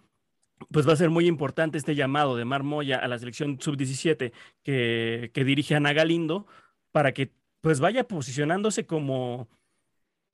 pues 0.71 0.87
va 0.87 0.93
a 0.93 0.97
ser 0.97 1.09
muy 1.09 1.25
importante 1.25 1.77
este 1.77 1.95
llamado 1.95 2.35
de 2.35 2.45
Mar 2.45 2.63
Moya 2.63 2.97
a 2.97 3.07
la 3.07 3.17
selección 3.17 3.59
sub-17 3.61 4.33
que, 4.63 5.31
que, 5.33 5.43
dirige 5.43 5.75
Ana 5.75 5.93
Galindo 5.93 6.47
para 6.91 7.13
que 7.13 7.31
pues 7.61 7.79
vaya 7.79 8.07
posicionándose 8.07 8.85
como 8.85 9.47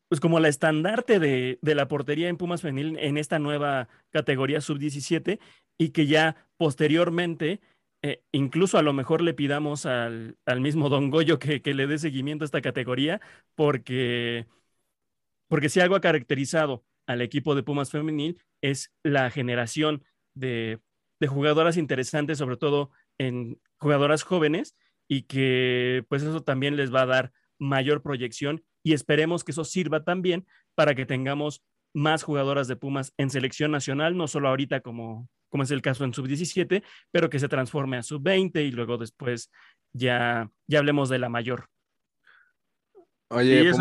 pues 0.08 0.20
como 0.20 0.40
la 0.40 0.48
estandarte 0.48 1.20
de, 1.20 1.60
de 1.62 1.76
la 1.76 1.88
portería 1.88 2.30
en 2.30 2.38
Pumas 2.38 2.62
Femenil 2.62 2.98
en 3.00 3.18
esta 3.18 3.40
nueva 3.40 3.88
categoría 4.12 4.62
sub-17 4.62 5.40
y 5.78 5.90
que 5.90 6.08
ya 6.08 6.48
posteriormente 6.58 7.60
eh, 8.02 8.22
incluso 8.32 8.78
a 8.78 8.84
lo 8.84 8.94
mejor 8.94 9.22
le 9.22 9.34
pidamos 9.34 9.88
al, 9.88 10.38
al 10.46 10.62
mismo 10.62 10.90
Don 10.90 11.10
Goyo 11.10 11.40
que, 11.40 11.64
que, 11.64 11.74
le 11.74 11.88
dé 11.88 11.98
seguimiento 11.98 12.44
a 12.44 12.46
esta 12.46 12.62
categoría 12.62 13.20
porque, 13.56 14.46
porque 15.48 15.70
si 15.70 15.80
algo 15.80 15.96
ha 15.96 16.02
caracterizado 16.02 16.84
al 17.08 17.22
equipo 17.22 17.56
de 17.56 17.64
Pumas 17.64 17.92
Femenil 17.92 18.42
es 18.62 18.92
la 19.04 19.30
generación 19.30 20.04
de, 20.34 20.80
de 21.20 21.28
jugadoras 21.28 21.78
interesantes, 21.78 22.38
sobre 22.38 22.58
todo 22.58 22.92
en 23.18 23.60
jugadoras 23.78 24.24
jóvenes, 24.24 24.76
y 25.08 25.24
que 25.24 26.06
pues 26.10 26.24
eso 26.24 26.42
también 26.42 26.76
les 26.76 26.94
va 26.94 27.02
a 27.02 27.06
dar 27.06 27.32
mayor 27.60 28.02
proyección 28.02 28.64
y 28.84 28.94
esperemos 28.94 29.44
que 29.44 29.52
eso 29.52 29.64
sirva 29.64 30.04
también 30.04 30.46
para 30.76 30.96
que 30.96 31.06
tengamos 31.06 31.64
más 31.94 32.24
jugadoras 32.24 32.68
de 32.68 32.76
Pumas 32.76 33.14
en 33.18 33.30
selección 33.30 33.72
nacional, 33.72 34.18
no 34.18 34.28
solo 34.28 34.50
ahorita 34.50 34.82
como, 34.82 35.30
como 35.50 35.64
es 35.64 35.72
el 35.72 35.82
caso 35.82 36.04
en 36.04 36.14
sub-17, 36.14 36.84
pero 37.12 37.30
que 37.30 37.40
se 37.40 37.48
transforme 37.48 37.98
a 37.98 38.04
sub-20 38.04 38.68
y 38.68 38.72
luego 38.72 38.98
después 38.98 39.50
ya, 39.94 40.52
ya 40.68 40.80
hablemos 40.80 41.10
de 41.10 41.20
la 41.20 41.30
mayor. 41.30 41.70
Oye, 43.30 43.72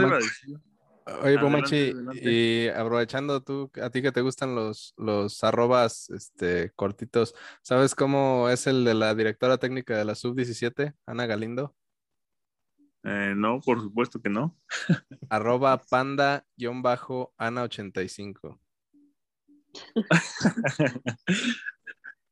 Oye, 1.23 1.39
Pomachi, 1.39 1.93
y 2.23 2.69
aprovechando 2.69 3.43
tú, 3.43 3.71
a 3.83 3.91
ti 3.91 4.01
que 4.01 4.11
te 4.11 4.23
gustan 4.23 4.55
los, 4.55 4.95
los 4.97 5.45
arrobas 5.45 6.09
este, 6.09 6.73
cortitos, 6.75 7.35
¿sabes 7.61 7.95
cómo 7.95 8.49
es 8.49 8.67
el 8.67 8.87
de 8.87 8.95
la 8.95 9.15
directora 9.15 9.59
técnica 9.59 9.99
de 9.99 10.07
la 10.07 10.15
sub-17, 10.15 10.95
Ana 11.05 11.27
Galindo? 11.27 11.77
Eh, 13.03 13.35
no, 13.37 13.61
por 13.61 13.83
supuesto 13.83 14.23
que 14.23 14.31
no. 14.31 14.57
Arroba 15.29 15.79
panda-ana85. 15.79 18.59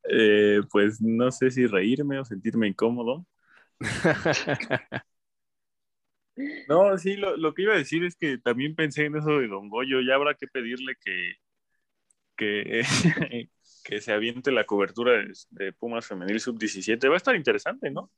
eh, 0.04 0.60
pues 0.70 1.02
no 1.02 1.30
sé 1.30 1.50
si 1.50 1.66
reírme 1.66 2.18
o 2.18 2.24
sentirme 2.24 2.68
incómodo. 2.68 3.26
No, 6.68 6.96
sí, 6.98 7.16
lo, 7.16 7.36
lo, 7.36 7.52
que 7.52 7.62
iba 7.62 7.74
a 7.74 7.78
decir 7.78 8.04
es 8.04 8.16
que 8.16 8.38
también 8.38 8.74
pensé 8.74 9.04
en 9.04 9.16
eso 9.16 9.38
de 9.38 9.48
Don 9.48 9.68
Goyo. 9.68 10.00
Ya 10.00 10.14
habrá 10.14 10.34
que 10.34 10.46
pedirle 10.46 10.96
que, 11.04 11.34
que, 12.36 12.82
que 13.84 14.00
se 14.00 14.12
aviente 14.12 14.50
la 14.52 14.64
cobertura 14.64 15.12
de, 15.12 15.32
de 15.50 15.72
Pumas 15.72 16.06
Femenil 16.06 16.40
Sub-17. 16.40 17.08
Va 17.08 17.14
a 17.14 17.16
estar 17.16 17.36
interesante, 17.36 17.90
¿no? 17.90 18.10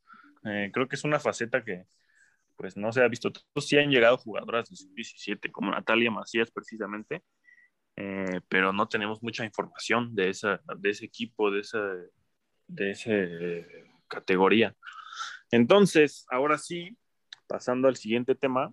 Eh, 0.44 0.70
creo 0.72 0.88
que 0.88 0.96
es 0.96 1.04
una 1.04 1.18
faceta 1.18 1.64
que 1.64 1.84
pues 2.56 2.76
no 2.76 2.92
se 2.92 3.02
ha 3.02 3.08
visto. 3.08 3.32
Todos 3.32 3.66
sí 3.66 3.78
han 3.78 3.90
llegado 3.90 4.18
jugadoras 4.18 4.68
de 4.70 4.76
Sub-17, 4.76 5.50
como 5.50 5.72
Natalia 5.72 6.10
Macías 6.10 6.50
precisamente, 6.52 7.24
eh, 7.96 8.40
pero 8.48 8.72
no 8.72 8.88
tenemos 8.88 9.22
mucha 9.22 9.44
información 9.44 10.14
de, 10.14 10.30
esa, 10.30 10.60
de 10.78 10.90
ese 10.90 11.06
equipo, 11.06 11.50
de 11.50 11.60
esa, 11.60 11.80
de 12.68 12.90
esa 12.90 13.10
categoría. 14.08 14.76
Entonces, 15.50 16.26
ahora 16.30 16.58
sí, 16.58 16.96
pasando 17.46 17.88
al 17.88 17.96
siguiente 17.96 18.34
tema, 18.34 18.72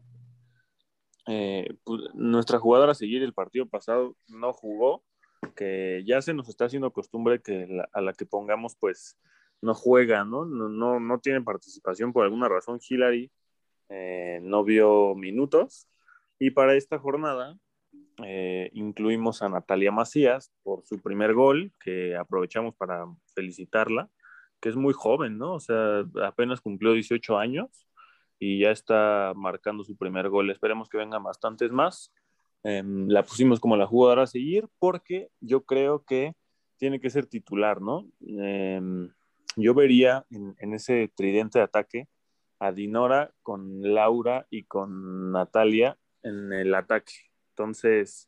eh, 1.28 1.76
pues, 1.84 2.02
nuestra 2.14 2.60
jugadora 2.60 2.94
a 2.94 2.96
seguir 2.96 3.24
el 3.24 3.34
partido 3.34 3.66
pasado 3.68 4.16
no 4.28 4.54
jugó, 4.54 5.04
que 5.56 6.04
ya 6.06 6.22
se 6.22 6.34
nos 6.34 6.50
está 6.50 6.66
haciendo 6.66 6.92
costumbre 6.92 7.42
que 7.42 7.68
a 7.94 8.02
la 8.02 8.14
que 8.14 8.26
pongamos 8.26 8.76
pues 8.76 9.18
no 9.62 9.74
juega, 9.74 10.24
¿no? 10.24 10.46
No, 10.46 10.70
no, 10.70 11.00
no 11.00 11.20
tiene 11.20 11.42
participación 11.42 12.14
por 12.14 12.24
alguna 12.26 12.50
razón. 12.50 12.80
Hillary 12.88 13.32
eh, 13.90 14.40
no 14.42 14.64
vio 14.64 15.16
minutos 15.16 15.88
y 16.40 16.52
para 16.52 16.76
esta 16.76 16.98
jornada 16.98 17.58
eh, 18.24 18.70
incluimos 18.74 19.42
a 19.42 19.50
Natalia 19.50 19.92
Macías 19.92 20.52
por 20.64 20.86
su 20.86 21.00
primer 21.00 21.34
gol, 21.34 21.72
que 21.80 22.16
aprovechamos 22.16 22.76
para 22.76 23.06
felicitarla, 23.36 24.10
que 24.60 24.70
es 24.70 24.76
muy 24.76 24.94
joven, 24.94 25.38
¿no? 25.38 25.54
O 25.54 25.60
sea, 25.60 26.04
apenas 26.24 26.62
cumplió 26.62 26.94
18 26.94 27.38
años 27.38 27.88
y 28.42 28.58
ya 28.58 28.72
está 28.72 29.34
marcando 29.36 29.84
su 29.84 29.96
primer 29.96 30.28
gol. 30.28 30.50
Esperemos 30.50 30.90
que 30.90 30.98
vengan 30.98 31.22
bastantes 31.22 31.72
más. 31.72 32.12
Eh, 32.64 32.82
la 32.84 33.24
pusimos 33.24 33.60
como 33.60 33.78
la 33.78 33.86
jugadora 33.86 34.24
a 34.24 34.28
seguir 34.28 34.68
porque 34.80 35.30
yo 35.40 35.64
creo 35.64 36.04
que 36.04 36.34
tiene 36.78 37.00
que 37.00 37.12
ser 37.12 37.28
titular, 37.28 37.82
¿no? 37.82 38.10
Eh, 38.40 38.82
yo 39.56 39.76
vería 39.76 40.26
en, 40.32 40.56
en, 40.58 40.74
ese 40.74 41.12
tridente 41.16 41.60
de 41.60 41.66
ataque 41.66 42.08
a 42.60 42.72
Dinora 42.72 43.32
con 43.44 43.82
Laura 43.94 44.48
y 44.50 44.64
con 44.64 45.32
Natalia 45.32 46.00
en 46.24 46.52
el 46.52 46.74
ataque. 46.74 47.14
Entonces, 47.50 48.28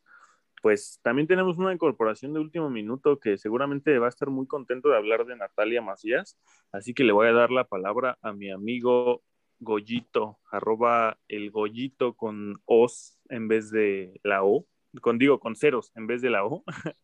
pues 0.61 0.99
también 1.01 1.27
tenemos 1.27 1.57
una 1.57 1.73
incorporación 1.73 2.33
de 2.33 2.39
último 2.39 2.69
minuto 2.69 3.19
que 3.19 3.39
seguramente 3.39 3.97
va 3.97 4.05
a 4.05 4.09
estar 4.09 4.29
muy 4.29 4.45
contento 4.45 4.89
de 4.89 4.97
hablar 4.97 5.25
de 5.25 5.35
Natalia 5.35 5.81
Macías, 5.81 6.37
así 6.71 6.93
que 6.93 7.03
le 7.03 7.13
voy 7.13 7.27
a 7.29 7.33
dar 7.33 7.49
la 7.49 7.63
palabra 7.63 8.19
a 8.21 8.31
mi 8.31 8.51
amigo 8.51 9.23
Goyito, 9.59 10.39
arroba 10.51 11.17
el 11.27 11.51
Goyito 11.51 12.15
con 12.15 12.61
os 12.65 13.19
en 13.29 13.47
vez 13.47 13.71
de 13.71 14.19
la 14.23 14.43
O, 14.43 14.65
con 15.01 15.17
digo 15.17 15.39
con 15.39 15.55
ceros 15.55 15.91
en 15.95 16.07
vez 16.07 16.21
de 16.21 16.29
la 16.29 16.45
O. 16.45 16.63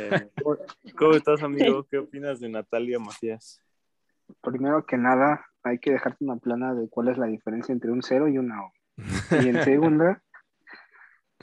eh, 0.00 0.30
¿cómo, 0.42 0.56
¿Cómo 0.96 1.12
estás, 1.12 1.42
amigo? 1.42 1.84
¿Qué 1.84 1.98
opinas 1.98 2.40
de 2.40 2.48
Natalia 2.48 2.98
Macías? 2.98 3.62
Primero 4.42 4.84
que 4.86 4.96
nada, 4.96 5.46
hay 5.62 5.78
que 5.78 5.92
dejarte 5.92 6.24
una 6.24 6.36
plana 6.36 6.74
de 6.74 6.88
cuál 6.88 7.08
es 7.08 7.18
la 7.18 7.26
diferencia 7.26 7.72
entre 7.72 7.90
un 7.90 8.02
cero 8.02 8.28
y 8.28 8.38
una 8.38 8.64
O. 8.64 8.72
Y 9.42 9.48
en 9.48 9.62
segunda, 9.64 10.22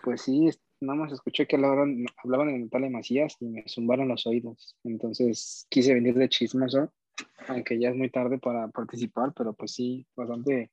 pues 0.02 0.22
sí, 0.22 0.50
nada 0.82 1.00
más 1.00 1.12
escuché 1.12 1.48
que 1.48 1.56
hablaban, 1.56 2.06
hablaban 2.24 2.48
de 2.48 2.60
Natalia 2.60 2.90
Macías 2.90 3.38
y 3.40 3.46
me 3.46 3.64
zumbaron 3.68 4.08
los 4.08 4.26
oídos. 4.28 4.78
Entonces 4.84 5.66
quise 5.70 5.94
venir 5.94 6.16
de 6.16 6.30
chismoso 6.30 6.92
aunque 7.48 7.80
ya 7.80 7.90
es 7.90 7.96
muy 7.96 8.10
tarde 8.10 8.38
para 8.40 8.68
participar, 8.70 9.34
pero 9.36 9.54
pues 9.54 9.74
sí, 9.74 10.06
bastante 10.16 10.72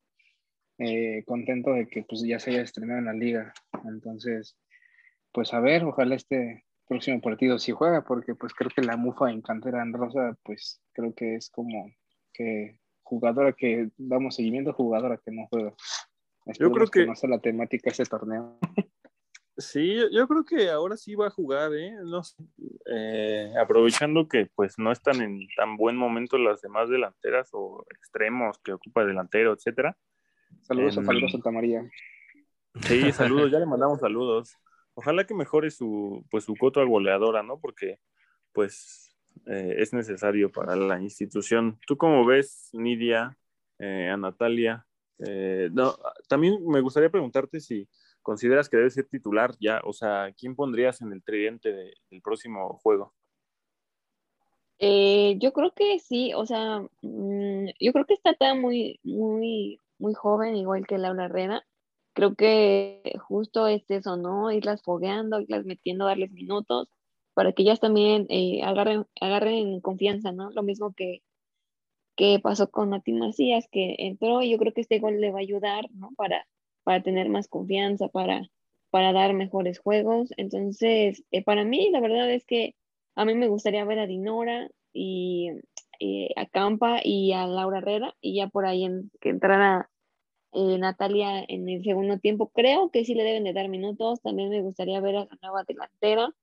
eh, 0.78 1.22
contento 1.26 1.72
de 1.72 1.86
que 1.88 2.02
pues 2.02 2.22
ya 2.22 2.38
se 2.38 2.50
haya 2.50 2.62
estrenado 2.62 3.00
en 3.00 3.06
la 3.06 3.12
liga. 3.12 3.52
Entonces, 3.84 4.56
pues 5.32 5.52
a 5.52 5.60
ver, 5.60 5.84
ojalá 5.84 6.14
este 6.14 6.64
próximo 6.88 7.20
partido 7.20 7.58
sí 7.58 7.72
juega, 7.72 8.02
porque 8.02 8.34
pues 8.34 8.52
creo 8.54 8.70
que 8.74 8.82
la 8.82 8.96
mufa 8.96 9.30
en 9.30 9.42
cantera 9.42 9.82
en 9.82 9.92
rosa, 9.92 10.36
pues 10.42 10.82
creo 10.92 11.14
que 11.14 11.36
es 11.36 11.50
como 11.50 11.92
que 12.32 12.78
jugadora 13.02 13.52
que 13.52 13.90
damos 13.96 14.36
seguimiento, 14.36 14.72
jugadora 14.72 15.20
que 15.24 15.30
no 15.30 15.46
juega. 15.50 15.74
Yo 16.58 16.70
creo 16.72 16.86
que, 16.86 17.00
que 17.00 17.06
no 17.06 17.14
sea 17.14 17.30
la 17.30 17.38
temática 17.38 17.90
ese 17.90 18.04
torneo. 18.04 18.58
Sí, 19.60 19.94
yo, 19.94 20.08
yo, 20.10 20.26
creo 20.26 20.44
que 20.44 20.70
ahora 20.70 20.96
sí 20.96 21.14
va 21.14 21.26
a 21.26 21.30
jugar, 21.30 21.74
¿eh? 21.74 21.92
No 22.04 22.22
eh, 22.86 23.52
aprovechando 23.60 24.26
que 24.26 24.46
pues 24.54 24.78
no 24.78 24.90
están 24.90 25.20
en 25.20 25.46
tan 25.54 25.76
buen 25.76 25.96
momento 25.96 26.38
las 26.38 26.62
demás 26.62 26.88
delanteras 26.88 27.50
o 27.52 27.84
extremos 27.90 28.58
que 28.64 28.72
ocupa 28.72 29.04
delantero, 29.04 29.52
etcétera. 29.52 29.96
Saludos 30.62 30.96
eh, 30.96 31.00
a 31.00 31.02
Fabio 31.02 31.28
Santa 31.28 31.50
María. 31.50 31.82
Sí, 32.82 33.12
saludos, 33.12 33.50
ya 33.52 33.58
le 33.58 33.66
mandamos 33.66 34.00
saludos. 34.00 34.56
Ojalá 34.94 35.24
que 35.24 35.34
mejore 35.34 35.70
su 35.70 36.24
pues 36.30 36.44
su 36.44 36.56
coto 36.56 36.84
goleadora, 36.86 37.42
¿no? 37.42 37.60
Porque 37.60 38.00
pues 38.52 39.14
eh, 39.46 39.74
es 39.78 39.92
necesario 39.92 40.50
para 40.50 40.74
la 40.74 41.00
institución. 41.00 41.78
¿Tú 41.86 41.98
cómo 41.98 42.24
ves, 42.24 42.70
Nidia, 42.72 43.36
a 43.78 44.16
Natalia? 44.16 44.86
no, 45.72 45.98
también 46.28 46.66
me 46.66 46.80
gustaría 46.80 47.10
preguntarte 47.10 47.60
si 47.60 47.86
consideras 48.22 48.68
que 48.68 48.76
debe 48.76 48.90
ser 48.90 49.06
titular 49.06 49.54
ya? 49.60 49.80
O 49.84 49.92
sea, 49.92 50.32
¿quién 50.38 50.54
pondrías 50.56 51.00
en 51.00 51.12
el 51.12 51.22
tridente 51.22 51.72
de, 51.72 51.94
del 52.10 52.22
próximo 52.22 52.78
juego? 52.82 53.12
Eh, 54.78 55.36
yo 55.38 55.52
creo 55.52 55.72
que 55.74 55.98
sí, 55.98 56.32
o 56.34 56.46
sea, 56.46 56.80
mmm, 57.02 57.66
yo 57.78 57.92
creo 57.92 58.06
que 58.06 58.14
está 58.14 58.32
tan 58.34 58.60
muy, 58.62 58.98
muy, 59.02 59.78
muy 59.98 60.14
joven, 60.14 60.56
igual 60.56 60.86
que 60.86 60.98
Laura 60.98 61.26
Herrera. 61.26 61.66
Creo 62.14 62.34
que 62.34 63.02
justo 63.28 63.66
es 63.66 63.88
eso, 63.90 64.16
¿no? 64.16 64.50
Irlas 64.50 64.82
fogueando, 64.82 65.40
irlas 65.40 65.64
metiendo, 65.66 66.06
darles 66.06 66.32
minutos, 66.32 66.88
para 67.34 67.52
que 67.52 67.62
ellas 67.62 67.80
también 67.80 68.26
eh, 68.30 68.62
agarren, 68.64 69.06
agarren 69.20 69.80
confianza, 69.80 70.32
¿no? 70.32 70.50
Lo 70.50 70.62
mismo 70.62 70.94
que, 70.94 71.22
que 72.16 72.40
pasó 72.42 72.70
con 72.70 72.90
Nati 72.90 73.12
Macías, 73.12 73.68
que 73.70 73.96
entró 73.98 74.42
y 74.42 74.50
yo 74.50 74.58
creo 74.58 74.72
que 74.72 74.80
este 74.80 74.98
gol 74.98 75.20
le 75.20 75.30
va 75.30 75.38
a 75.38 75.42
ayudar, 75.42 75.90
¿no? 75.92 76.10
Para, 76.16 76.46
para 76.90 77.04
tener 77.04 77.28
más 77.28 77.46
confianza, 77.46 78.08
para, 78.08 78.50
para 78.90 79.12
dar 79.12 79.32
mejores 79.32 79.78
juegos. 79.78 80.30
Entonces, 80.36 81.22
eh, 81.30 81.44
para 81.44 81.62
mí, 81.62 81.88
la 81.92 82.00
verdad 82.00 82.28
es 82.28 82.44
que 82.44 82.74
a 83.14 83.24
mí 83.24 83.36
me 83.36 83.46
gustaría 83.46 83.84
ver 83.84 84.00
a 84.00 84.08
Dinora 84.08 84.68
y 84.92 85.50
eh, 86.00 86.30
a 86.34 86.46
Campa 86.46 86.98
y 87.04 87.32
a 87.32 87.46
Laura 87.46 87.78
Herrera 87.78 88.16
y 88.20 88.34
ya 88.34 88.48
por 88.48 88.66
ahí 88.66 88.88
que 89.20 89.28
entrara 89.28 89.88
eh, 90.50 90.78
Natalia 90.78 91.44
en 91.46 91.68
el 91.68 91.84
segundo 91.84 92.18
tiempo. 92.18 92.50
Creo 92.52 92.90
que 92.90 93.04
sí 93.04 93.14
le 93.14 93.22
deben 93.22 93.44
de 93.44 93.52
dar 93.52 93.68
minutos. 93.68 94.20
También 94.20 94.50
me 94.50 94.60
gustaría 94.60 95.00
ver 95.00 95.14
a 95.14 95.24
la 95.26 95.38
nueva 95.42 95.62
delantera, 95.68 96.34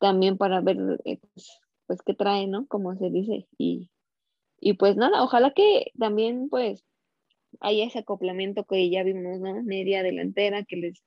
también 0.00 0.38
para 0.38 0.60
ver 0.60 0.76
pues, 1.04 1.60
pues, 1.86 2.02
qué 2.02 2.14
trae, 2.14 2.48
¿no? 2.48 2.66
Como 2.66 2.96
se 2.96 3.10
dice. 3.10 3.46
Y, 3.56 3.90
y 4.58 4.72
pues 4.72 4.96
nada, 4.96 5.22
ojalá 5.22 5.52
que 5.52 5.92
también 5.96 6.48
pues 6.48 6.84
haya 7.60 7.84
ese 7.84 8.00
acoplamiento 8.00 8.64
que 8.64 8.90
ya 8.90 9.02
vimos, 9.02 9.40
¿no? 9.40 9.62
Media 9.62 10.02
delantera, 10.02 10.64
que 10.64 10.76
les, 10.76 11.02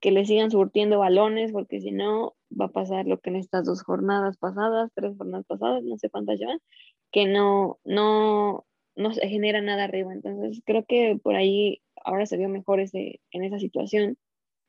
que 0.00 0.12
les 0.12 0.28
sigan 0.28 0.50
surtiendo 0.50 0.98
balones, 0.98 1.52
porque 1.52 1.80
si 1.80 1.92
no 1.92 2.34
va 2.58 2.66
a 2.66 2.72
pasar 2.72 3.06
lo 3.06 3.20
que 3.20 3.30
en 3.30 3.36
estas 3.36 3.64
dos 3.64 3.82
jornadas 3.82 4.36
pasadas, 4.38 4.90
tres 4.94 5.16
jornadas 5.16 5.46
pasadas, 5.46 5.82
no 5.84 5.98
sé 5.98 6.10
cuántas 6.10 6.38
llevan, 6.38 6.60
que 7.12 7.26
no, 7.26 7.78
no, 7.84 8.66
no 8.96 9.12
se 9.14 9.28
genera 9.28 9.60
nada 9.60 9.84
arriba. 9.84 10.12
Entonces 10.12 10.62
creo 10.64 10.84
que 10.86 11.18
por 11.22 11.36
ahí 11.36 11.82
ahora 12.04 12.26
se 12.26 12.36
vio 12.36 12.48
mejor 12.48 12.80
ese, 12.80 13.20
en 13.30 13.44
esa 13.44 13.58
situación 13.58 14.18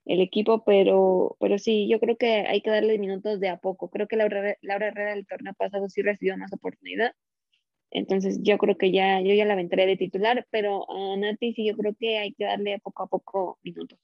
el 0.05 0.21
equipo, 0.21 0.63
pero, 0.65 1.37
pero 1.39 1.57
sí, 1.57 1.87
yo 1.89 1.99
creo 1.99 2.17
que 2.17 2.45
hay 2.47 2.61
que 2.61 2.69
darle 2.69 2.99
minutos 2.99 3.39
de 3.39 3.49
a 3.49 3.57
poco. 3.57 3.89
Creo 3.89 4.07
que 4.07 4.17
Laura, 4.17 4.57
Laura 4.61 4.87
Herrera 4.87 5.15
del 5.15 5.25
torneo 5.25 5.53
pasado 5.53 5.89
sí 5.89 6.01
recibió 6.01 6.37
más 6.37 6.51
oportunidad. 6.53 7.13
Entonces 7.93 8.39
yo 8.41 8.57
creo 8.57 8.77
que 8.77 8.91
ya, 8.91 9.21
yo 9.21 9.33
ya 9.33 9.45
la 9.45 9.53
aventaré 9.53 9.85
de 9.85 9.97
titular, 9.97 10.45
pero 10.49 10.85
a 10.89 11.15
Nati 11.15 11.53
sí 11.53 11.65
yo 11.65 11.77
creo 11.77 11.95
que 11.97 12.17
hay 12.17 12.33
que 12.33 12.45
darle 12.45 12.79
poco 12.79 13.03
a 13.03 13.07
poco 13.07 13.59
minutos. 13.63 13.99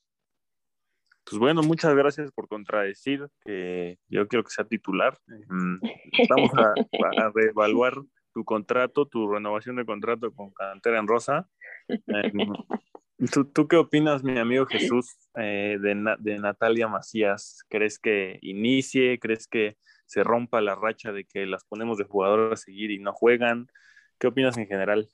Pues 1.25 1.39
bueno, 1.39 1.61
muchas 1.63 1.95
gracias 1.95 2.31
por 2.31 2.47
contradecir 2.47 3.27
que 3.43 3.97
yo 4.07 4.27
quiero 4.27 4.43
que 4.43 4.51
sea 4.51 4.65
titular. 4.65 5.17
Mm, 5.27 5.79
vamos 6.29 6.51
a, 6.55 6.73
a 7.23 7.31
reevaluar 7.33 7.93
tu 8.33 8.45
contrato, 8.45 9.07
tu 9.07 9.31
renovación 9.31 9.75
de 9.75 9.85
contrato 9.85 10.31
con 10.33 10.51
Cantera 10.51 10.99
en 10.99 11.07
Rosa. 11.07 11.49
Em, 11.87 12.53
¿tú, 13.53 13.67
qué 13.67 13.75
opinas, 13.75 14.23
mi 14.23 14.37
amigo 14.37 14.65
Jesús, 14.65 15.15
eh, 15.35 15.77
de, 15.79 16.15
de, 16.19 16.39
Natalia 16.39 16.87
Macías? 16.87 17.63
¿Crees 17.69 17.99
que 17.99 18.39
inicie? 18.41 19.19
¿Crees 19.19 19.47
que 19.47 19.77
se 20.09 20.23
rompa 20.23 20.59
la 20.59 20.73
racha 20.73 21.11
de 21.11 21.25
que 21.25 21.45
las 21.45 21.63
ponemos 21.65 21.99
de 21.99 22.05
jugador 22.05 22.51
a 22.51 22.57
seguir 22.57 22.89
y 22.89 22.97
no 22.99 23.13
juegan? 23.13 23.67
¿Qué 24.17 24.27
opinas 24.27 24.57
en 24.57 24.67
general? 24.67 25.07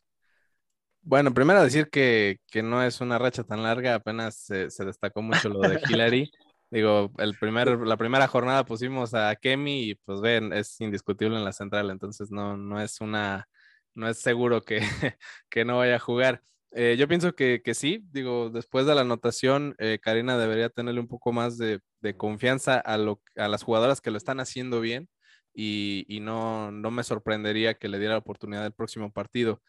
Bueno, 1.02 1.34
primero 1.34 1.62
decir 1.62 1.90
que, 1.90 2.40
que 2.48 2.64
no 2.64 2.82
es 2.82 3.02
una 3.02 3.20
racha 3.20 3.44
tan 3.44 3.62
larga, 3.62 3.96
apenas 3.96 4.38
se, 4.38 4.72
se 4.72 4.86
destacó 4.86 5.22
mucho 5.22 5.50
lo 5.50 5.60
de 5.60 5.82
Hillary. 5.88 6.32
Digo, 6.72 7.12
el 7.18 7.38
primer, 7.38 7.78
la 7.82 7.98
primera 7.98 8.28
jornada 8.28 8.66
pusimos 8.66 9.14
a 9.14 9.36
Kemi 9.36 9.90
y 9.90 9.96
pues 9.96 10.22
ven, 10.22 10.54
es 10.54 10.80
indiscutible 10.80 11.38
en 11.38 11.44
la 11.44 11.52
central, 11.52 11.92
entonces 11.92 12.32
no, 12.32 12.58
no 12.58 12.82
es 12.82 13.02
una, 13.02 13.48
no 13.94 14.08
es 14.08 14.20
seguro 14.20 14.62
que, 14.62 14.80
que 15.50 15.66
no 15.66 15.78
vaya 15.78 15.98
a 15.98 16.00
jugar. 16.00 16.42
Eh, 16.72 16.98
yo 16.98 17.08
pienso 17.08 17.34
que, 17.36 17.62
que, 17.64 17.74
sí, 17.74 18.04
digo, 18.12 18.50
después 18.50 18.86
de 18.86 18.96
la 18.96 19.02
anotación, 19.02 19.76
eh, 19.78 20.00
Karina 20.02 20.38
debería 20.38 20.70
tenerle 20.70 21.00
un 21.00 21.08
poco 21.08 21.32
más 21.32 21.58
de, 21.58 21.80
de 22.02 22.18
confianza 22.18 22.78
a, 22.80 22.98
lo, 22.98 23.22
a 23.38 23.48
las 23.48 23.64
jugadoras 23.64 24.02
que 24.02 24.12
lo 24.12 24.18
están 24.18 24.40
haciendo 24.42 24.82
bien 24.82 25.08
y, 25.54 26.06
y 26.10 26.20
no, 26.20 26.72
no 26.72 26.92
me 26.92 27.04
sorprendería 27.04 27.76
que 27.76 27.88
le 27.88 27.98
diera 28.00 28.16
la 28.16 28.20
oportunidad 28.20 28.64
del 28.64 28.74
próximo 28.74 29.12
partido. 29.12 29.62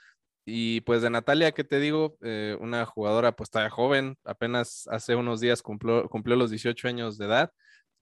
Y 0.45 0.81
pues 0.83 1.03
de 1.03 1.11
Natalia, 1.11 1.53
¿qué 1.53 1.65
te 1.65 1.81
digo? 1.81 2.17
Eh, 2.23 2.57
una 2.61 2.87
jugadora 2.87 3.33
pues 3.33 3.51
todavía 3.51 3.71
joven, 3.71 4.17
apenas 4.25 4.89
hace 4.91 5.17
unos 5.17 5.41
días 5.41 5.63
cumplió, 5.63 6.09
cumplió, 6.09 6.37
los 6.37 6.51
18 6.51 6.89
años 6.89 7.19
de 7.19 7.27
edad 7.27 7.53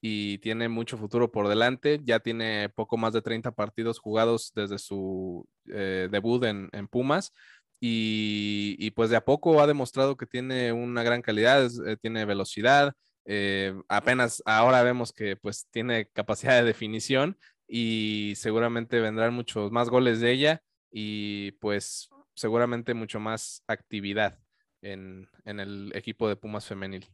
y 0.00 0.38
tiene 0.38 0.68
mucho 0.68 0.98
futuro 0.98 1.30
por 1.30 1.48
delante. 1.48 2.00
Ya 2.04 2.20
tiene 2.20 2.68
poco 2.70 2.96
más 2.98 3.12
de 3.14 3.22
30 3.22 3.52
partidos 3.52 3.98
jugados 3.98 4.52
desde 4.54 4.78
su 4.78 5.46
debut 5.64 6.44
en, 6.44 6.68
en 6.72 6.88
Pumas. 6.88 7.32
Y, 7.80 8.90
pues 8.92 9.10
de 9.10 9.16
a 9.16 9.24
poco 9.24 9.60
ha 9.60 9.66
demostrado 9.66 10.16
que 10.16 10.26
tiene 10.26 10.72
una 10.72 11.02
gran 11.02 11.20
calidad, 11.20 11.68
eh, 11.86 11.96
tiene 12.00 12.24
velocidad, 12.24 12.94
eh, 13.26 13.74
apenas 13.88 14.42
ahora 14.46 14.82
vemos 14.82 15.12
que 15.12 15.36
pues 15.36 15.66
tiene 15.70 16.08
capacidad 16.08 16.58
de 16.58 16.64
definición 16.64 17.38
y 17.66 18.34
seguramente 18.36 19.00
vendrán 19.00 19.34
muchos 19.34 19.70
más 19.70 19.90
goles 19.90 20.20
de 20.20 20.32
ella 20.32 20.62
y 20.90 21.52
pues 21.52 22.08
seguramente 22.34 22.94
mucho 22.94 23.20
más 23.20 23.62
actividad 23.66 24.38
en, 24.82 25.28
en 25.44 25.60
el 25.60 25.92
equipo 25.94 26.28
de 26.28 26.36
Pumas 26.36 26.66
femenil. 26.66 27.06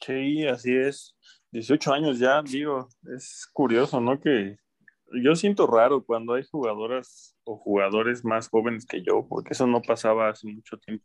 Sí, 0.00 0.46
así 0.46 0.74
es. 0.76 1.16
18 1.50 1.92
años 1.92 2.18
ya, 2.18 2.42
digo, 2.42 2.88
es 3.14 3.48
curioso, 3.52 4.00
¿no? 4.00 4.20
Que 4.20 4.58
yo 5.12 5.34
siento 5.34 5.66
raro 5.66 6.04
cuando 6.04 6.34
hay 6.34 6.44
jugadoras 6.44 7.36
o 7.44 7.56
jugadores 7.56 8.24
más 8.24 8.48
jóvenes 8.48 8.86
que 8.86 9.02
yo, 9.02 9.26
porque 9.28 9.52
eso 9.52 9.66
no 9.66 9.82
pasaba 9.82 10.28
hace 10.28 10.46
mucho 10.46 10.76
tiempo. 10.78 11.04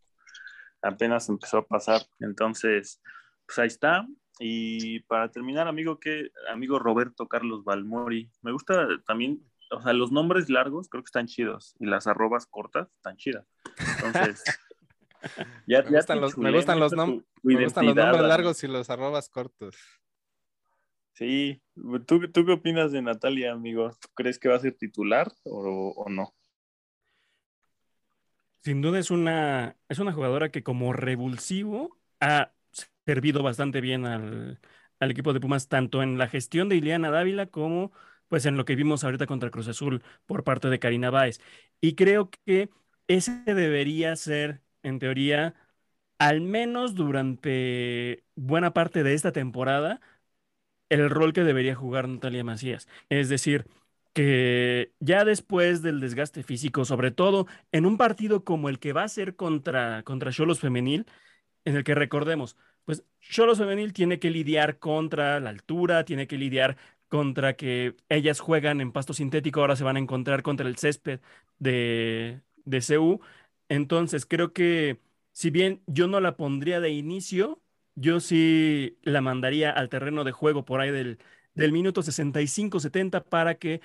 Apenas 0.82 1.30
empezó 1.30 1.60
a 1.60 1.66
pasar. 1.66 2.02
Entonces, 2.20 3.02
pues 3.46 3.60
ahí 3.60 3.68
está. 3.68 4.06
Y 4.40 5.02
para 5.02 5.30
terminar, 5.30 5.68
amigo, 5.68 6.00
que 6.00 6.30
amigo 6.52 6.80
Roberto 6.80 7.28
Carlos 7.28 7.64
Balmori, 7.64 8.30
me 8.42 8.52
gusta 8.52 8.88
también 9.06 9.42
o 9.74 9.82
sea, 9.82 9.94
los 9.94 10.12
nombres 10.12 10.50
largos 10.50 10.88
creo 10.90 11.04
que 11.04 11.08
están 11.08 11.28
chidos 11.28 11.76
y 11.80 11.86
las 11.86 12.08
arrobas 12.08 12.46
cortas 12.46 12.90
están 12.96 13.18
chidas. 13.18 13.46
Entonces, 13.98 14.44
ya, 15.68 15.82
me, 15.84 15.98
gustan 15.98 16.22
los, 16.22 16.38
me, 16.38 16.52
gustan 16.52 16.80
los, 16.80 16.94
nombres 16.94 18.22
largos 18.22 18.64
y 18.64 18.68
los 18.68 18.90
arrobas 18.90 19.30
cortos. 19.30 19.76
Sí, 21.14 21.62
¿Tú, 22.06 22.32
¿tú 22.32 22.46
qué 22.46 22.52
opinas 22.54 22.92
de 22.92 23.02
Natalia, 23.02 23.52
amigo? 23.52 23.92
¿Tú 24.00 24.08
crees 24.16 24.40
que 24.40 24.50
va 24.50 24.56
a 24.56 24.60
ser 24.60 24.76
titular 24.76 25.32
o, 25.44 26.06
no? 26.10 26.34
Sin 28.64 28.82
duda 28.82 29.00
es 29.00 29.12
una, 29.12 29.78
es 29.90 30.00
una 30.00 30.14
jugadora 30.14 30.50
que 30.50 30.64
como 30.64 30.94
revulsivo 30.94 31.98
ha 32.20 32.54
servido 33.06 33.44
bastante 33.44 33.82
bien 33.82 34.06
al, 34.06 34.60
al 35.00 35.12
equipo 35.12 35.34
de 35.34 35.40
Pumas, 35.42 35.68
tanto 35.68 36.02
en 36.02 36.18
la 36.18 36.28
gestión 36.28 36.70
de 36.70 36.78
Ileana 36.78 37.12
Dávila 37.12 37.48
como 37.48 37.92
pues 38.30 38.46
en 38.46 38.58
lo 38.58 38.66
que 38.66 38.76
vimos 38.76 39.04
ahorita 39.04 39.28
contra 39.28 39.52
Cruz 39.52 39.68
Azul 39.68 40.04
por 40.26 40.44
parte 40.44 40.70
de 40.70 40.80
Karina 40.80 41.10
Báez. 41.12 41.40
Y 41.82 41.96
creo 41.96 42.30
que 42.46 42.70
ese 43.08 43.44
debería 43.46 44.16
ser, 44.16 44.62
en 44.82 44.98
teoría, 45.00 45.54
al 46.20 46.42
menos 46.42 46.96
durante 46.96 48.24
buena 48.36 48.74
parte 48.74 49.04
de 49.04 49.14
esta 49.14 49.32
temporada, 49.32 50.02
el 51.00 51.10
rol 51.10 51.34
que 51.34 51.44
debería 51.44 51.76
jugar 51.76 52.08
Natalia 52.08 52.44
Macías. 52.44 52.88
Es 53.10 53.30
decir, 53.30 53.66
que 54.14 54.94
ya 55.00 55.26
después 55.26 55.82
del 55.82 56.00
desgaste 56.00 56.44
físico, 56.44 56.86
sobre 56.86 57.12
todo 57.12 57.48
en 57.72 57.86
un 57.86 57.98
partido 57.98 58.44
como 58.44 58.70
el 58.70 58.80
que 58.80 58.94
va 58.94 59.04
a 59.04 59.08
ser 59.10 59.36
contra, 59.36 60.04
contra 60.04 60.32
Cholos 60.32 60.60
Femenil, 60.60 61.06
en 61.66 61.76
el 61.78 61.84
que 61.84 61.96
recordemos, 61.96 62.58
pues 62.86 63.04
Cholos 63.22 63.58
Femenil 63.60 63.94
tiene 63.94 64.20
que 64.20 64.30
lidiar 64.30 64.80
contra 64.80 65.40
la 65.40 65.50
altura, 65.50 66.06
tiene 66.06 66.28
que 66.28 66.38
lidiar 66.38 66.78
contra 67.08 67.56
que 67.56 67.96
ellas 68.10 68.40
juegan 68.40 68.82
en 68.82 68.92
pasto 68.92 69.14
sintético, 69.14 69.62
ahora 69.62 69.76
se 69.76 69.84
van 69.84 69.98
a 69.98 70.00
encontrar 70.00 70.44
contra 70.44 70.68
el 70.68 70.78
césped 70.78 71.20
de, 71.60 72.42
de 72.66 72.82
CU. 72.82 73.22
Entonces, 73.70 74.26
creo 74.26 74.54
que 74.54 75.00
si 75.32 75.50
bien 75.50 75.82
yo 75.88 76.08
no 76.08 76.20
la 76.20 76.38
pondría 76.38 76.80
de 76.80 76.90
inicio, 76.92 77.62
yo 77.96 78.20
sí 78.20 78.98
la 79.04 79.22
mandaría 79.22 79.72
al 79.72 79.90
terreno 79.90 80.24
de 80.24 80.32
juego 80.32 80.66
por 80.66 80.82
ahí 80.82 80.92
del, 80.92 81.20
del 81.56 81.72
minuto 81.72 82.02
65-70 82.04 83.24
para 83.24 83.56
que 83.56 83.82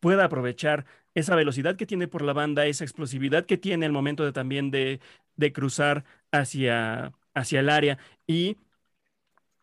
pueda 0.00 0.24
aprovechar 0.24 0.86
esa 1.14 1.36
velocidad 1.36 1.76
que 1.76 1.86
tiene 1.86 2.08
por 2.08 2.22
la 2.22 2.32
banda, 2.32 2.66
esa 2.66 2.84
explosividad 2.84 3.46
que 3.46 3.58
tiene 3.58 3.86
al 3.86 3.92
momento 3.92 4.24
de 4.24 4.32
también 4.32 4.70
de, 4.70 5.00
de 5.36 5.52
cruzar 5.52 6.04
hacia, 6.32 7.12
hacia 7.34 7.60
el 7.60 7.68
área. 7.70 7.98
Y 8.26 8.58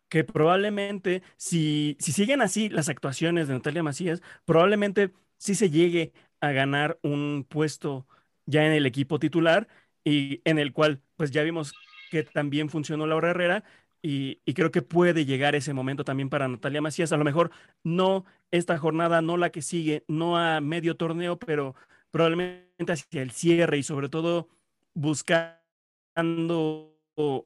que 0.09 0.23
probablemente, 0.23 1.21
si, 1.37 1.95
si 1.99 2.11
siguen 2.11 2.41
así 2.41 2.69
las 2.69 2.89
actuaciones 2.89 3.47
de 3.47 3.53
Natalia 3.55 3.83
Macías, 3.83 4.21
probablemente 4.45 5.13
sí 5.37 5.53
se 5.55 5.69
llegue 5.69 6.13
a 6.41 6.51
ganar 6.51 6.99
un 7.03 7.45
puesto 7.47 8.07
ya 8.45 8.65
en 8.65 8.71
el 8.73 8.85
equipo 8.85 9.19
titular 9.19 9.67
y 10.03 10.41
en 10.45 10.57
el 10.59 10.73
cual 10.73 11.01
pues 11.15 11.31
ya 11.31 11.43
vimos 11.43 11.73
que 12.09 12.23
también 12.23 12.69
funcionó 12.69 13.05
Laura 13.05 13.29
Herrera 13.31 13.63
y, 14.01 14.37
creo 14.53 14.71
que 14.71 14.81
puede 14.81 15.25
llegar 15.25 15.55
ese 15.55 15.73
momento 15.73 16.03
también 16.03 16.29
para 16.29 16.47
Natalia 16.47 16.81
Macías. 16.81 17.11
A 17.11 17.17
lo 17.17 17.25
mejor 17.25 17.51
no 17.83 18.25
esta 18.51 18.77
jornada, 18.77 19.21
no 19.21 19.37
la 19.37 19.51
que 19.51 19.61
sigue, 19.61 20.03
no 20.07 20.37
a 20.37 20.61
medio 20.61 20.95
torneo, 20.95 21.37
pero 21.37 21.75
probablemente 22.11 22.91
hacia 22.91 23.21
el 23.21 23.31
cierre 23.31 23.77
y 23.77 23.83
sobre 23.83 24.09
todo 24.09 24.47
buscando 24.93 25.59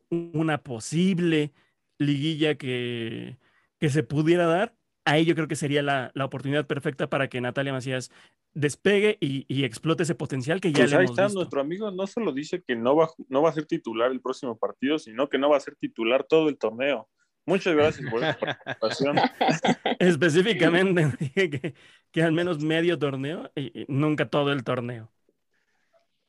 una 0.10 0.60
posible 0.60 1.52
liguilla 1.98 2.56
que, 2.56 3.38
que 3.80 3.90
se 3.90 4.04
pudiera 4.04 4.46
dar, 4.46 4.76
ahí 5.06 5.26
yo 5.26 5.36
creo 5.36 5.48
que 5.48 5.56
sería 5.56 5.82
la, 5.82 6.12
la 6.14 6.26
oportunidad 6.26 6.68
perfecta 6.68 7.10
para 7.10 7.30
que 7.30 7.42
Natalia 7.42 7.74
Macías 7.74 8.12
despegue 8.54 9.18
y, 9.22 9.46
y 9.48 9.64
explote 9.66 10.04
ese 10.04 10.16
potencial 10.16 10.62
que 10.62 10.74
ya 10.74 10.86
pues 10.86 10.92
le 10.92 10.98
ahí 10.98 11.06
hemos 11.06 11.12
está, 11.12 11.28
visto. 11.28 11.34
nuestro 11.34 11.62
amigo 11.62 11.92
no 11.92 12.08
solo 12.08 12.32
dice 12.34 12.64
que 12.64 12.76
no 12.76 12.96
va, 12.96 13.10
no 13.30 13.42
va 13.42 13.50
a 13.50 13.54
ser 13.54 13.66
titular 13.66 14.12
el 14.12 14.22
próximo 14.22 14.58
partido, 14.58 15.00
sino 15.00 15.30
que 15.30 15.38
no 15.38 15.50
va 15.50 15.58
a 15.58 15.62
ser 15.62 15.76
titular 15.76 16.24
todo 16.26 16.50
el 16.50 16.58
torneo. 16.58 17.10
Muchas 17.46 17.76
gracias 17.76 18.10
por 18.10 18.24
esa 18.24 18.38
participación. 18.38 19.18
Específicamente, 20.00 21.12
dije 21.20 21.50
que, 21.50 21.74
que 22.12 22.24
al 22.24 22.32
menos 22.34 22.60
medio 22.64 22.98
torneo 23.00 23.52
y, 23.56 23.82
y 23.82 23.86
nunca 23.90 24.30
todo 24.30 24.52
el 24.54 24.64
torneo. 24.64 25.12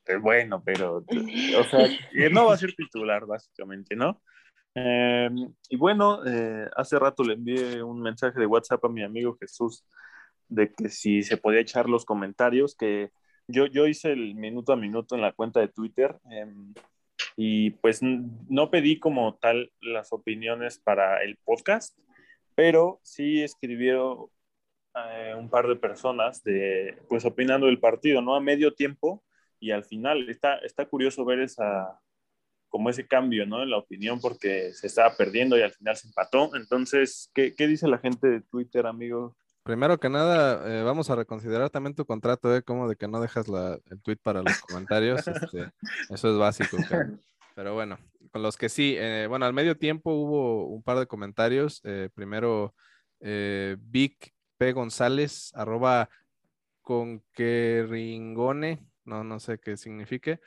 eh, 0.06 0.16
bueno, 0.16 0.62
pero, 0.64 0.98
o 1.58 1.64
sea, 1.64 1.88
no 2.30 2.46
va 2.46 2.54
a 2.54 2.58
ser 2.58 2.74
titular, 2.74 3.26
básicamente, 3.26 3.96
¿no? 3.96 4.22
Em, 4.74 5.54
y 5.68 5.76
bueno, 5.76 6.20
eh, 6.26 6.68
hace 6.76 6.98
rato 6.98 7.22
le 7.24 7.34
envié 7.34 7.82
un 7.82 8.00
mensaje 8.02 8.38
de 8.40 8.46
WhatsApp 8.46 8.84
a 8.84 8.88
mi 8.88 9.02
amigo 9.04 9.36
Jesús 9.40 9.84
de 10.48 10.72
que 10.72 10.88
si 10.88 11.22
se 11.22 11.36
podía 11.36 11.60
echar 11.60 11.88
los 11.88 12.04
comentarios, 12.04 12.76
que 12.76 13.10
yo, 13.48 13.66
yo 13.66 13.86
hice 13.86 14.12
el 14.12 14.34
minuto 14.34 14.72
a 14.72 14.76
minuto 14.76 15.14
en 15.14 15.20
la 15.20 15.32
cuenta 15.32 15.60
de 15.60 15.68
Twitter 15.68 16.16
em, 16.30 16.74
y 17.36 17.70
pues 17.70 18.00
no 18.02 18.70
pedí 18.70 18.98
como 18.98 19.36
tal 19.36 19.72
las 19.80 20.12
opiniones 20.12 20.78
para 20.78 21.22
el 21.22 21.36
podcast, 21.44 21.98
pero 22.54 23.00
sí 23.02 23.42
escribieron 23.42 24.28
eh, 24.94 25.34
un 25.36 25.50
par 25.50 25.66
de 25.66 25.76
personas 25.76 26.42
de, 26.44 26.96
pues 27.08 27.24
opinando 27.24 27.66
del 27.66 27.80
partido, 27.80 28.22
¿no? 28.22 28.36
A 28.36 28.40
medio 28.40 28.74
tiempo 28.74 29.24
y 29.58 29.72
al 29.72 29.84
final. 29.84 30.28
Está, 30.28 30.58
está 30.58 30.86
curioso 30.86 31.24
ver 31.24 31.40
esa, 31.40 32.00
como 32.68 32.90
ese 32.90 33.06
cambio, 33.06 33.46
¿no? 33.46 33.62
En 33.62 33.70
la 33.70 33.78
opinión 33.78 34.20
porque 34.20 34.72
se 34.72 34.86
estaba 34.86 35.16
perdiendo 35.16 35.58
y 35.58 35.62
al 35.62 35.72
final 35.72 35.96
se 35.96 36.08
empató. 36.08 36.54
Entonces, 36.54 37.30
¿qué, 37.34 37.54
qué 37.54 37.66
dice 37.66 37.88
la 37.88 37.98
gente 37.98 38.28
de 38.28 38.40
Twitter, 38.42 38.86
amigo? 38.86 39.36
Primero 39.64 39.98
que 39.98 40.10
nada, 40.10 40.62
eh, 40.68 40.82
vamos 40.82 41.08
a 41.08 41.16
reconsiderar 41.16 41.70
también 41.70 41.94
tu 41.94 42.04
contrato, 42.04 42.54
¿eh? 42.54 42.62
Como 42.62 42.86
de 42.86 42.96
que 42.96 43.08
no 43.08 43.18
dejas 43.18 43.48
la, 43.48 43.78
el 43.90 44.02
tweet 44.02 44.18
para 44.22 44.42
los 44.42 44.60
comentarios. 44.60 45.26
Este, 45.26 45.72
eso 46.10 46.30
es 46.30 46.38
básico. 46.38 46.76
Pero 47.54 47.72
bueno, 47.72 47.98
con 48.30 48.42
los 48.42 48.58
que 48.58 48.68
sí, 48.68 48.94
eh, 48.98 49.24
bueno, 49.26 49.46
al 49.46 49.54
medio 49.54 49.78
tiempo 49.78 50.12
hubo 50.12 50.66
un 50.66 50.82
par 50.82 50.98
de 50.98 51.06
comentarios. 51.06 51.80
Eh, 51.84 52.10
primero, 52.14 52.74
Vic 53.20 54.34
P. 54.58 54.72
González, 54.72 55.50
arroba 55.54 56.10
con 56.82 57.22
que 57.32 57.86
ringone, 57.88 58.86
no, 59.06 59.24
no 59.24 59.40
sé 59.40 59.58
qué 59.58 59.78
signifique. 59.78 60.40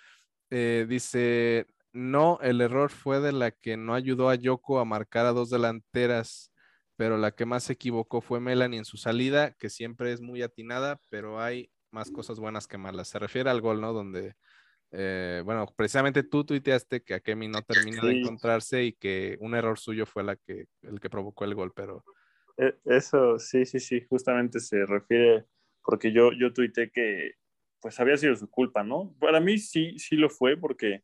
dice, 0.48 1.66
no, 1.92 2.38
el 2.44 2.62
error 2.62 2.92
fue 2.92 3.20
de 3.20 3.32
la 3.32 3.50
que 3.50 3.78
no 3.78 3.96
ayudó 3.96 4.30
a 4.30 4.36
Yoko 4.36 4.80
a 4.80 4.86
marcar 4.86 5.26
a 5.26 5.32
dos 5.32 5.50
delanteras 5.50 6.52
pero 6.98 7.18
la 7.18 7.32
que 7.32 7.46
más 7.46 7.64
se 7.64 7.74
equivocó 7.74 8.22
fue 8.22 8.40
Melanie 8.40 8.80
en 8.80 8.86
su 8.86 8.98
salida, 8.98 9.54
que 9.54 9.70
siempre 9.70 10.12
es 10.12 10.20
muy 10.20 10.42
atinada, 10.42 11.00
pero 11.10 11.40
hay 11.40 11.70
más 11.92 12.12
cosas 12.12 12.40
buenas 12.40 12.68
que 12.68 12.78
malas. 12.78 13.08
Se 13.08 13.20
refiere 13.20 13.50
al 13.50 13.62
gol, 13.62 13.80
¿no? 13.80 13.94
Donde, 13.94 14.34
eh, 14.92 15.42
bueno, 15.46 15.68
precisamente 15.78 16.24
tú 16.24 16.44
tuiteaste 16.44 17.04
que 17.04 17.14
Akemi 17.14 17.48
no 17.48 17.62
terminó 17.62 18.06
de 18.06 18.20
encontrarse 18.20 18.84
y 18.84 18.94
que 18.94 19.38
un 19.40 19.54
error 19.54 19.78
suyo 19.78 20.08
fue 20.08 20.24
la 20.24 20.36
que, 20.36 20.66
el 20.82 21.00
que 21.00 21.10
provocó 21.10 21.46
el 21.46 21.54
gol, 21.54 21.72
pero... 21.76 22.04
E, 22.58 22.76
eso, 22.86 23.38
sí, 23.38 23.66
sí, 23.66 23.80
sí, 23.80 24.04
justamente 24.10 24.60
se 24.60 24.84
refiere, 24.88 25.46
porque 25.84 26.12
yo, 26.12 26.32
yo 26.34 26.52
tuiteé 26.52 26.90
que 26.90 27.36
pues 27.80 28.00
había 28.00 28.18
sido 28.18 28.36
su 28.36 28.50
culpa, 28.50 28.84
¿no? 28.84 29.14
Para 29.20 29.40
mí 29.40 29.60
sí, 29.60 30.00
sí 30.00 30.16
lo 30.16 30.32
fue, 30.32 30.58
porque 30.58 31.04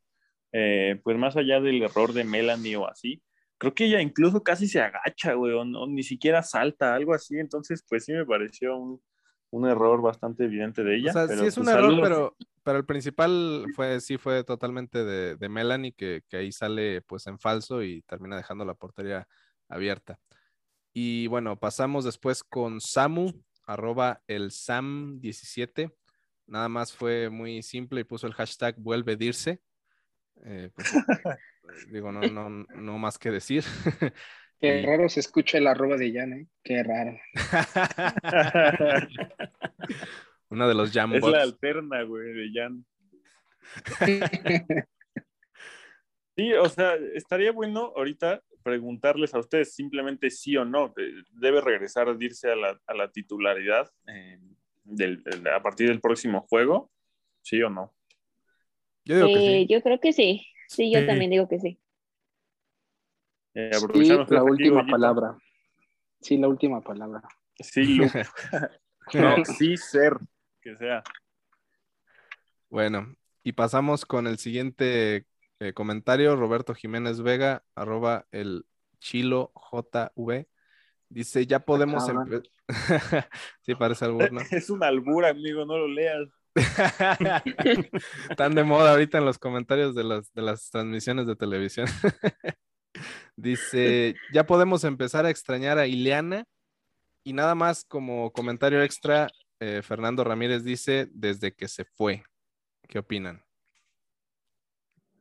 eh, 0.50 1.00
pues 1.04 1.16
más 1.16 1.36
allá 1.36 1.60
del 1.60 1.82
error 1.82 2.12
de 2.12 2.24
Melanie 2.24 2.76
o 2.76 2.88
así, 2.88 3.22
creo 3.58 3.74
que 3.74 3.86
ella 3.86 4.00
incluso 4.00 4.42
casi 4.42 4.66
se 4.68 4.80
agacha, 4.80 5.34
güey, 5.34 5.52
o, 5.54 5.64
ni 5.64 6.02
siquiera 6.02 6.42
salta, 6.42 6.94
algo 6.94 7.14
así. 7.14 7.38
Entonces, 7.38 7.84
pues 7.88 8.04
sí 8.04 8.12
me 8.12 8.24
pareció 8.24 8.76
un, 8.76 9.02
un 9.50 9.66
error 9.66 10.02
bastante 10.02 10.44
evidente 10.44 10.82
de 10.82 10.96
ella. 10.96 11.10
O 11.10 11.12
sea, 11.12 11.28
sí 11.28 11.46
es 11.46 11.56
un 11.56 11.64
pues, 11.64 11.76
error, 11.76 12.00
pero, 12.02 12.36
pero 12.62 12.78
el 12.78 12.84
principal 12.84 13.66
fue, 13.74 14.00
sí 14.00 14.18
fue 14.18 14.44
totalmente 14.44 15.04
de, 15.04 15.36
de 15.36 15.48
Melanie, 15.48 15.92
que, 15.92 16.22
que, 16.28 16.38
ahí 16.38 16.52
sale 16.52 17.02
pues 17.02 17.26
en 17.26 17.38
falso 17.38 17.82
y 17.82 18.02
termina 18.02 18.36
dejando 18.36 18.64
la 18.64 18.74
portería 18.74 19.26
abierta. 19.68 20.18
Y 20.92 21.26
bueno, 21.26 21.58
pasamos 21.58 22.04
después 22.04 22.44
con 22.44 22.80
Samu, 22.80 23.32
arroba 23.66 24.22
el 24.26 24.50
Sam17. 24.50 25.92
Nada 26.46 26.68
más 26.68 26.92
fue 26.92 27.30
muy 27.30 27.62
simple 27.62 28.00
y 28.02 28.04
puso 28.04 28.26
el 28.26 28.34
hashtag 28.34 28.76
vuelve 28.78 29.16
dirse. 29.16 29.60
Eh, 30.44 30.70
pues, 30.74 30.92
digo, 31.90 32.12
no, 32.12 32.20
no, 32.20 32.48
no 32.50 32.98
más 32.98 33.18
que 33.18 33.30
decir. 33.30 33.64
Qué 34.60 34.82
raro 34.82 35.08
se 35.08 35.20
escucha 35.20 35.58
el 35.58 35.66
arroba 35.66 35.96
de 35.96 36.12
Jan, 36.12 36.32
¿eh? 36.32 36.46
Qué 36.62 36.82
raro. 36.82 37.18
Una 40.48 40.68
de 40.68 40.74
los 40.74 40.92
Jan 40.92 41.14
Es 41.14 41.22
la 41.22 41.42
alterna, 41.42 42.02
güey, 42.02 42.32
de 42.32 42.50
Jan. 42.54 42.86
sí, 46.36 46.52
o 46.54 46.68
sea, 46.68 46.94
estaría 47.14 47.52
bueno 47.52 47.92
ahorita 47.96 48.42
preguntarles 48.62 49.34
a 49.34 49.38
ustedes 49.38 49.74
simplemente 49.74 50.30
sí 50.30 50.56
o 50.56 50.64
no. 50.64 50.94
¿Debe 51.32 51.60
regresar 51.60 52.08
a 52.08 52.16
irse 52.18 52.50
a 52.50 52.56
la, 52.56 52.80
a 52.86 52.94
la 52.94 53.10
titularidad 53.10 53.90
eh, 54.06 54.38
del, 54.84 55.22
a 55.52 55.62
partir 55.62 55.88
del 55.88 56.00
próximo 56.00 56.40
juego? 56.48 56.90
¿Sí 57.42 57.62
o 57.62 57.68
no? 57.68 57.94
Yo, 59.04 59.16
digo 59.16 59.28
que 59.28 59.34
sí. 59.34 59.46
Eh, 59.46 59.66
yo 59.68 59.82
creo 59.82 60.00
que 60.00 60.12
sí. 60.14 60.46
Sí, 60.68 60.92
yo 60.92 61.04
también 61.06 61.30
digo 61.30 61.48
que 61.48 61.58
sí. 61.58 61.78
Eh, 63.54 63.70
sí, 63.72 64.08
la 64.28 64.42
última 64.42 64.84
palabra. 64.86 65.36
Sí, 66.20 66.36
la 66.38 66.48
última 66.48 66.80
palabra. 66.80 67.22
Sí, 67.60 67.98
no, 69.14 69.44
sí, 69.58 69.76
ser, 69.76 70.16
que 70.60 70.76
sea. 70.76 71.02
Bueno, 72.68 73.14
y 73.44 73.52
pasamos 73.52 74.04
con 74.04 74.26
el 74.26 74.38
siguiente 74.38 75.26
eh, 75.60 75.72
comentario. 75.72 76.34
Roberto 76.34 76.74
Jiménez 76.74 77.20
Vega, 77.20 77.62
arroba 77.74 78.26
el 78.32 78.66
chilo 78.98 79.52
JV. 79.54 80.48
Dice, 81.08 81.46
ya 81.46 81.60
podemos 81.60 82.08
empezar. 82.08 82.42
sí, 83.60 83.74
parece 83.74 84.06
albur, 84.06 84.32
¿no? 84.32 84.40
Es 84.50 84.70
un 84.70 84.82
albur, 84.82 85.26
amigo, 85.26 85.64
no 85.64 85.78
lo 85.78 85.86
leas. 85.86 86.28
Están 88.30 88.54
de 88.54 88.62
moda 88.64 88.92
ahorita 88.92 89.18
en 89.18 89.24
los 89.24 89.38
comentarios 89.38 89.94
de 89.94 90.04
las, 90.04 90.32
de 90.32 90.42
las 90.42 90.70
transmisiones 90.70 91.26
de 91.26 91.36
televisión. 91.36 91.86
Dice, 93.36 94.14
ya 94.32 94.46
podemos 94.46 94.84
empezar 94.84 95.26
a 95.26 95.30
extrañar 95.30 95.78
a 95.78 95.86
Ileana. 95.86 96.44
Y 97.24 97.32
nada 97.32 97.54
más 97.54 97.84
como 97.84 98.32
comentario 98.32 98.82
extra, 98.82 99.28
eh, 99.58 99.80
Fernando 99.82 100.24
Ramírez 100.24 100.62
dice, 100.62 101.08
desde 101.10 101.54
que 101.54 101.68
se 101.68 101.84
fue. 101.84 102.22
¿Qué 102.86 102.98
opinan? 102.98 103.42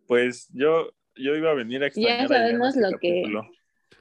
Pues 0.06 0.50
yo, 0.52 0.92
yo 1.16 1.36
iba 1.36 1.52
a 1.52 1.54
venir 1.54 1.82
a 1.82 1.88
extrañar. 1.88 2.24
Ya 2.24 2.28
sabemos 2.28 2.76
lo 2.76 2.98
que, 3.00 3.24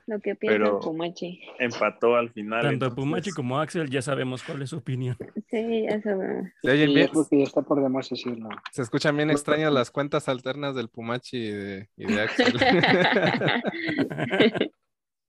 lo 0.06 0.20
que 0.20 0.34
piensa 0.34 0.78
Pumachi. 0.80 1.40
Empató 1.58 2.16
al 2.16 2.30
final. 2.30 2.62
Tanto 2.62 2.94
Pumachi 2.94 3.30
como 3.30 3.58
Axel 3.58 3.90
ya 3.90 4.02
sabemos 4.02 4.42
cuál 4.42 4.62
es 4.62 4.70
su 4.70 4.78
opinión. 4.78 5.16
Sí, 5.50 5.84
ya 5.88 6.00
sabemos. 6.02 6.50
¿Se 6.62 6.70
oyen 6.70 6.94
bien? 6.94 7.10
ya 7.12 7.44
está 7.44 7.62
por 7.62 7.82
demás 7.82 8.10
decirlo. 8.10 8.48
Se 8.72 8.82
escuchan 8.82 9.16
bien 9.16 9.30
extrañas 9.30 9.72
las 9.72 9.90
cuentas 9.90 10.28
alternas 10.28 10.74
del 10.74 10.88
Pumachi 10.88 11.36
y 11.36 11.50
de, 11.50 11.88
Axel. 12.20 12.52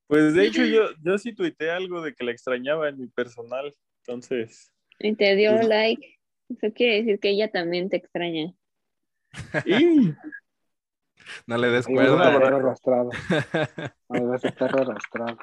pues 0.07 0.34
de 0.34 0.45
hecho 0.45 0.65
yo, 0.65 0.84
yo 1.03 1.17
sí 1.17 1.34
tuiteé 1.34 1.71
algo 1.71 2.01
de 2.01 2.13
que 2.13 2.24
la 2.24 2.32
extrañaba 2.32 2.89
en 2.89 2.99
mi 2.99 3.07
personal, 3.07 3.74
entonces... 4.05 4.71
Y 4.99 5.15
te 5.15 5.36
dio 5.36 5.55
pues 5.55 5.67
like. 5.67 6.19
Eso 6.49 6.74
quiere 6.74 6.97
decir 6.97 7.19
que 7.19 7.30
ella 7.30 7.51
también 7.51 7.89
te 7.89 7.97
extraña. 7.97 8.53
¿Y? 9.65 10.13
No 11.47 11.57
le 11.57 11.69
des 11.69 11.86
cuerda. 11.86 12.36
arrastrado. 12.36 13.09
No, 14.09 14.36
estar 14.36 14.80
arrastrado. 14.80 15.38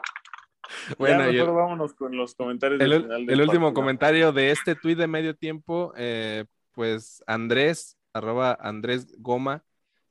Bueno, 0.98 1.24
ya, 1.30 1.44
mejor 1.44 1.54
vámonos 1.54 1.94
con 1.94 2.16
los 2.16 2.34
comentarios. 2.34 2.80
El, 2.80 3.02
final 3.02 3.28
el 3.28 3.40
último 3.40 3.74
comentario 3.74 4.32
de 4.32 4.50
este 4.52 4.76
tuit 4.76 4.96
de 4.96 5.08
medio 5.08 5.34
tiempo, 5.34 5.92
eh, 5.96 6.44
pues 6.72 7.22
Andrés, 7.26 7.98
arroba 8.12 8.56
Andrés 8.60 9.16
Goma, 9.18 9.64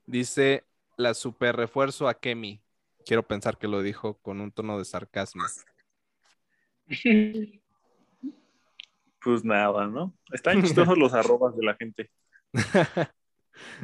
dice 0.06 0.66
la 0.98 1.14
super 1.14 1.56
refuerzo 1.56 2.08
a 2.10 2.20
Kemi. 2.20 2.62
Quiero 3.06 3.24
pensar 3.24 3.58
que 3.58 3.68
lo 3.68 3.82
dijo 3.82 4.20
con 4.20 4.42
un 4.42 4.52
tono 4.52 4.78
de 4.78 4.86
sarcasmo. 4.86 5.44
Pues 9.22 9.44
nada, 9.44 9.86
¿no? 9.86 10.14
Están 10.32 10.62
chistosos 10.62 10.98
los 10.98 11.14
arrobas 11.14 11.56
de 11.58 11.66
la 11.66 11.76
gente. 11.76 12.10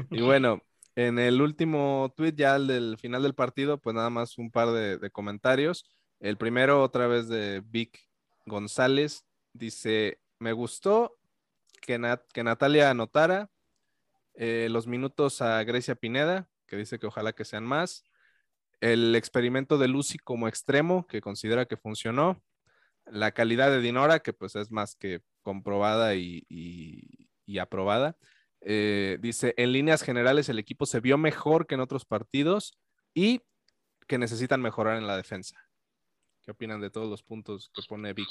y 0.10 0.22
bueno, 0.22 0.62
en 0.96 1.20
el 1.20 1.42
último 1.42 2.14
tweet, 2.16 2.34
ya 2.36 2.56
al 2.56 2.68
del 2.68 2.98
final 2.98 3.24
del 3.24 3.36
partido, 3.36 3.80
pues 3.80 3.96
nada 3.96 4.10
más 4.10 4.38
un 4.38 4.50
par 4.50 4.72
de, 4.72 5.10
comentarios. 5.12 5.86
El 6.20 6.38
primero, 6.38 6.82
otra 6.82 7.08
vez 7.08 7.28
de 7.28 7.62
Vic 7.66 8.00
González, 8.46 9.26
dice: 9.54 10.20
Me 10.40 10.54
gustó 10.54 11.18
que, 11.82 12.00
Natalia 12.00 12.90
anotara 12.90 13.50
eh, 14.36 14.68
los 14.72 14.88
minutos 14.88 15.42
a 15.42 15.64
Grecia 15.64 15.96
Pineda, 15.96 16.50
que 16.68 16.78
dice 16.78 16.98
que 16.98 17.08
ojalá 17.08 17.34
que 17.34 17.46
sean 17.46 17.66
más. 17.66 18.04
El 18.82 19.16
experimento 19.16 19.78
de 19.78 19.88
Lucy 19.90 20.18
como 20.18 20.48
extremo, 20.48 21.08
que 21.08 21.22
considera 21.22 21.66
que 21.66 21.78
funcionó. 21.78 22.42
La 23.06 23.32
calidad 23.34 23.70
de 23.70 23.82
Dinora, 23.82 24.20
que 24.20 24.34
pues 24.34 24.56
es 24.56 24.72
más 24.72 24.96
que 24.96 25.22
comprobada 25.44 26.16
y 26.16 27.28
aprobada. 27.60 28.18
Eh, 28.68 29.20
dice, 29.22 29.54
en 29.58 29.72
líneas 29.72 30.02
generales 30.02 30.50
el 30.50 30.58
equipo 30.58 30.88
se 30.88 31.00
vio 31.00 31.20
mejor 31.20 31.68
que 31.68 31.76
en 31.76 31.82
otros 31.82 32.04
partidos 32.04 32.76
y 33.14 33.44
que 34.08 34.18
necesitan 34.18 34.60
mejorar 34.60 34.98
en 34.98 35.06
la 35.06 35.16
defensa. 35.16 35.56
¿Qué 36.42 36.50
opinan 36.50 36.82
de 36.82 36.90
todos 36.90 37.08
los 37.08 37.22
puntos 37.22 37.70
que 37.74 37.84
pone 37.88 38.14
Vic? 38.14 38.28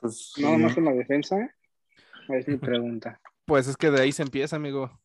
Pues 0.00 0.32
no 0.38 0.58
más 0.58 0.76
en 0.76 0.84
la 0.84 0.92
defensa, 0.92 1.54
es 2.28 2.48
mi 2.48 2.56
pregunta. 2.58 3.20
Pues 3.44 3.68
es 3.68 3.76
que 3.76 3.92
de 3.92 4.02
ahí 4.02 4.10
se 4.10 4.24
empieza, 4.24 4.56
amigo. 4.56 5.00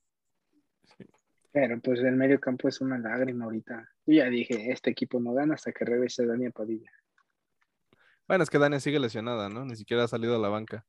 Pero 1.52 1.80
pues 1.80 2.00
el 2.00 2.16
medio 2.16 2.40
campo 2.40 2.68
es 2.68 2.82
una 2.82 2.98
lágrima 2.98 3.46
ahorita. 3.46 3.88
Yo 4.08 4.16
ya 4.16 4.26
dije, 4.26 4.72
este 4.72 4.90
equipo 4.90 5.20
no 5.20 5.34
gana 5.34 5.54
hasta 5.54 5.72
que 5.72 5.86
regrese 5.86 6.26
Dani 6.26 6.50
Padilla. 6.50 6.92
Bueno, 8.28 8.44
es 8.44 8.50
que 8.50 8.58
Dani 8.58 8.80
sigue 8.80 9.00
lesionada, 9.00 9.50
¿no? 9.50 9.66
Ni 9.66 9.76
siquiera 9.76 10.06
ha 10.06 10.08
salido 10.08 10.36
a 10.36 10.40
la 10.40 10.50
banca. 10.50 10.84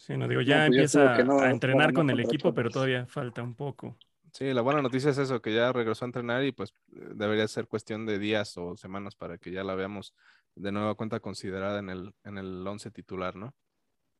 Sí, 0.00 0.16
no 0.16 0.26
digo, 0.26 0.40
ya 0.40 0.64
No, 0.64 0.66
pues 0.66 0.94
empieza 0.94 1.22
no, 1.24 1.40
a 1.40 1.50
entrenar 1.50 1.92
no, 1.92 1.94
con 1.94 2.06
no 2.06 2.12
el 2.14 2.20
equipo, 2.20 2.54
pero 2.54 2.70
todavía 2.70 3.06
falta 3.06 3.42
un 3.42 3.54
poco. 3.54 3.96
Sí, 4.32 4.54
la 4.54 4.62
buena 4.62 4.80
noticia 4.80 5.10
es 5.10 5.18
eso, 5.18 5.42
que 5.42 5.54
ya 5.54 5.72
regresó 5.72 6.04
a 6.04 6.08
entrenar 6.08 6.44
y 6.44 6.52
pues 6.52 6.72
debería 6.88 7.46
ser 7.48 7.66
cuestión 7.66 8.06
de 8.06 8.18
días 8.18 8.56
o 8.56 8.76
semanas 8.76 9.14
para 9.16 9.38
que 9.38 9.50
ya 9.50 9.64
la 9.64 9.74
veamos 9.74 10.14
de 10.54 10.72
nueva 10.72 10.94
cuenta 10.94 11.20
considerada 11.20 11.80
en 11.80 11.90
el, 11.90 12.14
en 12.24 12.38
el 12.38 12.66
once 12.66 12.90
titular, 12.90 13.34
¿no? 13.36 13.54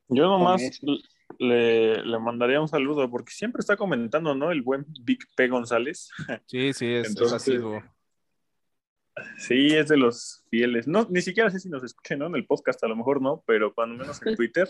Yo 0.09 0.24
nomás 0.24 0.61
le, 1.39 2.05
le 2.05 2.18
mandaría 2.18 2.61
un 2.61 2.66
saludo 2.68 3.09
porque 3.09 3.33
siempre 3.33 3.61
está 3.61 3.76
comentando, 3.76 4.35
¿no? 4.35 4.51
El 4.51 4.62
buen 4.62 4.85
Big 5.03 5.20
P 5.37 5.49
González. 5.49 6.11
Sí, 6.47 6.72
sí, 6.72 6.87
es, 6.87 7.16
es 7.16 7.16
Entonces, 7.16 7.33
asiduo. 7.33 7.83
Sí, 9.39 9.75
es 9.75 9.89
de 9.89 9.97
los 9.97 10.45
fieles. 10.51 10.87
No, 10.87 11.07
ni 11.11 11.21
siquiera 11.21 11.51
sé 11.51 11.59
si 11.61 11.69
nos 11.69 11.83
escuchen, 11.85 12.19
¿no? 12.21 12.27
En 12.27 12.37
el 12.37 12.47
podcast 12.47 12.83
a 12.85 12.89
lo 12.89 12.97
mejor 12.97 13.21
no, 13.21 13.43
pero 13.47 13.75
cuando 13.75 13.97
menos 13.97 14.21
en 14.25 14.35
Twitter 14.37 14.69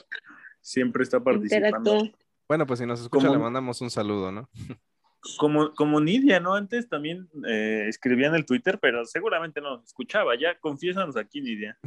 siempre 0.60 1.02
está 1.02 1.20
participando. 1.20 2.02
Bueno, 2.48 2.66
pues 2.66 2.80
si 2.80 2.86
nos 2.86 3.00
escucha 3.00 3.26
Como- 3.26 3.38
le 3.38 3.42
mandamos 3.44 3.80
un 3.80 3.90
saludo, 3.90 4.32
¿no? 4.32 4.48
Como, 5.36 5.74
como 5.74 6.00
Nidia, 6.00 6.40
¿no? 6.40 6.54
Antes 6.54 6.88
también 6.88 7.28
eh, 7.46 7.84
escribía 7.90 8.28
en 8.28 8.34
el 8.34 8.46
Twitter, 8.46 8.78
pero 8.80 9.04
seguramente 9.04 9.60
no 9.60 9.76
nos 9.76 9.84
escuchaba. 9.84 10.34
Ya, 10.34 10.58
confiésanos 10.58 11.14
aquí, 11.18 11.42
Nidia. 11.42 11.78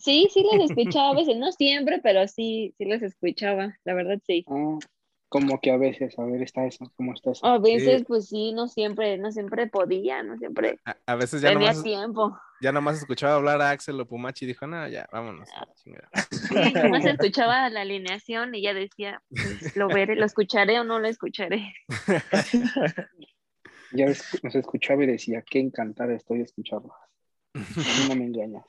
Sí, 0.00 0.26
sí 0.34 0.44
les 0.52 0.68
escuchaba 0.72 1.10
a 1.10 1.14
veces, 1.14 1.36
no 1.36 1.52
siempre, 1.52 2.00
pero 2.02 2.26
sí, 2.26 2.74
sí 2.76 2.84
les 2.84 3.02
escuchaba, 3.02 3.78
la 3.84 3.94
verdad 3.94 4.18
sí. 4.26 4.44
Ah, 4.48 4.78
como 5.28 5.60
que 5.60 5.70
a 5.72 5.76
veces, 5.76 6.18
a 6.18 6.24
ver, 6.24 6.42
está 6.42 6.64
eso, 6.66 6.90
¿cómo 6.96 7.12
está 7.12 7.32
eso? 7.32 7.44
A 7.46 7.58
veces, 7.58 7.98
Sí. 8.00 8.04
pues 8.06 8.28
sí, 8.28 8.52
no 8.52 8.68
siempre, 8.68 9.18
no 9.18 9.32
siempre 9.32 9.66
podía, 9.66 10.22
no 10.22 10.36
siempre 10.38 10.78
A, 10.84 10.96
a 11.06 11.14
veces 11.16 11.40
ya 11.42 11.48
tenía 11.48 11.70
nomás, 11.70 11.82
tiempo. 11.82 12.38
ya 12.60 12.72
nomás 12.72 12.98
escuchaba 12.98 13.34
hablar 13.34 13.60
a 13.60 13.70
Axel 13.70 14.00
o 14.00 14.06
Pumachi 14.06 14.44
y 14.44 14.48
dijo, 14.48 14.66
no, 14.66 14.86
ya, 14.88 15.08
vámonos. 15.12 15.48
a 15.54 15.66
la 15.66 15.74
chingada". 15.74 16.08
Sí, 16.30 16.72
nomás 16.74 17.04
escuchaba 17.04 17.68
la 17.70 17.80
alineación 17.80 18.54
y 18.54 18.62
ya 18.62 18.72
decía, 18.74 19.20
pues, 19.30 19.76
lo 19.76 19.88
veré, 19.88 20.14
lo 20.16 20.24
escucharé 20.24 20.78
o 20.80 20.84
no 20.84 20.98
lo 21.00 21.08
escucharé. 21.08 21.74
Ya 23.92 24.04
ves, 24.06 24.40
nos 24.42 24.54
escuchaba 24.56 25.04
y 25.04 25.06
decía, 25.06 25.42
qué 25.48 25.60
encantada 25.60 26.12
estoy 26.14 26.40
escucharlo. 26.40 26.92
No 28.08 28.14
me 28.16 28.24
engañas. 28.24 28.64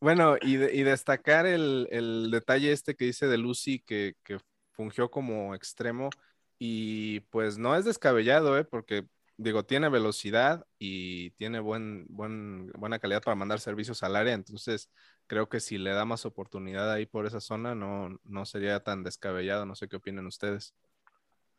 Bueno, 0.00 0.36
y, 0.40 0.56
de- 0.56 0.74
y 0.74 0.82
destacar 0.84 1.46
el, 1.46 2.28
detalle 2.30 2.70
este 2.72 2.94
que 2.94 3.06
dice 3.06 3.26
de 3.26 3.38
Lucy 3.38 3.80
que, 3.80 4.14
que 4.22 4.38
fungió 4.72 5.10
como 5.10 5.54
extremo 5.56 6.10
y 6.58 7.20
pues 7.30 7.58
no 7.58 7.74
es 7.76 7.84
descabellado, 7.84 8.56
¿eh? 8.58 8.64
Porque 8.64 9.06
digo, 9.36 9.64
tiene 9.64 9.88
velocidad 9.88 10.64
y 10.78 11.30
tiene 11.32 11.58
buen, 11.60 12.06
buen, 12.08 12.70
buena 12.72 12.98
calidad 13.00 13.22
para 13.22 13.34
mandar 13.36 13.58
servicios 13.60 14.02
al 14.04 14.14
área, 14.16 14.34
entonces 14.34 14.88
creo 15.26 15.48
que 15.48 15.60
si 15.60 15.78
le 15.78 15.90
da 15.90 16.04
más 16.04 16.24
oportunidad 16.26 16.90
ahí 16.92 17.06
por 17.06 17.26
esa 17.26 17.40
zona 17.40 17.74
no, 17.74 18.18
no 18.24 18.44
sería 18.46 18.80
tan 18.80 19.02
descabellado, 19.04 19.66
no 19.66 19.74
sé 19.74 19.88
qué 19.88 19.96
opinan 19.96 20.26
ustedes. 20.26 20.74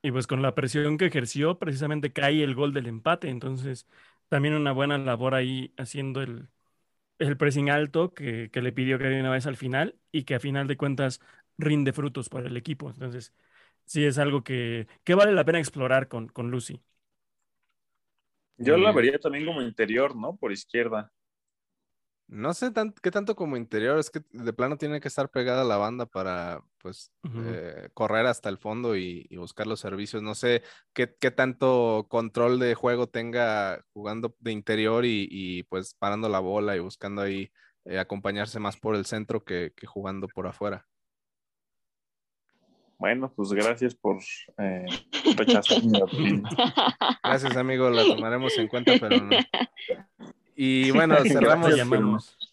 Y 0.01 0.11
pues 0.11 0.27
con 0.27 0.41
la 0.41 0.55
presión 0.55 0.97
que 0.97 1.07
ejerció, 1.07 1.59
precisamente 1.59 2.13
cae 2.13 2.43
el 2.43 2.55
gol 2.55 2.73
del 2.73 2.87
empate. 2.87 3.29
Entonces, 3.29 3.85
también 4.29 4.53
una 4.53 4.71
buena 4.71 4.97
labor 4.97 5.35
ahí 5.35 5.73
haciendo 5.77 6.21
el, 6.21 6.49
el 7.19 7.37
pressing 7.37 7.69
alto 7.69 8.13
que, 8.13 8.49
que 8.51 8.61
le 8.61 8.71
pidió 8.73 8.97
que 8.99 9.05
una 9.19 9.31
vez 9.31 9.45
al 9.47 9.57
final 9.57 9.97
y 10.11 10.23
que 10.23 10.35
a 10.35 10.39
final 10.39 10.67
de 10.67 10.77
cuentas 10.77 11.21
rinde 11.57 11.93
frutos 11.93 12.29
para 12.29 12.47
el 12.47 12.57
equipo. 12.57 12.89
Entonces, 12.89 13.33
sí 13.85 14.05
es 14.05 14.17
algo 14.19 14.43
que, 14.43 14.87
que 15.03 15.15
vale 15.15 15.33
la 15.33 15.45
pena 15.45 15.59
explorar 15.59 16.07
con, 16.07 16.27
con 16.29 16.51
Lucy. 16.51 16.81
Yo 18.57 18.77
la 18.77 18.91
Mm. 18.91 18.93
vería 18.93 19.17
también 19.19 19.45
como 19.45 19.61
interior, 19.61 20.15
¿no? 20.15 20.35
Por 20.37 20.51
izquierda. 20.51 21.11
No 22.31 22.53
sé 22.53 22.69
tan- 22.69 22.93
qué 23.01 23.09
tanto 23.09 23.35
como 23.35 23.57
interior, 23.57 23.97
es 23.97 24.11
que 24.11 24.21
de 24.29 24.53
plano 24.53 24.77
tiene 24.77 25.01
que 25.01 25.07
estar 25.07 25.29
pegada 25.31 25.63
a 25.63 25.65
la 25.65 25.77
banda 25.77 26.05
para 26.05 26.61
pues 26.77 27.11
eh, 27.43 27.89
correr 27.95 28.27
hasta 28.27 28.49
el 28.49 28.59
fondo 28.59 28.95
y, 28.95 29.25
y 29.31 29.37
buscar 29.37 29.65
los 29.65 29.79
servicios. 29.79 30.21
No 30.21 30.35
sé 30.35 30.61
qué, 30.93 31.15
qué 31.19 31.31
tanto 31.31 32.05
control 32.07 32.59
de 32.59 32.75
juego 32.75 33.07
tenga 33.07 33.83
jugando 33.93 34.35
de 34.39 34.51
interior 34.51 35.05
y, 35.05 35.27
y, 35.31 35.63
pues 35.63 35.95
parando 35.95 36.29
la 36.29 36.39
bola 36.39 36.75
y 36.75 36.79
buscando 36.79 37.23
ahí 37.23 37.51
eh, 37.85 37.97
acompañarse 37.97 38.59
más 38.59 38.77
por 38.77 38.95
el 38.95 39.05
centro 39.07 39.43
que, 39.43 39.73
que 39.75 39.87
jugando 39.87 40.27
por 40.27 40.45
afuera. 40.45 40.87
Bueno, 42.99 43.33
pues 43.35 43.49
gracias 43.53 43.95
por 43.95 44.19
eh, 44.59 44.85
rechazar 45.35 45.81
mi 45.83 45.99
opinión. 46.01 46.47
Gracias, 47.23 47.57
amigo, 47.57 47.89
la 47.89 48.05
tomaremos 48.05 48.55
en 48.59 48.67
cuenta, 48.67 48.93
pero 48.99 49.19
no. 49.19 49.35
Y 50.61 50.91
bueno, 51.07 51.15
cerramos, 51.23 51.71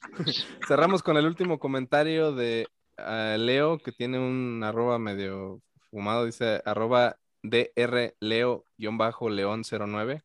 cerramos 0.68 1.02
con 1.02 1.16
el 1.16 1.26
último 1.26 1.58
comentario 1.58 2.30
de 2.32 2.68
ah, 2.96 3.34
Leo, 3.36 3.78
que 3.78 3.90
tiene 3.90 4.20
un 4.20 4.62
arroba 4.62 5.00
medio 5.00 5.60
fumado, 5.90 6.24
dice 6.24 6.62
arroba 6.64 7.16
drleo-león09. 7.42 10.22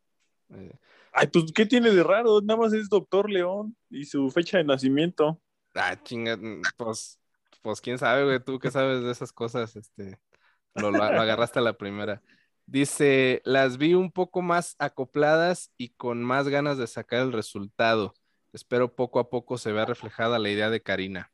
Eh, 0.54 0.78
Ay, 1.12 1.26
pues, 1.28 1.46
¿qué 1.56 1.66
tiene 1.66 1.90
de 1.90 2.04
raro? 2.04 2.40
Nada 2.42 2.60
más 2.60 2.72
es 2.74 2.88
Doctor 2.88 3.32
León 3.32 3.76
y 3.90 4.06
su 4.06 4.30
fecha 4.30 4.60
de 4.60 4.64
nacimiento. 4.64 5.42
ah, 5.74 6.00
chinga, 6.04 6.38
mm, 6.38 6.62
pues, 6.78 7.18
pues 7.64 7.82
quién 7.82 7.98
sabe, 7.98 8.26
güey, 8.26 8.40
tú 8.44 8.60
qué 8.60 8.70
sabes 8.70 9.02
de 9.02 9.10
esas 9.12 9.34
cosas, 9.34 9.76
este, 9.76 10.20
lo, 10.76 10.92
lo- 10.92 11.00
lo 11.00 11.04
agarraste 11.20 11.58
a 11.58 11.64
la 11.64 11.74
primera. 11.74 12.22
Dice, 12.72 13.42
las 13.44 13.78
vi 13.78 13.96
un 13.96 14.14
poco 14.14 14.42
más 14.42 14.78
acopladas 14.80 15.74
y 15.76 15.90
con 15.90 16.24
más 16.24 16.48
ganas 16.48 16.78
de 16.78 16.88
sacar 16.88 17.20
el 17.20 17.34
resultado. 17.34 18.14
Espero 18.54 18.96
poco 18.96 19.20
a 19.20 19.30
poco 19.30 19.58
se 19.58 19.74
vea 19.74 19.84
reflejada 19.84 20.40
la 20.40 20.50
idea 20.50 20.70
de 20.70 20.82
Karina. 20.82 21.34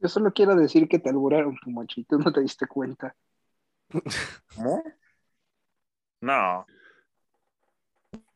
Yo 0.00 0.08
solo 0.08 0.32
quiero 0.32 0.56
decir 0.56 0.88
que 0.88 0.98
te 0.98 1.10
alburaron, 1.10 1.56
Pumachi, 1.62 2.02
tú 2.02 2.18
no 2.18 2.32
te 2.32 2.40
diste 2.40 2.66
cuenta. 2.66 3.14
¿No? 4.58 4.82
No. 6.20 6.66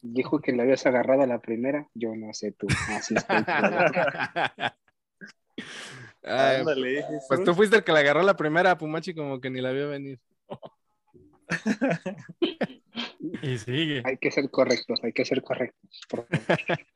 Dijo 0.03 0.41
que 0.41 0.53
le 0.53 0.62
habías 0.62 0.87
agarrado 0.87 1.23
a 1.23 1.27
la 1.27 1.41
primera, 1.41 1.89
yo 1.95 2.14
no 2.14 2.33
sé 2.33 2.53
tú. 2.53 2.68
Así 2.91 3.16
estoy. 3.16 3.39
Ay, 6.23 6.61
Ándale, 6.61 7.05
pues 7.27 7.43
tú 7.43 7.57
fuiste 7.57 7.75
el 7.79 7.83
que 7.83 7.91
la 7.91 7.99
agarró 7.99 8.23
la 8.23 8.37
primera, 8.37 8.79
Pumachi 8.79 9.14
como 9.14 9.41
que 9.41 9.51
ni 9.51 9.61
la 9.61 9.73
vio 9.73 9.89
venir. 9.89 10.21
Y 13.43 13.59
sigue. 13.59 14.03
hay 14.05 14.19
que 14.19 14.31
ser 14.31 14.51
correctos, 14.51 15.01
hay 15.03 15.13
que 15.13 15.25
ser 15.25 15.43
correctos. 15.43 16.01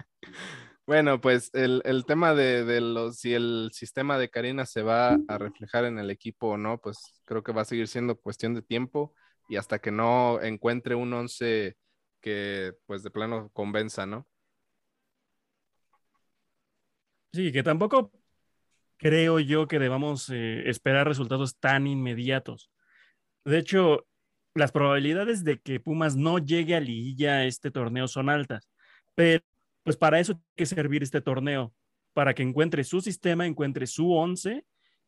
Bueno, 0.87 1.19
pues 1.19 1.51
el, 1.55 1.81
el 1.87 2.05
tema 2.05 2.35
de, 2.35 2.63
de 2.65 2.83
los, 2.83 3.17
si 3.19 3.33
el 3.33 3.71
sistema 3.73 4.19
de 4.19 4.29
Karina 4.29 4.67
se 4.67 4.83
va 4.83 5.19
a 5.29 5.39
reflejar 5.39 5.87
en 5.87 5.99
el 5.99 6.11
equipo 6.11 6.49
o 6.49 6.57
no, 6.59 6.79
pues 6.79 7.23
creo 7.25 7.43
que 7.43 7.53
va 7.53 7.63
a 7.63 7.65
seguir 7.65 7.89
siendo 7.89 8.21
cuestión 8.21 8.53
de 8.55 8.61
tiempo 8.61 9.15
y 9.49 9.57
hasta 9.57 9.79
que 9.79 9.91
no 9.91 10.43
encuentre 10.43 10.95
un 10.95 11.13
once 11.15 11.77
que 12.21 12.75
pues 12.87 13.03
de 13.03 13.11
plano 13.11 13.49
convenza, 13.55 14.05
¿no? 14.05 14.27
Sí, 17.33 17.51
que 17.51 17.63
tampoco 17.63 18.13
creo 18.99 19.41
yo 19.41 19.67
que 19.69 19.79
debamos 19.79 20.31
eh, 20.31 20.69
esperar 20.69 21.09
resultados 21.09 21.59
tan 21.59 21.87
inmediatos. 21.87 22.71
De 23.45 23.59
hecho, 23.59 24.07
las 24.55 24.73
probabilidades 24.73 25.45
de 25.45 25.59
que 25.59 25.81
Pumas 25.81 26.17
no 26.17 26.39
llegue 26.39 26.75
a 26.75 26.81
liguilla 26.81 27.45
este 27.45 27.71
torneo 27.71 28.09
son 28.09 28.29
altas, 28.31 28.71
pero 29.15 29.43
pues 29.83 29.97
para 29.97 30.19
eso 30.19 30.35
tiene 30.35 30.55
que 30.57 30.67
servir 30.67 31.03
este 31.03 31.21
torneo, 31.21 31.75
para 32.15 32.35
que 32.35 32.43
encuentre 32.43 32.85
su 32.85 33.01
sistema, 33.01 33.47
encuentre 33.47 33.87
su 33.87 34.13
once 34.13 34.65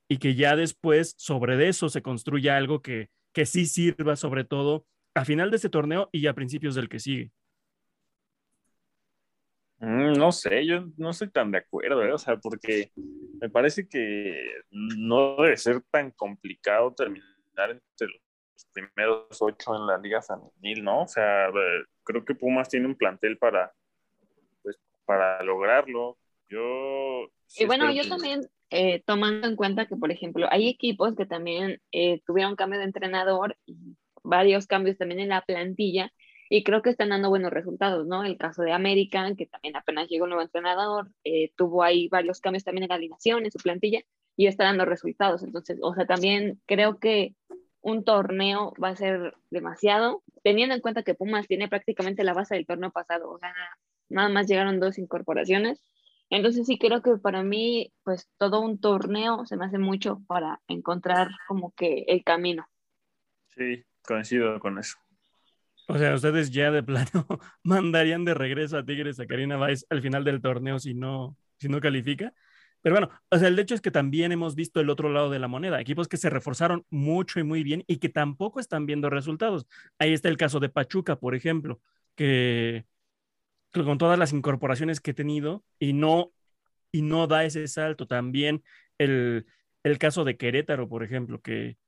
y 0.08 0.18
que 0.18 0.34
ya 0.34 0.56
después 0.56 1.14
sobre 1.16 1.68
eso 1.68 1.88
se 1.88 2.02
construya 2.02 2.56
algo 2.56 2.82
que, 2.82 3.08
que 3.32 3.46
sí 3.46 3.66
sirva 3.66 4.16
sobre 4.16 4.44
todo 4.44 4.86
a 5.14 5.24
final 5.24 5.50
de 5.50 5.56
este 5.56 5.70
torneo 5.70 6.10
y 6.12 6.26
a 6.26 6.34
principios 6.34 6.74
del 6.74 6.88
que 6.88 6.98
sigue. 6.98 7.32
Mm, 9.78 10.14
No 10.14 10.32
sé, 10.32 10.66
yo 10.66 10.86
no 10.96 11.10
estoy 11.10 11.30
tan 11.30 11.50
de 11.50 11.58
acuerdo, 11.58 12.02
¿eh? 12.02 12.12
O 12.12 12.18
sea, 12.18 12.36
porque 12.38 12.92
me 13.40 13.48
parece 13.48 13.88
que 13.88 14.62
no 14.70 15.36
debe 15.36 15.56
ser 15.56 15.82
tan 15.90 16.10
complicado 16.10 16.94
terminar 16.94 17.24
entre 17.70 18.08
los 18.08 18.20
primeros 18.72 19.26
ocho 19.40 19.76
en 19.76 19.86
la 19.86 19.98
Liga 19.98 20.22
Femenil, 20.22 20.84
¿no? 20.84 21.02
O 21.02 21.06
sea, 21.08 21.48
eh, 21.48 21.84
creo 22.04 22.24
que 22.24 22.34
Pumas 22.34 22.68
tiene 22.68 22.86
un 22.86 22.96
plantel 22.96 23.38
para, 23.38 23.72
pues, 24.62 24.76
para 25.04 25.42
lograrlo. 25.42 26.16
Yo. 26.48 27.28
sí 27.46 27.64
Y 27.64 27.66
bueno, 27.66 27.90
yo 27.92 28.02
que- 28.02 28.08
también, 28.08 28.40
eh, 28.70 29.02
tomando 29.04 29.48
en 29.48 29.56
cuenta 29.56 29.86
que, 29.86 29.96
por 29.96 30.10
ejemplo, 30.12 30.46
hay 30.50 30.68
equipos 30.68 31.14
que 31.16 31.26
también 31.26 31.80
eh, 31.92 32.22
tuvieron 32.26 32.56
cambio 32.56 32.78
de 32.78 32.84
entrenador 32.86 33.56
y 33.66 33.96
varios 34.22 34.66
cambios 34.66 34.96
también 34.96 35.20
en 35.20 35.28
la 35.30 35.42
plantilla 35.42 36.12
y 36.48 36.62
creo 36.62 36.82
que 36.82 36.90
están 36.90 37.08
dando 37.08 37.28
buenos 37.28 37.52
resultados, 37.52 38.06
¿no? 38.06 38.22
El 38.24 38.36
caso 38.38 38.62
de 38.62 38.72
American, 38.72 39.34
que 39.36 39.46
también 39.46 39.76
apenas 39.76 40.08
llegó 40.08 40.24
un 40.24 40.30
nuevo 40.30 40.42
entrenador, 40.42 41.08
eh, 41.24 41.50
tuvo 41.56 41.82
ahí 41.82 42.08
varios 42.08 42.40
cambios 42.40 42.62
también 42.64 42.84
en 42.84 42.88
la 42.90 42.94
alineación, 42.96 43.44
en 43.44 43.50
su 43.50 43.58
plantilla, 43.58 44.02
y 44.36 44.46
está 44.46 44.64
dando 44.64 44.84
resultados. 44.84 45.42
Entonces, 45.42 45.78
o 45.82 45.94
sea, 45.94 46.06
también 46.06 46.60
creo 46.66 46.98
que 47.00 47.34
un 47.86 48.02
torneo 48.02 48.74
va 48.82 48.88
a 48.88 48.96
ser 48.96 49.36
demasiado, 49.48 50.24
teniendo 50.42 50.74
en 50.74 50.80
cuenta 50.80 51.04
que 51.04 51.14
Pumas 51.14 51.46
tiene 51.46 51.68
prácticamente 51.68 52.24
la 52.24 52.34
base 52.34 52.56
del 52.56 52.66
torneo 52.66 52.90
pasado, 52.90 53.30
o 53.30 53.38
sea, 53.38 53.54
nada 54.08 54.28
más 54.28 54.48
llegaron 54.48 54.80
dos 54.80 54.98
incorporaciones. 54.98 55.80
Entonces 56.28 56.66
sí 56.66 56.78
creo 56.78 57.00
que 57.00 57.16
para 57.16 57.44
mí, 57.44 57.92
pues 58.02 58.28
todo 58.38 58.60
un 58.60 58.80
torneo 58.80 59.46
se 59.46 59.56
me 59.56 59.66
hace 59.66 59.78
mucho 59.78 60.20
para 60.26 60.60
encontrar 60.66 61.28
como 61.46 61.72
que 61.76 62.04
el 62.08 62.24
camino. 62.24 62.66
Sí, 63.54 63.84
coincido 64.02 64.58
con 64.58 64.80
eso. 64.80 64.96
O 65.86 65.96
sea, 65.96 66.12
ustedes 66.12 66.50
ya 66.50 66.72
de 66.72 66.82
plano 66.82 67.06
mandarían 67.62 68.24
de 68.24 68.34
regreso 68.34 68.78
a 68.78 68.84
Tigres 68.84 69.20
a 69.20 69.26
Karina 69.28 69.60
Weiss 69.60 69.86
al 69.90 70.02
final 70.02 70.24
del 70.24 70.42
torneo 70.42 70.80
si 70.80 70.92
no, 70.94 71.36
si 71.56 71.68
no 71.68 71.80
califica. 71.80 72.34
Pero 72.86 72.94
bueno, 72.94 73.10
o 73.30 73.36
sea, 73.36 73.48
el 73.48 73.58
hecho 73.58 73.74
es 73.74 73.80
que 73.80 73.90
también 73.90 74.30
hemos 74.30 74.54
visto 74.54 74.78
el 74.78 74.90
otro 74.90 75.08
lado 75.08 75.28
de 75.28 75.40
la 75.40 75.48
moneda, 75.48 75.80
equipos 75.80 76.06
que 76.06 76.16
se 76.16 76.30
reforzaron 76.30 76.86
mucho 76.88 77.40
y 77.40 77.42
muy 77.42 77.64
bien 77.64 77.82
y 77.88 77.96
que 77.96 78.08
tampoco 78.08 78.60
están 78.60 78.86
viendo 78.86 79.10
resultados. 79.10 79.66
Ahí 79.98 80.12
está 80.12 80.28
el 80.28 80.36
caso 80.36 80.60
de 80.60 80.68
Pachuca, 80.68 81.18
por 81.18 81.34
ejemplo, 81.34 81.80
que, 82.14 82.86
con 83.72 83.98
todas 83.98 84.20
las 84.20 84.32
incorporaciones 84.32 85.00
que 85.00 85.10
he 85.10 85.14
tenido 85.14 85.64
y 85.80 85.94
no, 85.94 86.30
y 86.92 87.02
no 87.02 87.26
da 87.26 87.44
ese 87.44 87.66
salto. 87.66 88.06
También 88.06 88.62
el, 88.98 89.46
el 89.82 89.98
caso 89.98 90.22
de 90.22 90.36
Querétaro, 90.36 90.88
por 90.88 91.02
ejemplo, 91.02 91.40
que, 91.40 91.78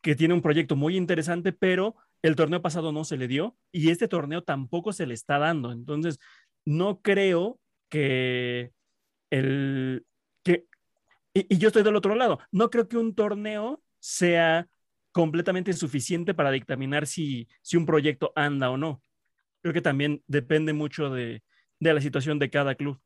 que 0.00 0.14
tiene 0.16 0.32
un 0.32 0.40
proyecto 0.40 0.74
muy 0.74 0.96
interesante, 0.96 1.52
pero 1.52 1.96
el 2.22 2.34
torneo 2.34 2.62
pasado 2.62 2.92
no 2.92 3.04
se 3.04 3.18
le 3.18 3.28
dio 3.28 3.58
y 3.72 3.90
este 3.90 4.08
torneo 4.08 4.42
tampoco 4.42 4.94
se 4.94 5.04
le 5.04 5.12
está 5.12 5.38
dando. 5.38 5.70
Entonces, 5.70 6.18
no 6.64 7.02
creo 7.02 7.60
que 7.90 8.72
el, 9.28 10.06
y, 11.34 11.58
yo 11.58 11.68
estoy 11.68 11.82
del 11.82 11.96
otro 11.96 12.14
lado. 12.14 12.38
No 12.52 12.70
creo 12.70 12.88
que 12.88 12.96
un 12.96 13.14
torneo 13.14 13.82
sea 13.98 14.68
completamente 15.12 15.72
suficiente 15.72 16.34
para 16.34 16.50
dictaminar 16.50 17.06
si, 17.06 17.48
si 17.62 17.76
un 17.76 17.86
proyecto 17.86 18.32
anda 18.34 18.70
o 18.70 18.76
no. 18.76 19.02
Creo 19.62 19.74
que 19.74 19.80
también 19.80 20.22
depende 20.26 20.72
mucho 20.72 21.10
de, 21.10 21.42
de 21.80 21.94
la 21.94 22.00
situación 22.00 22.38
de 22.38 22.50
cada 22.50 22.74
club. 22.74 23.00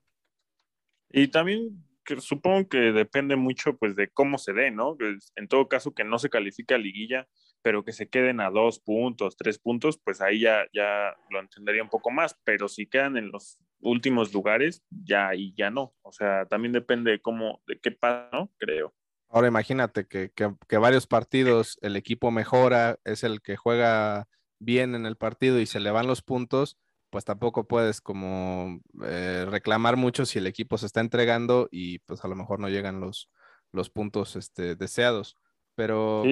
Y 1.11 1.29
también 1.29 1.85
que 2.05 2.20
supongo 2.20 2.68
que 2.68 2.79
depende 2.93 3.37
mucho 3.37 3.76
pues 3.76 3.95
de 3.95 4.09
cómo 4.09 4.39
se 4.39 4.55
dé, 4.55 4.70
¿no? 4.70 4.97
En 5.37 5.47
todo 5.49 5.68
caso 5.68 5.93
que 5.93 6.05
no 6.05 6.18
se 6.18 6.31
califique 6.31 6.74
a 6.74 6.79
liguilla, 6.79 7.29
pero 7.61 7.85
que 7.85 7.93
se 7.93 8.09
queden 8.09 8.41
a 8.41 8.51
dos 8.51 8.81
puntos, 8.81 9.37
tres 9.37 9.59
puntos, 9.59 10.01
pues 10.03 10.22
ahí 10.22 10.41
ya, 10.41 10.66
ya 10.72 11.14
lo 11.29 11.41
entendería 11.41 11.83
un 11.83 11.91
poco 11.91 12.11
más, 12.11 12.35
pero 12.45 12.68
si 12.68 12.87
quedan 12.87 13.18
en 13.18 13.31
los 13.31 13.59
últimos 13.81 14.33
lugares, 14.33 14.83
ya 14.91 15.35
y 15.35 15.55
ya 15.55 15.70
no. 15.70 15.95
O 16.03 16.12
sea, 16.12 16.47
también 16.47 16.72
depende 16.72 17.11
de 17.12 17.20
cómo, 17.20 17.62
de 17.66 17.79
qué 17.79 17.91
pasa, 17.93 18.29
¿no? 18.33 18.51
Creo. 18.59 18.95
Ahora 19.31 19.49
imagínate 19.49 20.07
que, 20.07 20.33
varios 20.79 21.07
partidos 21.07 21.79
el 21.83 21.97
equipo 21.97 22.31
mejora, 22.31 22.99
es 23.05 23.24
el 23.24 23.43
que 23.43 23.57
juega 23.57 24.26
bien 24.59 24.95
en 24.95 25.05
el 25.07 25.16
partido 25.16 25.61
y 25.61 25.66
se 25.66 25.81
le 25.81 25.91
van 25.91 26.07
los 26.07 26.22
puntos, 26.22 26.79
pues 27.11 27.24
tampoco 27.24 27.68
puedes 27.68 28.01
como 28.01 28.81
eh, 29.05 29.47
reclamar 29.49 29.97
mucho 29.97 30.24
si 30.24 30.39
el 30.39 30.47
equipo 30.47 30.79
se 30.79 30.87
está 30.87 31.01
entregando 31.01 31.68
y 31.70 31.99
pues 32.01 32.24
a 32.24 32.29
lo 32.29 32.37
mejor 32.37 32.59
no 32.59 32.68
llegan 32.68 33.01
los, 33.01 33.31
los 33.70 33.91
puntos 33.91 34.35
este, 34.37 34.76
deseados. 34.76 35.37
Pero 35.74 36.24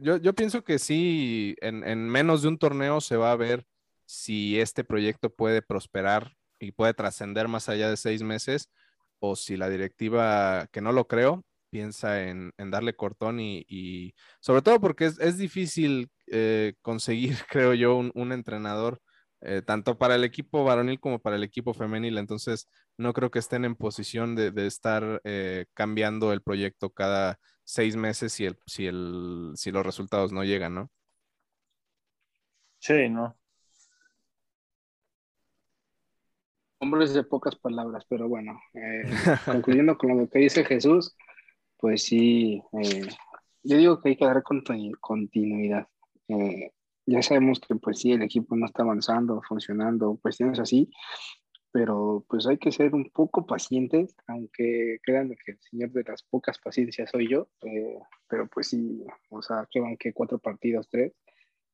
yo, 0.00 0.16
yo, 0.16 0.32
pienso 0.34 0.64
que 0.64 0.78
sí, 0.78 1.54
en, 1.60 1.84
en, 1.84 2.08
menos 2.08 2.40
de 2.40 2.48
un 2.48 2.58
torneo 2.58 3.02
se 3.02 3.16
va 3.16 3.30
a 3.30 3.36
ver 3.36 3.66
si 4.06 4.58
este 4.58 4.84
proyecto 4.84 5.28
puede 5.28 5.60
prosperar 5.60 6.34
y 6.60 6.72
puede 6.72 6.94
trascender 6.94 7.48
más 7.48 7.68
allá 7.68 7.90
de 7.90 7.96
seis 7.96 8.22
meses, 8.22 8.70
o 9.18 9.36
si 9.36 9.56
la 9.56 9.68
directiva, 9.68 10.68
que 10.72 10.80
no 10.80 10.92
lo 10.92 11.06
creo, 11.08 11.44
piensa 11.70 12.22
en, 12.24 12.52
en 12.58 12.70
darle 12.70 12.94
cortón 12.94 13.40
y, 13.40 13.64
y, 13.68 14.14
sobre 14.40 14.62
todo 14.62 14.80
porque 14.80 15.06
es, 15.06 15.18
es 15.20 15.38
difícil 15.38 16.10
eh, 16.28 16.74
conseguir, 16.82 17.36
creo 17.50 17.74
yo, 17.74 17.96
un, 17.96 18.12
un 18.14 18.32
entrenador 18.32 19.00
eh, 19.42 19.62
tanto 19.62 19.96
para 19.96 20.16
el 20.16 20.24
equipo 20.24 20.64
varonil 20.64 21.00
como 21.00 21.18
para 21.18 21.36
el 21.36 21.44
equipo 21.44 21.72
femenil. 21.74 22.18
Entonces, 22.18 22.68
no 22.98 23.12
creo 23.14 23.30
que 23.30 23.38
estén 23.38 23.64
en 23.64 23.74
posición 23.74 24.34
de, 24.34 24.50
de 24.50 24.66
estar 24.66 25.20
eh, 25.24 25.66
cambiando 25.74 26.32
el 26.32 26.42
proyecto 26.42 26.90
cada 26.90 27.38
seis 27.64 27.96
meses 27.96 28.32
si, 28.34 28.44
el, 28.46 28.58
si, 28.66 28.86
el, 28.86 29.52
si 29.56 29.70
los 29.70 29.84
resultados 29.86 30.32
no 30.32 30.44
llegan, 30.44 30.74
¿no? 30.74 30.90
Sí, 32.78 33.08
no. 33.08 33.38
Hombres 36.80 37.14
de 37.14 37.22
pocas 37.22 37.56
palabras, 37.56 38.04
pero 38.08 38.28
bueno, 38.28 38.58
eh, 38.74 39.02
concluyendo 39.46 39.96
con 39.96 40.18
lo 40.18 40.28
que 40.28 40.40
dice 40.40 40.64
Jesús, 40.64 41.16
pues 41.76 42.02
sí, 42.02 42.62
yo 43.62 43.76
digo 43.76 44.00
que 44.00 44.10
hay 44.10 44.16
que 44.16 44.24
dar 44.24 44.42
continuidad. 44.42 45.86
Ya 47.06 47.22
sabemos 47.22 47.60
que 47.60 47.74
pues 47.74 47.98
sí, 47.98 48.12
el 48.12 48.22
equipo 48.22 48.56
no 48.56 48.66
está 48.66 48.82
avanzando, 48.82 49.42
funcionando, 49.42 50.18
cuestiones 50.22 50.60
así, 50.60 50.90
pero 51.72 52.24
pues 52.28 52.46
hay 52.46 52.58
que 52.58 52.72
ser 52.72 52.94
un 52.94 53.10
poco 53.10 53.46
pacientes, 53.46 54.14
aunque 54.26 54.98
créanme 55.02 55.36
que 55.36 55.52
el 55.52 55.60
señor 55.60 55.90
de 55.92 56.04
las 56.04 56.22
pocas 56.22 56.58
paciencias 56.58 57.10
soy 57.10 57.28
yo, 57.28 57.48
eh, 57.62 57.98
pero 58.28 58.48
pues 58.48 58.68
sí, 58.68 59.04
o 59.28 59.42
sea, 59.42 59.66
van 59.74 59.96
que 59.96 60.12
cuatro 60.12 60.38
partidos, 60.38 60.88
tres, 60.88 61.12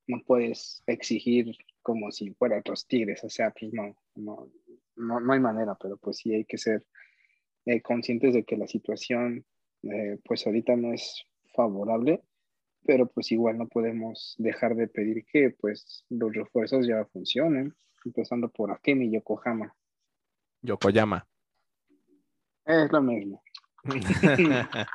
no 0.07 0.23
puedes 0.27 0.83
exigir 0.87 1.57
como 1.83 2.11
si 2.11 2.33
fuera 2.35 2.59
otros 2.59 2.87
tigres, 2.87 3.25
o 3.25 3.31
sea, 3.31 3.51
pues 3.51 3.73
no, 3.73 3.97
no, 4.15 4.49
no, 4.97 5.33
hay 5.33 5.41
manera, 5.41 5.77
pero 5.81 5.97
pues 5.97 6.19
sí 6.19 6.35
hay 6.35 6.45
que 6.45 6.59
ser 6.59 6.87
eh, 7.65 7.81
conscientes 7.83 8.35
de 8.35 8.45
que 8.45 8.57
la 8.57 8.67
situación 8.67 9.45
eh, 9.83 10.19
pues 10.25 10.47
ahorita 10.47 10.77
no 10.77 10.93
es 10.93 11.25
favorable 11.55 12.23
pero 12.87 13.09
pues 13.09 13.33
igual 13.33 13.59
no 13.59 13.67
podemos 13.67 14.35
dejar 14.39 14.77
de 14.77 14.87
pedir 14.87 15.27
que 15.27 15.51
pues 15.51 16.05
los 16.09 16.33
refuerzos 16.33 16.87
ya 16.87 17.05
funcionen, 17.07 17.75
empezando 18.05 18.49
por 18.49 18.71
Akemi 18.71 19.07
y 19.07 19.15
Yokohama. 19.15 19.75
Yokoyama. 20.63 21.27
Es 22.65 22.91
lo 22.91 23.03
mismo. 23.03 23.43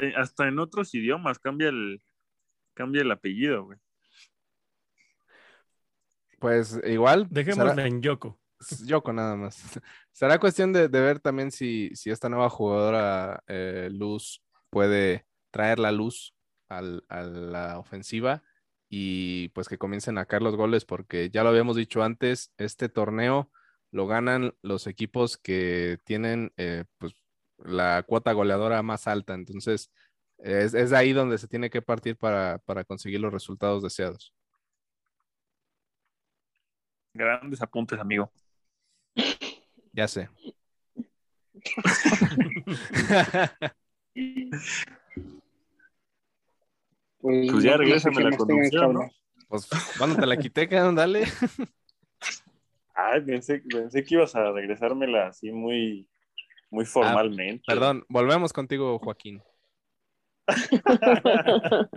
Eh, 0.00 0.14
hasta, 0.16 0.48
en 0.48 0.58
otros 0.58 0.94
idiomas 0.94 1.38
cambia 1.38 1.68
el, 1.68 2.02
cambia 2.72 3.02
el 3.02 3.10
apellido, 3.10 3.66
güey. 3.66 3.78
Pues 6.38 6.80
igual. 6.86 7.26
Dejémosla 7.28 7.86
en 7.86 8.00
Yoko. 8.00 8.40
Yoko 8.86 9.12
nada 9.12 9.36
más. 9.36 9.56
Será 10.12 10.38
cuestión 10.38 10.72
de, 10.72 10.88
ver 10.88 11.20
también 11.20 11.50
si, 11.50 11.90
si, 11.94 12.10
esta 12.10 12.28
nueva 12.28 12.50
jugadora 12.50 13.42
eh, 13.46 13.88
Luz 13.92 14.42
puede 14.70 15.26
traer 15.50 15.78
la 15.78 15.92
luz 15.92 16.34
a 16.68 16.80
la 16.80 17.78
ofensiva 17.78 18.42
y 18.88 19.48
pues 19.50 19.68
que 19.68 19.78
comiencen 19.78 20.18
a 20.18 20.26
caer 20.26 20.42
los 20.42 20.56
goles 20.56 20.84
porque 20.84 21.30
ya 21.30 21.42
lo 21.42 21.50
habíamos 21.50 21.76
dicho 21.76 22.02
antes, 22.02 22.52
este 22.58 22.88
torneo 22.88 23.50
lo 23.90 24.06
ganan 24.06 24.54
los 24.62 24.86
equipos 24.86 25.36
que 25.36 25.98
tienen 26.04 26.52
eh, 26.56 26.84
pues 26.98 27.14
la 27.58 28.02
cuota 28.06 28.32
goleadora 28.32 28.82
más 28.82 29.06
alta, 29.06 29.34
entonces 29.34 29.90
es, 30.38 30.74
es, 30.74 30.92
ahí 30.92 31.12
donde 31.12 31.38
se 31.38 31.48
tiene 31.48 31.70
que 31.70 31.82
partir 31.82 32.16
para, 32.16 32.58
para 32.58 32.84
conseguir 32.84 33.20
los 33.20 33.32
resultados 33.32 33.82
deseados. 33.82 34.34
Grandes 37.14 37.60
apuntes, 37.60 37.98
amigo. 38.00 38.32
Ya 39.92 40.08
sé. 40.08 40.28
Pues, 47.22 47.50
pues 47.52 47.64
ya 47.64 47.76
regresame 47.76 48.24
la 48.24 48.36
conducción, 48.36 48.94
¿no? 48.94 49.08
Pues 49.48 49.68
cuando 49.96 50.16
te 50.20 50.26
la 50.26 50.36
quité, 50.36 50.66
dale. 50.66 51.24
Ay, 52.94 53.20
pensé, 53.20 53.62
pensé 53.68 54.02
que 54.02 54.14
ibas 54.16 54.34
a 54.34 54.50
regresármela 54.50 55.28
así 55.28 55.52
muy, 55.52 56.08
muy 56.70 56.84
formalmente. 56.84 57.62
Ah, 57.68 57.74
perdón, 57.74 58.04
volvemos 58.08 58.52
contigo, 58.52 58.98
Joaquín. 58.98 59.40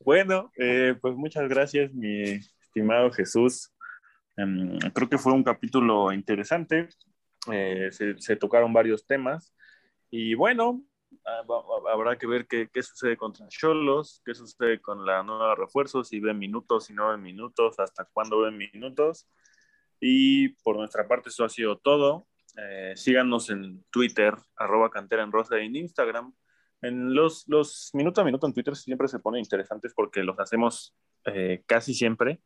bueno, 0.00 0.50
eh, 0.58 0.96
pues 1.00 1.14
muchas 1.14 1.48
gracias, 1.48 1.92
mi 1.94 2.40
estimado 2.62 3.12
Jesús. 3.12 3.72
Em, 4.36 4.78
creo 4.92 5.08
que 5.08 5.18
fue 5.18 5.32
un 5.32 5.44
capítulo 5.44 6.12
interesante. 6.12 6.88
Eh, 7.50 7.90
se, 7.90 8.36
tocaron 8.36 8.72
varios 8.72 9.06
temas. 9.06 9.54
Y 10.10 10.34
bueno, 10.34 10.82
Ah, 11.24 11.42
habrá 11.92 12.16
que 12.16 12.26
ver 12.26 12.46
qué, 12.46 12.68
qué 12.72 12.82
sucede 12.82 13.16
contra 13.16 13.48
Cholos, 13.48 14.22
qué 14.24 14.34
sucede 14.34 14.80
con 14.80 15.04
la 15.04 15.22
nueva 15.22 15.54
refuerzo, 15.54 16.04
si 16.04 16.20
ven 16.20 16.38
minutos, 16.38 16.86
si 16.86 16.94
no 16.94 17.10
ven 17.10 17.22
minutos, 17.22 17.78
hasta 17.78 18.04
cuándo 18.12 18.40
ven 18.42 18.56
minutos. 18.56 19.28
Y 20.00 20.50
por 20.62 20.76
nuestra 20.76 21.06
parte, 21.08 21.28
eso 21.28 21.44
ha 21.44 21.48
sido 21.48 21.78
todo. 21.78 22.26
Eh, 22.56 22.94
síganos 22.96 23.50
en 23.50 23.84
Twitter, 23.90 24.34
arroba 24.56 24.90
cantera 24.90 25.22
en 25.22 25.32
rosa, 25.32 25.58
en 25.58 25.76
Instagram. 25.76 26.32
En 26.82 27.14
los, 27.14 27.46
los 27.48 27.90
minuto 27.92 28.20
a 28.20 28.24
minuto 28.24 28.46
en 28.46 28.54
Twitter 28.54 28.74
siempre 28.76 29.08
se 29.08 29.18
ponen 29.18 29.40
interesantes 29.40 29.92
porque 29.94 30.22
los 30.22 30.38
hacemos 30.38 30.96
eh, 31.26 31.62
casi 31.66 31.92
siempre 31.92 32.40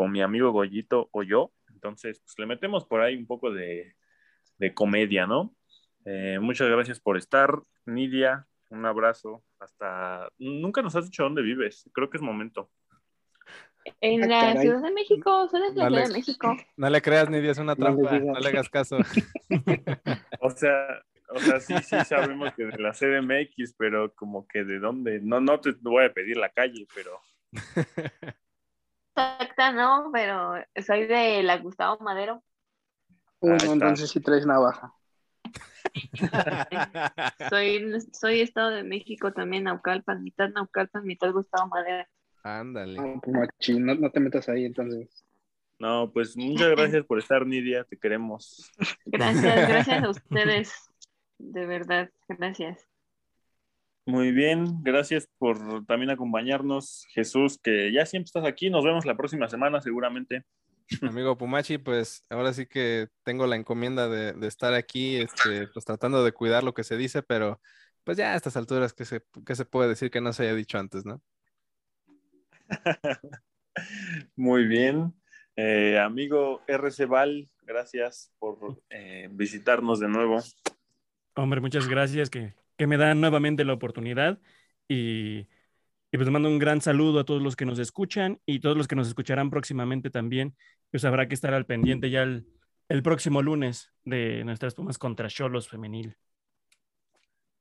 con 0.00 0.10
mi 0.12 0.22
amigo 0.22 0.50
Goyito 0.50 1.10
o 1.12 1.22
yo. 1.22 1.52
Entonces, 1.74 2.20
pues 2.20 2.34
le 2.38 2.46
metemos 2.46 2.86
por 2.86 3.02
ahí 3.02 3.16
un 3.16 3.26
poco 3.26 3.50
de, 3.52 3.96
de 4.56 4.72
comedia, 4.72 5.26
¿no? 5.26 5.54
Eh, 6.06 6.38
muchas 6.40 6.70
gracias 6.70 6.98
por 7.00 7.18
estar, 7.18 7.50
Nidia. 7.84 8.46
Un 8.70 8.86
abrazo. 8.86 9.44
Hasta. 9.58 10.30
Nunca 10.38 10.80
nos 10.80 10.96
has 10.96 11.04
dicho 11.04 11.22
dónde 11.24 11.42
vives. 11.42 11.86
Creo 11.92 12.08
que 12.08 12.16
es 12.16 12.22
momento. 12.22 12.70
En 14.00 14.24
Ah, 14.24 14.26
la 14.26 14.40
caray. 14.40 14.62
Ciudad 14.62 14.80
de 14.82 14.90
México, 14.90 15.48
soy 15.50 15.60
de 15.60 15.68
la 15.68 15.84
Dale. 15.84 15.96
Ciudad 15.96 16.08
de 16.08 16.14
México. 16.14 16.56
No 16.78 16.88
le 16.88 17.02
creas, 17.02 17.28
Nidia, 17.28 17.50
es 17.50 17.58
una 17.58 17.74
No 17.74 17.88
le 17.90 17.94
trampa. 17.96 18.10
digas. 18.18 18.34
No 18.34 18.40
le 18.40 18.48
hagas 18.48 18.68
caso. 18.70 18.96
O 20.40 20.48
sea, 20.48 21.02
o 21.28 21.38
sea, 21.40 21.60
sí, 21.60 21.74
sí 21.82 21.96
sabemos 22.06 22.54
que 22.54 22.64
de 22.64 22.78
la 22.78 22.92
CDMX, 22.94 23.74
pero 23.76 24.14
como 24.14 24.46
que 24.48 24.64
de 24.64 24.78
dónde. 24.78 25.20
No, 25.22 25.40
no 25.42 25.60
te 25.60 25.72
voy 25.82 26.06
a 26.06 26.12
pedir 26.14 26.38
la 26.38 26.48
calle, 26.48 26.86
pero. 26.94 27.20
Exacta, 29.14 29.72
no, 29.72 30.10
pero 30.12 30.54
soy 30.86 31.06
de 31.06 31.42
la 31.42 31.58
Gustavo 31.58 31.98
Madero. 32.02 32.42
Uy, 33.40 33.56
no, 33.64 33.72
entonces 33.72 34.10
sí 34.10 34.20
traes 34.20 34.46
navaja. 34.46 34.94
Soy, 37.50 38.00
soy 38.12 38.40
Estado 38.42 38.70
de 38.70 38.84
México 38.84 39.32
también, 39.32 39.64
Naucalpan, 39.64 40.22
mitad 40.22 40.48
Naucalpan, 40.50 41.04
mitad 41.04 41.32
Gustavo 41.32 41.68
Madero. 41.68 42.06
Ándale. 42.44 43.00
No, 43.00 43.20
pues, 43.20 43.78
no, 43.78 43.94
no 43.94 44.10
te 44.10 44.20
metas 44.20 44.48
ahí 44.48 44.66
entonces. 44.66 45.24
No, 45.78 46.10
pues 46.12 46.36
muchas 46.36 46.70
gracias 46.70 47.06
por 47.06 47.18
estar, 47.18 47.46
Nidia. 47.46 47.84
Te 47.84 47.96
queremos. 47.96 48.70
Gracias, 49.06 49.68
gracias 49.68 50.04
a 50.04 50.10
ustedes. 50.10 50.72
De 51.38 51.66
verdad, 51.66 52.10
gracias. 52.28 52.89
Muy 54.06 54.32
bien, 54.32 54.82
gracias 54.82 55.28
por 55.38 55.84
también 55.86 56.10
acompañarnos, 56.10 57.06
Jesús, 57.12 57.58
que 57.62 57.92
ya 57.92 58.06
siempre 58.06 58.26
estás 58.26 58.44
aquí. 58.44 58.70
Nos 58.70 58.84
vemos 58.84 59.04
la 59.04 59.16
próxima 59.16 59.48
semana, 59.48 59.80
seguramente. 59.80 60.44
Amigo 61.02 61.38
Pumachi, 61.38 61.78
pues 61.78 62.24
ahora 62.30 62.52
sí 62.52 62.66
que 62.66 63.08
tengo 63.22 63.46
la 63.46 63.56
encomienda 63.56 64.08
de, 64.08 64.32
de 64.32 64.48
estar 64.48 64.74
aquí, 64.74 65.16
este, 65.16 65.68
pues 65.68 65.84
tratando 65.84 66.24
de 66.24 66.32
cuidar 66.32 66.64
lo 66.64 66.74
que 66.74 66.82
se 66.82 66.96
dice, 66.96 67.22
pero 67.22 67.60
pues 68.04 68.18
ya 68.18 68.32
a 68.32 68.36
estas 68.36 68.56
alturas, 68.56 68.92
¿qué 68.92 69.04
se, 69.04 69.22
qué 69.46 69.54
se 69.54 69.64
puede 69.64 69.88
decir 69.88 70.10
que 70.10 70.20
no 70.20 70.32
se 70.32 70.44
haya 70.44 70.54
dicho 70.54 70.78
antes, 70.78 71.04
no? 71.04 71.22
Muy 74.36 74.66
bien. 74.66 75.14
Eh, 75.56 75.98
amigo 75.98 76.62
RC 76.66 77.06
Val, 77.06 77.48
gracias 77.62 78.32
por 78.38 78.82
eh, 78.88 79.28
visitarnos 79.30 80.00
de 80.00 80.08
nuevo. 80.08 80.38
Hombre, 81.34 81.60
muchas 81.60 81.86
gracias 81.86 82.30
que, 82.30 82.54
que 82.80 82.86
me 82.86 82.96
dan 82.96 83.20
nuevamente 83.20 83.66
la 83.66 83.74
oportunidad 83.74 84.40
y, 84.88 85.40
y 86.10 86.16
pues 86.16 86.30
mando 86.30 86.48
un 86.48 86.58
gran 86.58 86.80
saludo 86.80 87.20
a 87.20 87.24
todos 87.26 87.42
los 87.42 87.54
que 87.54 87.66
nos 87.66 87.78
escuchan 87.78 88.40
y 88.46 88.60
todos 88.60 88.74
los 88.74 88.88
que 88.88 88.96
nos 88.96 89.06
escucharán 89.06 89.50
próximamente 89.50 90.08
también. 90.08 90.56
Pues 90.90 91.04
habrá 91.04 91.28
que 91.28 91.34
estar 91.34 91.52
al 91.52 91.66
pendiente 91.66 92.08
ya 92.08 92.22
el, 92.22 92.46
el 92.88 93.02
próximo 93.02 93.42
lunes 93.42 93.92
de 94.06 94.44
nuestras 94.44 94.74
Pumas 94.74 94.96
contra 94.96 95.28
Cholos 95.28 95.68
femenil. 95.68 96.16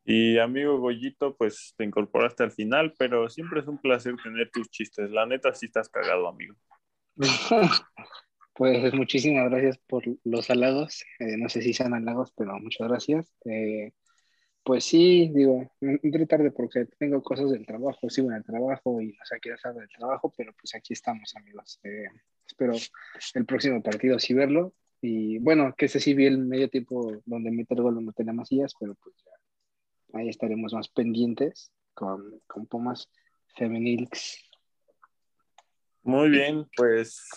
Y 0.06 0.38
amigo 0.40 0.80
Goyito, 0.80 1.36
pues 1.36 1.74
te 1.76 1.84
incorporaste 1.84 2.44
al 2.44 2.54
final, 2.54 2.94
pero 2.98 3.30
siempre 3.30 3.60
es 3.60 3.68
un 3.68 3.78
placer 3.78 4.16
tener 4.24 4.50
tus 4.52 4.70
chistes. 4.70 5.12
La 5.12 5.26
neta, 5.26 5.54
sí 5.54 5.66
estás 5.66 5.90
cagado, 5.90 6.30
amigo. 6.30 6.56
Pues 8.54 8.94
muchísimas 8.94 9.50
gracias 9.50 9.78
por 9.88 10.04
los 10.26 10.50
halagos. 10.50 11.04
Eh, 11.20 11.38
no 11.38 11.50
sé 11.50 11.62
si 11.62 11.74
sean 11.74 11.94
halagos, 11.94 12.34
pero 12.38 12.60
muchas 12.60 12.90
gracias. 12.90 13.34
Eh, 13.46 13.92
pues 14.64 14.84
sí, 14.84 15.32
digo, 15.34 15.72
entré 15.82 16.26
tarde 16.26 16.52
porque 16.52 16.86
tengo 16.98 17.22
cosas 17.24 17.52
del 17.52 17.66
trabajo, 17.66 18.10
sigo 18.10 18.30
en 18.30 18.38
el 18.38 18.44
trabajo 18.44 19.02
y 19.02 19.08
no 19.08 19.26
sé 19.26 19.38
qué 19.42 19.52
hora 19.52 19.74
del 19.74 19.90
trabajo, 19.90 20.34
pero 20.36 20.54
pues 20.60 20.76
aquí 20.76 20.94
estamos, 20.94 21.36
amigos. 21.36 21.80
Eh, 21.84 22.08
espero 22.46 22.74
el 23.34 23.46
próximo 23.46 23.82
partido 23.82 24.20
sí 24.20 24.34
verlo. 24.34 24.74
Y 25.02 25.38
bueno, 25.40 25.74
que 25.78 25.86
ese 25.86 26.00
sí 26.00 26.14
vi 26.14 26.26
el 26.26 26.38
medio 26.40 26.70
tiempo 26.70 27.22
donde 27.26 27.52
mete 27.52 27.74
el 27.74 27.82
gol 27.82 28.04
no 28.04 28.34
Macías, 28.34 28.74
pero 28.80 28.96
pues 28.96 29.16
ya 29.24 30.20
ahí 30.20 30.30
estaremos 30.30 30.74
más 30.74 30.90
pendientes 30.90 31.72
con, 31.94 32.42
con 32.48 32.66
Pumas. 32.68 33.10
Muy 36.04 36.30
bien, 36.30 36.66
pues 36.76 37.28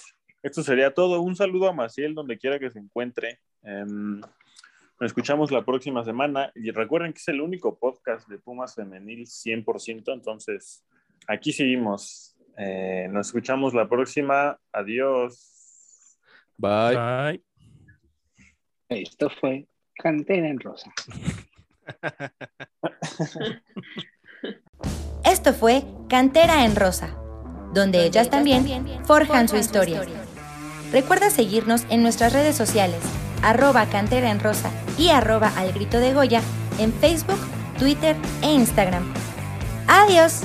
esto 0.43 0.63
sería 0.63 0.93
todo. 0.93 1.21
Un 1.21 1.37
saludo 1.37 1.69
a 1.69 1.73
Maciel 1.73 2.15
donde 2.15 2.39
quiera 2.39 2.59
que 2.59 2.71
se 2.71 2.79
encuentre. 2.79 3.41
Em, 3.63 4.21
nos 5.03 5.11
escuchamos 5.11 5.51
la 5.51 5.65
próxima 5.65 6.05
semana 6.05 6.53
y 6.55 6.71
recuerden 6.71 7.13
que 7.13 7.19
es 7.19 7.27
el 7.27 7.41
único 7.41 7.77
podcast 7.77 8.29
de 8.29 8.39
Pumas 8.39 8.77
Femenil 8.77 9.27
100%, 9.27 10.13
entonces 10.13 10.85
aquí 11.27 11.53
seguimos. 11.53 12.37
Eh, 12.57 13.09
nos 13.11 13.27
escuchamos 13.27 13.75
la 13.75 13.89
próxima. 13.89 14.57
Adiós. 14.73 16.17
Bye. 16.57 16.95
Bye. 16.95 17.43
Esto 18.91 19.29
fue 19.29 19.67
Cantera 19.97 20.49
en 20.49 20.61
Rosa. 20.61 20.93
Esto 25.25 25.53
fue 25.53 25.83
Cantera 26.09 26.65
en 26.65 26.77
Rosa, 26.77 27.21
donde 27.75 28.07
ellas 28.07 28.31
también 28.31 28.87
forjan 29.05 29.49
su 29.49 29.57
historia. 29.57 30.03
Recuerda 30.93 31.29
seguirnos 31.29 31.87
en 31.91 32.05
nuestras 32.05 32.33
redes 32.33 32.55
sociales, 32.55 33.03
arroba 33.43 33.87
Cantera 33.87 34.31
en 34.31 34.41
Rosa 34.41 34.71
y 34.99 35.09
arroba 35.09 35.53
Al 35.57 35.73
Grito 35.73 35.99
de 35.99 36.15
Goya 36.15 36.41
en 36.79 36.93
Facebook, 36.93 37.39
Twitter 37.79 38.17
e 38.43 38.53
Instagram. 38.53 39.05
¡Adiós! 39.87 40.43